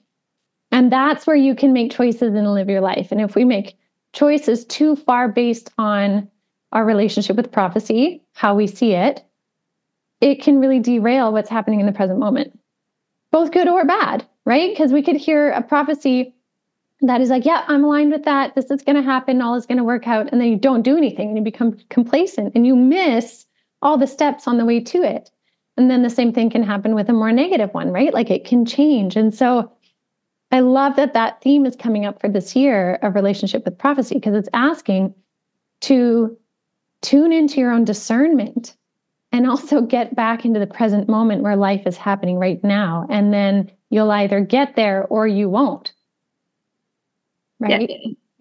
And 0.71 0.93
that's 0.93 1.27
where 1.27 1.37
you 1.37 1.55
can 1.55 1.73
make 1.73 1.93
choices 1.93 2.35
and 2.35 2.53
live 2.53 2.69
your 2.69 2.81
life. 2.81 3.13
And 3.13 3.21
if 3.21 3.35
we 3.35 3.45
make 3.45 3.79
choices 4.13 4.65
too 4.65 4.97
far 4.97 5.29
based 5.29 5.71
on 5.79 6.29
our 6.73 6.85
relationship 6.85 7.37
with 7.37 7.53
prophecy 7.53 8.23
how 8.33 8.55
we 8.55 8.67
see 8.67 8.93
it 8.93 9.25
it 10.21 10.43
can 10.43 10.59
really 10.59 10.81
derail 10.81 11.33
what's 11.33 11.49
happening 11.49 11.81
in 11.81 11.87
the 11.87 11.93
present 11.93 12.19
moment, 12.19 12.58
both 13.31 13.53
good 13.53 13.69
or 13.69 13.85
bad, 13.85 14.27
right? 14.45 14.71
Because 14.71 14.93
we 14.93 15.03
could 15.03 15.17
hear 15.17 15.51
a 15.51 15.63
prophecy 15.63 16.35
that 17.01 17.21
is 17.21 17.31
like, 17.31 17.45
yeah, 17.45 17.65
I'm 17.69 17.85
aligned 17.85 18.11
with 18.11 18.25
that. 18.25 18.55
This 18.55 18.71
is 18.71 18.83
going 18.83 18.97
to 18.97 19.03
happen. 19.03 19.41
All 19.41 19.55
is 19.55 19.67
going 19.67 19.79
to 19.79 19.85
work 19.85 20.09
out. 20.09 20.29
And 20.33 20.41
then 20.41 20.49
you 20.49 20.57
don't 20.57 20.83
do 20.83 20.97
anything 20.97 21.29
and 21.29 21.37
you 21.37 21.45
become 21.45 21.79
complacent 21.91 22.55
and 22.55 22.67
you 22.67 22.75
miss 22.75 23.47
all 23.83 23.97
the 23.97 24.07
steps 24.07 24.49
on 24.49 24.59
the 24.59 24.65
way 24.65 24.81
to 24.81 25.03
it. 25.03 25.31
And 25.77 25.89
then 25.89 26.03
the 26.03 26.11
same 26.11 26.33
thing 26.33 26.51
can 26.51 26.65
happen 26.65 26.97
with 26.97 27.09
a 27.09 27.13
more 27.13 27.31
negative 27.31 27.73
one, 27.73 27.91
right? 27.91 28.13
Like 28.13 28.31
it 28.31 28.45
can 28.45 28.65
change. 28.65 29.15
And 29.15 29.33
so 29.33 29.71
I 30.51 30.61
love 30.61 30.97
that 30.97 31.15
that 31.15 31.41
theme 31.41 31.67
is 31.67 31.77
coming 31.77 32.05
up 32.05 32.21
for 32.21 32.29
this 32.29 32.57
year 32.57 32.95
of 33.03 33.15
relationship 33.15 33.65
with 33.65 33.79
prophecy 33.79 34.17
because 34.17 34.35
it's 34.35 34.49
asking 34.55 35.15
to 35.83 36.37
tune 37.03 37.33
into 37.33 37.61
your 37.61 37.71
own 37.71 37.85
discernment 37.85 38.77
and 39.33 39.49
also 39.49 39.81
get 39.81 40.15
back 40.15 40.45
into 40.45 40.61
the 40.61 40.67
present 40.67 41.09
moment 41.09 41.43
where 41.43 41.57
life 41.57 41.87
is 41.87 41.97
happening 41.97 42.39
right 42.39 42.63
now. 42.65 43.07
And 43.11 43.33
then 43.33 43.71
you'll 43.91 44.11
either 44.11 44.41
get 44.41 44.77
there 44.77 45.05
or 45.05 45.27
you 45.27 45.49
won't. 45.49 45.93
Right? 47.61 47.91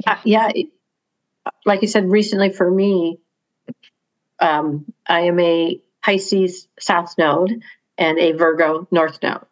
Yeah. 0.06 0.20
yeah. 0.24 0.52
Like 1.66 1.82
you 1.82 1.88
said 1.88 2.10
recently, 2.10 2.52
for 2.52 2.70
me, 2.70 3.20
um, 4.40 4.86
I 5.08 5.22
am 5.22 5.40
a 5.40 5.82
Pisces 6.04 6.68
South 6.80 7.18
Node 7.18 7.62
and 7.98 8.20
a 8.20 8.34
Virgo 8.34 8.88
North 8.92 9.22
Node. 9.22 9.46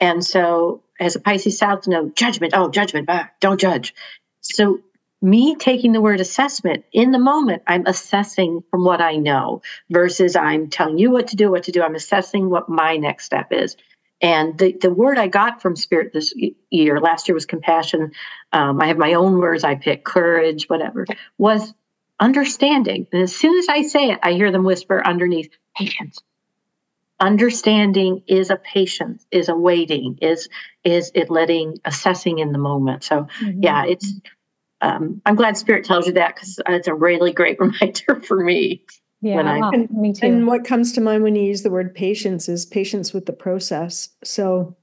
And 0.00 0.24
so, 0.24 0.82
as 0.98 1.14
a 1.14 1.20
Pisces 1.20 1.56
South 1.56 1.86
Node, 1.86 2.16
judgment, 2.16 2.54
oh, 2.56 2.68
judgment, 2.68 3.06
ah, 3.08 3.30
don't 3.40 3.60
judge. 3.60 3.94
So, 4.40 4.80
me 5.22 5.54
taking 5.54 5.92
the 5.92 6.00
word 6.00 6.20
assessment 6.20 6.84
in 6.92 7.12
the 7.12 7.18
moment, 7.18 7.62
I'm 7.66 7.86
assessing 7.86 8.62
from 8.70 8.84
what 8.84 9.00
I 9.00 9.16
know 9.16 9.62
versus 9.88 10.34
I'm 10.34 10.68
telling 10.68 10.98
you 10.98 11.10
what 11.10 11.28
to 11.28 11.36
do, 11.36 11.50
what 11.50 11.62
to 11.64 11.72
do. 11.72 11.82
I'm 11.82 11.94
assessing 11.94 12.50
what 12.50 12.68
my 12.68 12.96
next 12.96 13.24
step 13.24 13.52
is. 13.52 13.76
And 14.20 14.56
the, 14.58 14.76
the 14.80 14.90
word 14.90 15.18
I 15.18 15.28
got 15.28 15.62
from 15.62 15.74
Spirit 15.74 16.12
this 16.12 16.32
year, 16.70 17.00
last 17.00 17.28
year 17.28 17.34
was 17.34 17.46
compassion. 17.46 18.12
Um, 18.52 18.80
I 18.80 18.86
have 18.86 18.98
my 18.98 19.14
own 19.14 19.38
words 19.38 19.64
I 19.64 19.74
pick, 19.74 20.04
courage, 20.04 20.68
whatever, 20.68 21.06
was 21.38 21.72
understanding. 22.20 23.06
And 23.12 23.22
as 23.22 23.34
soon 23.34 23.58
as 23.58 23.68
I 23.68 23.82
say 23.82 24.10
it, 24.10 24.20
I 24.22 24.32
hear 24.32 24.52
them 24.52 24.64
whisper 24.64 25.04
underneath 25.04 25.50
patience. 25.76 26.20
Understanding 27.18 28.22
is 28.26 28.50
a 28.50 28.56
patience, 28.56 29.26
is 29.30 29.48
a 29.48 29.54
waiting, 29.54 30.18
is 30.20 30.48
is 30.82 31.12
it 31.14 31.30
letting 31.30 31.78
assessing 31.84 32.40
in 32.40 32.50
the 32.50 32.58
moment. 32.58 33.04
So 33.04 33.28
mm-hmm. 33.40 33.62
yeah, 33.62 33.84
it's 33.86 34.12
um, 34.82 35.22
I'm 35.24 35.36
glad 35.36 35.56
Spirit 35.56 35.84
tells 35.84 36.06
you 36.06 36.12
that 36.14 36.34
because 36.34 36.60
it's 36.68 36.88
a 36.88 36.94
really 36.94 37.32
great 37.32 37.58
reminder 37.60 38.20
for 38.26 38.44
me. 38.44 38.84
Yeah, 39.20 39.40
I, 39.40 39.70
and, 39.72 39.88
me 39.92 40.12
too. 40.12 40.26
And 40.26 40.46
what 40.48 40.64
comes 40.64 40.92
to 40.94 41.00
mind 41.00 41.22
when 41.22 41.36
you 41.36 41.44
use 41.44 41.62
the 41.62 41.70
word 41.70 41.94
patience 41.94 42.48
is 42.48 42.66
patience 42.66 43.12
with 43.12 43.26
the 43.26 43.32
process. 43.32 44.08
So, 44.24 44.76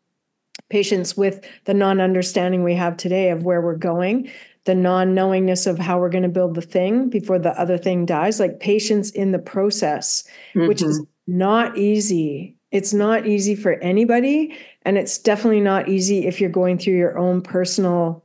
patience 0.70 1.18
with 1.18 1.46
the 1.66 1.74
non 1.74 2.00
understanding 2.00 2.64
we 2.64 2.74
have 2.76 2.96
today 2.96 3.30
of 3.30 3.44
where 3.44 3.62
we're 3.62 3.76
going. 3.76 4.32
the 4.66 4.76
non-knowingness 4.76 5.66
of 5.66 5.80
how 5.80 5.98
we're 5.98 6.10
going 6.10 6.22
to 6.22 6.30
build 6.30 6.54
the 6.54 6.62
thing 6.62 7.10
before 7.10 7.40
the 7.40 7.60
other 7.60 7.78
thing 7.78 8.06
dies 8.06 8.40
like 8.40 8.60
patience 8.60 9.10
in 9.12 9.32
the 9.32 9.40
process 9.40 10.26
mm-hmm. 10.54 10.68
which 10.68 10.82
is 10.82 11.00
mm-hmm. 11.00 11.38
not 11.38 11.78
easy 11.78 12.56
it's 12.70 12.94
not 12.94 13.26
easy 13.26 13.56
for 13.56 13.74
anybody 13.76 14.56
and 14.84 14.98
it's 14.98 15.18
definitely 15.18 15.62
not 15.62 15.88
easy 15.88 16.28
if 16.28 16.40
you're 16.40 16.50
going 16.50 16.78
through 16.78 16.98
your 16.98 17.18
own 17.18 17.42
personal 17.42 18.24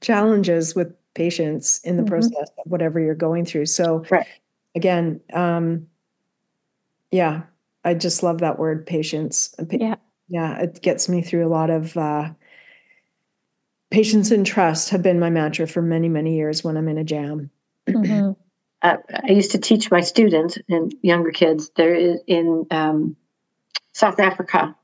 challenges 0.00 0.74
with 0.74 0.94
patience 1.14 1.80
in 1.80 1.96
the 1.96 2.02
mm-hmm. 2.02 2.10
process 2.10 2.50
of 2.58 2.70
whatever 2.70 3.00
you're 3.00 3.14
going 3.14 3.44
through 3.44 3.66
so 3.66 4.04
right. 4.10 4.26
again 4.74 5.20
um 5.32 5.86
yeah 7.10 7.42
i 7.84 7.94
just 7.94 8.22
love 8.22 8.38
that 8.38 8.58
word 8.58 8.86
patience 8.86 9.54
yeah 9.70 9.94
yeah 10.28 10.58
it 10.58 10.82
gets 10.82 11.08
me 11.08 11.22
through 11.22 11.46
a 11.46 11.48
lot 11.48 11.70
of 11.70 11.96
uh 11.96 12.30
patience 13.90 14.32
and 14.32 14.44
trust 14.44 14.90
have 14.90 15.02
been 15.02 15.20
my 15.20 15.30
mantra 15.30 15.66
for 15.66 15.80
many 15.80 16.08
many 16.08 16.34
years 16.34 16.64
when 16.64 16.76
i'm 16.76 16.88
in 16.88 16.98
a 16.98 17.04
jam 17.04 17.48
mm-hmm. 17.86 18.32
uh, 18.82 18.96
i 19.28 19.30
used 19.30 19.52
to 19.52 19.58
teach 19.58 19.90
my 19.90 20.00
students 20.00 20.58
and 20.68 20.94
younger 21.02 21.30
kids 21.30 21.70
there 21.76 21.94
is 21.94 22.20
in 22.26 22.66
um, 22.72 23.16
south 23.92 24.18
africa 24.18 24.74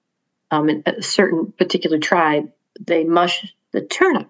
um, 0.53 0.69
in 0.69 0.83
a 0.87 1.03
certain 1.03 1.53
particular 1.59 1.99
tribe 1.99 2.49
they 2.81 3.03
mush 3.03 3.53
the 3.73 3.81
turnip 3.81 4.29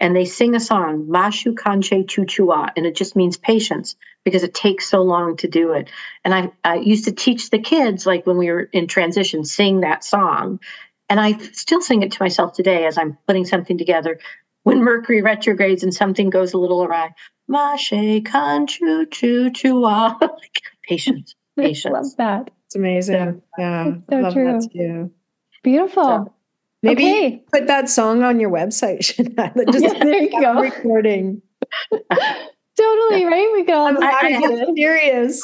and 0.00 0.14
they 0.14 0.24
sing 0.24 0.54
a 0.54 0.60
song 0.60 1.06
mashu 1.06 1.54
kanche 1.54 2.04
chuchua 2.06 2.70
and 2.76 2.86
it 2.86 2.94
just 2.94 3.16
means 3.16 3.36
patience 3.36 3.96
because 4.24 4.42
it 4.42 4.54
takes 4.54 4.88
so 4.88 5.02
long 5.02 5.36
to 5.36 5.48
do 5.48 5.72
it 5.72 5.88
and 6.24 6.34
I, 6.34 6.50
I 6.64 6.76
used 6.76 7.04
to 7.04 7.12
teach 7.12 7.50
the 7.50 7.58
kids 7.58 8.06
like 8.06 8.26
when 8.26 8.36
we 8.36 8.50
were 8.50 8.68
in 8.72 8.86
transition 8.86 9.44
sing 9.44 9.80
that 9.80 10.04
song 10.04 10.60
and 11.08 11.20
I 11.20 11.38
still 11.52 11.80
sing 11.80 12.02
it 12.02 12.12
to 12.12 12.22
myself 12.22 12.52
today 12.52 12.86
as 12.86 12.98
I'm 12.98 13.16
putting 13.26 13.44
something 13.44 13.78
together. 13.78 14.18
When 14.64 14.82
Mercury 14.82 15.22
retrogrades 15.22 15.82
and 15.82 15.94
something 15.94 16.30
goes 16.30 16.52
a 16.52 16.58
little 16.58 16.82
awry, 16.84 17.14
Mashe 17.50 18.24
kan 18.26 18.66
choo 18.66 19.06
choo 19.06 19.50
choo 19.50 19.80
like 19.80 20.62
patience, 20.82 21.34
patience. 21.56 21.92
Love 21.92 22.16
that. 22.18 22.50
It's 22.66 22.76
amazing. 22.76 23.42
Yeah, 23.56 23.94
so 24.10 24.16
love 24.16 24.34
true. 24.34 24.44
that 24.44 24.70
too. 24.70 25.10
Beautiful. 25.62 26.04
So, 26.04 26.34
maybe 26.82 27.04
okay. 27.04 27.44
put 27.52 27.66
that 27.66 27.88
song 27.88 28.22
on 28.22 28.40
your 28.40 28.50
website, 28.50 29.04
Just 29.72 30.00
there 30.00 30.22
you 30.22 30.30
go. 30.30 30.60
Recording. 30.60 31.42
totally 32.76 33.24
right. 33.24 33.50
We 33.52 33.64
go. 33.64 33.86
I'm, 33.86 34.02
I'm 34.02 34.76
serious 34.76 35.42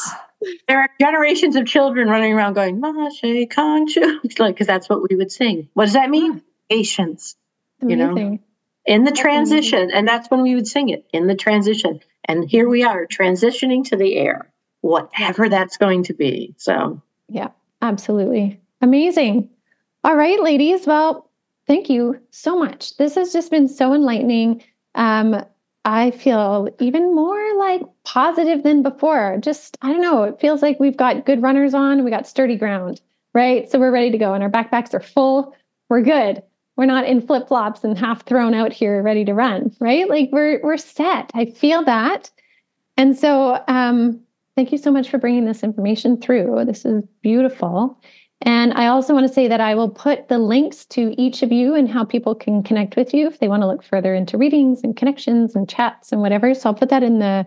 there 0.68 0.80
are 0.80 0.88
generations 1.00 1.56
of 1.56 1.66
children 1.66 2.08
running 2.08 2.32
around 2.32 2.54
going, 2.54 2.80
Mashe 2.80 3.48
Conchu. 3.48 4.20
like, 4.38 4.54
because 4.54 4.66
that's 4.66 4.88
what 4.88 5.08
we 5.08 5.16
would 5.16 5.32
sing. 5.32 5.68
What 5.74 5.86
does 5.86 5.94
that 5.94 6.10
mean? 6.10 6.42
Patience. 6.70 7.36
You 7.82 7.96
know, 7.96 8.38
in 8.86 9.04
the 9.04 9.12
transition. 9.12 9.90
And 9.92 10.08
that's 10.08 10.30
when 10.30 10.42
we 10.42 10.54
would 10.54 10.66
sing 10.66 10.88
it 10.88 11.06
in 11.12 11.26
the 11.26 11.34
transition. 11.34 12.00
And 12.24 12.48
here 12.48 12.66
we 12.66 12.82
are 12.82 13.06
transitioning 13.06 13.84
to 13.88 13.96
the 13.96 14.16
air, 14.16 14.50
whatever 14.80 15.50
that's 15.50 15.76
going 15.76 16.04
to 16.04 16.14
be. 16.14 16.54
So, 16.56 17.02
yeah, 17.28 17.48
absolutely. 17.82 18.58
Amazing. 18.80 19.50
All 20.04 20.16
right, 20.16 20.38
ladies. 20.42 20.86
Well, 20.86 21.30
thank 21.66 21.88
you 21.88 22.20
so 22.30 22.58
much. 22.58 22.94
This 22.98 23.14
has 23.14 23.32
just 23.32 23.50
been 23.50 23.66
so 23.68 23.94
enlightening. 23.94 24.62
Um, 24.94 25.42
I 25.86 26.10
feel 26.10 26.68
even 26.78 27.14
more 27.14 27.56
like 27.56 27.80
positive 28.04 28.62
than 28.62 28.82
before. 28.82 29.38
Just, 29.40 29.78
I 29.80 29.88
don't 29.90 30.02
know, 30.02 30.24
it 30.24 30.38
feels 30.38 30.60
like 30.60 30.78
we've 30.78 30.96
got 30.96 31.24
good 31.24 31.40
runners 31.40 31.72
on, 31.72 32.04
we 32.04 32.10
got 32.10 32.26
sturdy 32.26 32.56
ground, 32.56 33.00
right? 33.32 33.70
So 33.70 33.78
we're 33.78 33.90
ready 33.90 34.10
to 34.10 34.18
go 34.18 34.34
and 34.34 34.42
our 34.42 34.50
backpacks 34.50 34.92
are 34.92 35.00
full. 35.00 35.54
We're 35.88 36.02
good. 36.02 36.42
We're 36.76 36.84
not 36.86 37.06
in 37.06 37.26
flip-flops 37.26 37.82
and 37.82 37.96
half 37.96 38.26
thrown 38.26 38.52
out 38.52 38.72
here 38.74 39.02
ready 39.02 39.24
to 39.24 39.32
run, 39.32 39.74
right? 39.80 40.08
Like 40.08 40.28
we're 40.32 40.60
we're 40.62 40.76
set. 40.76 41.30
I 41.32 41.46
feel 41.46 41.82
that. 41.84 42.30
And 42.96 43.16
so 43.18 43.62
um 43.68 44.20
thank 44.56 44.70
you 44.70 44.78
so 44.78 44.90
much 44.90 45.08
for 45.08 45.18
bringing 45.18 45.46
this 45.46 45.62
information 45.62 46.20
through. 46.20 46.64
This 46.66 46.84
is 46.84 47.04
beautiful. 47.22 47.98
And 48.44 48.74
I 48.74 48.86
also 48.88 49.14
want 49.14 49.26
to 49.26 49.32
say 49.32 49.48
that 49.48 49.60
I 49.60 49.74
will 49.74 49.88
put 49.88 50.28
the 50.28 50.38
links 50.38 50.84
to 50.86 51.14
each 51.20 51.42
of 51.42 51.50
you 51.50 51.74
and 51.74 51.88
how 51.88 52.04
people 52.04 52.34
can 52.34 52.62
connect 52.62 52.94
with 52.94 53.14
you 53.14 53.26
if 53.26 53.40
they 53.40 53.48
want 53.48 53.62
to 53.62 53.66
look 53.66 53.82
further 53.82 54.14
into 54.14 54.36
readings 54.36 54.82
and 54.84 54.96
connections 54.96 55.56
and 55.56 55.68
chats 55.68 56.12
and 56.12 56.20
whatever. 56.20 56.54
So 56.54 56.68
I'll 56.68 56.74
put 56.74 56.90
that 56.90 57.02
in 57.02 57.18
the 57.18 57.46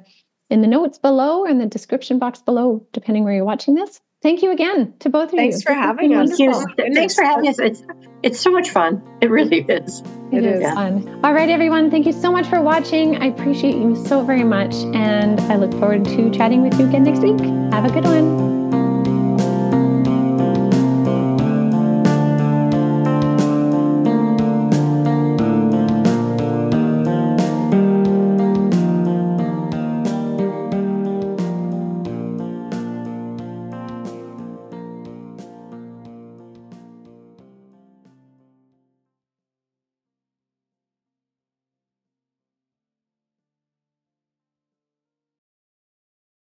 in 0.50 0.62
the 0.62 0.68
notes 0.68 0.98
below 0.98 1.42
or 1.42 1.50
in 1.50 1.60
the 1.60 1.66
description 1.66 2.20
box 2.20 2.42
below, 2.42 2.86
depending 2.94 3.24
where 3.24 3.34
you're 3.34 3.46
watching 3.46 3.76
this. 3.76 4.00
Thank 4.24 4.42
you 4.42 4.52
again 4.52 4.94
to 5.00 5.10
both 5.10 5.30
of 5.30 5.34
you. 5.34 5.40
Thanks. 5.40 5.62
For 5.62 5.74
having 5.74 6.16
us. 6.16 6.30
Thank 6.30 6.40
you. 6.40 6.94
Thanks 6.94 7.14
for 7.14 7.24
having 7.24 7.48
us. 7.48 7.60
It's 7.60 7.84
it's 8.24 8.40
so 8.40 8.50
much 8.50 8.72
fun. 8.72 9.04
It 9.22 9.30
really 9.30 9.62
is. 9.70 10.00
it, 10.32 10.40
it 10.40 10.46
is, 10.46 10.64
is 10.64 10.74
fun. 10.74 11.20
All 11.24 11.34
right, 11.34 11.50
everyone. 11.50 11.92
Thank 11.92 12.08
you 12.08 12.14
so 12.14 12.32
much 12.32 12.48
for 12.48 12.60
watching. 12.62 13.18
I 13.18 13.28
appreciate 13.28 13.76
you 13.76 13.96
so 14.08 14.24
very 14.24 14.44
much. 14.44 14.74
And 14.96 15.40
I 15.42 15.56
look 15.58 15.72
forward 15.74 16.06
to 16.06 16.32
chatting 16.32 16.64
with 16.64 16.80
you 16.80 16.88
again 16.88 17.04
next 17.04 17.20
week. 17.20 17.40
Have 17.72 17.86
a 17.86 17.92
good 17.92 18.06
one. 18.06 18.57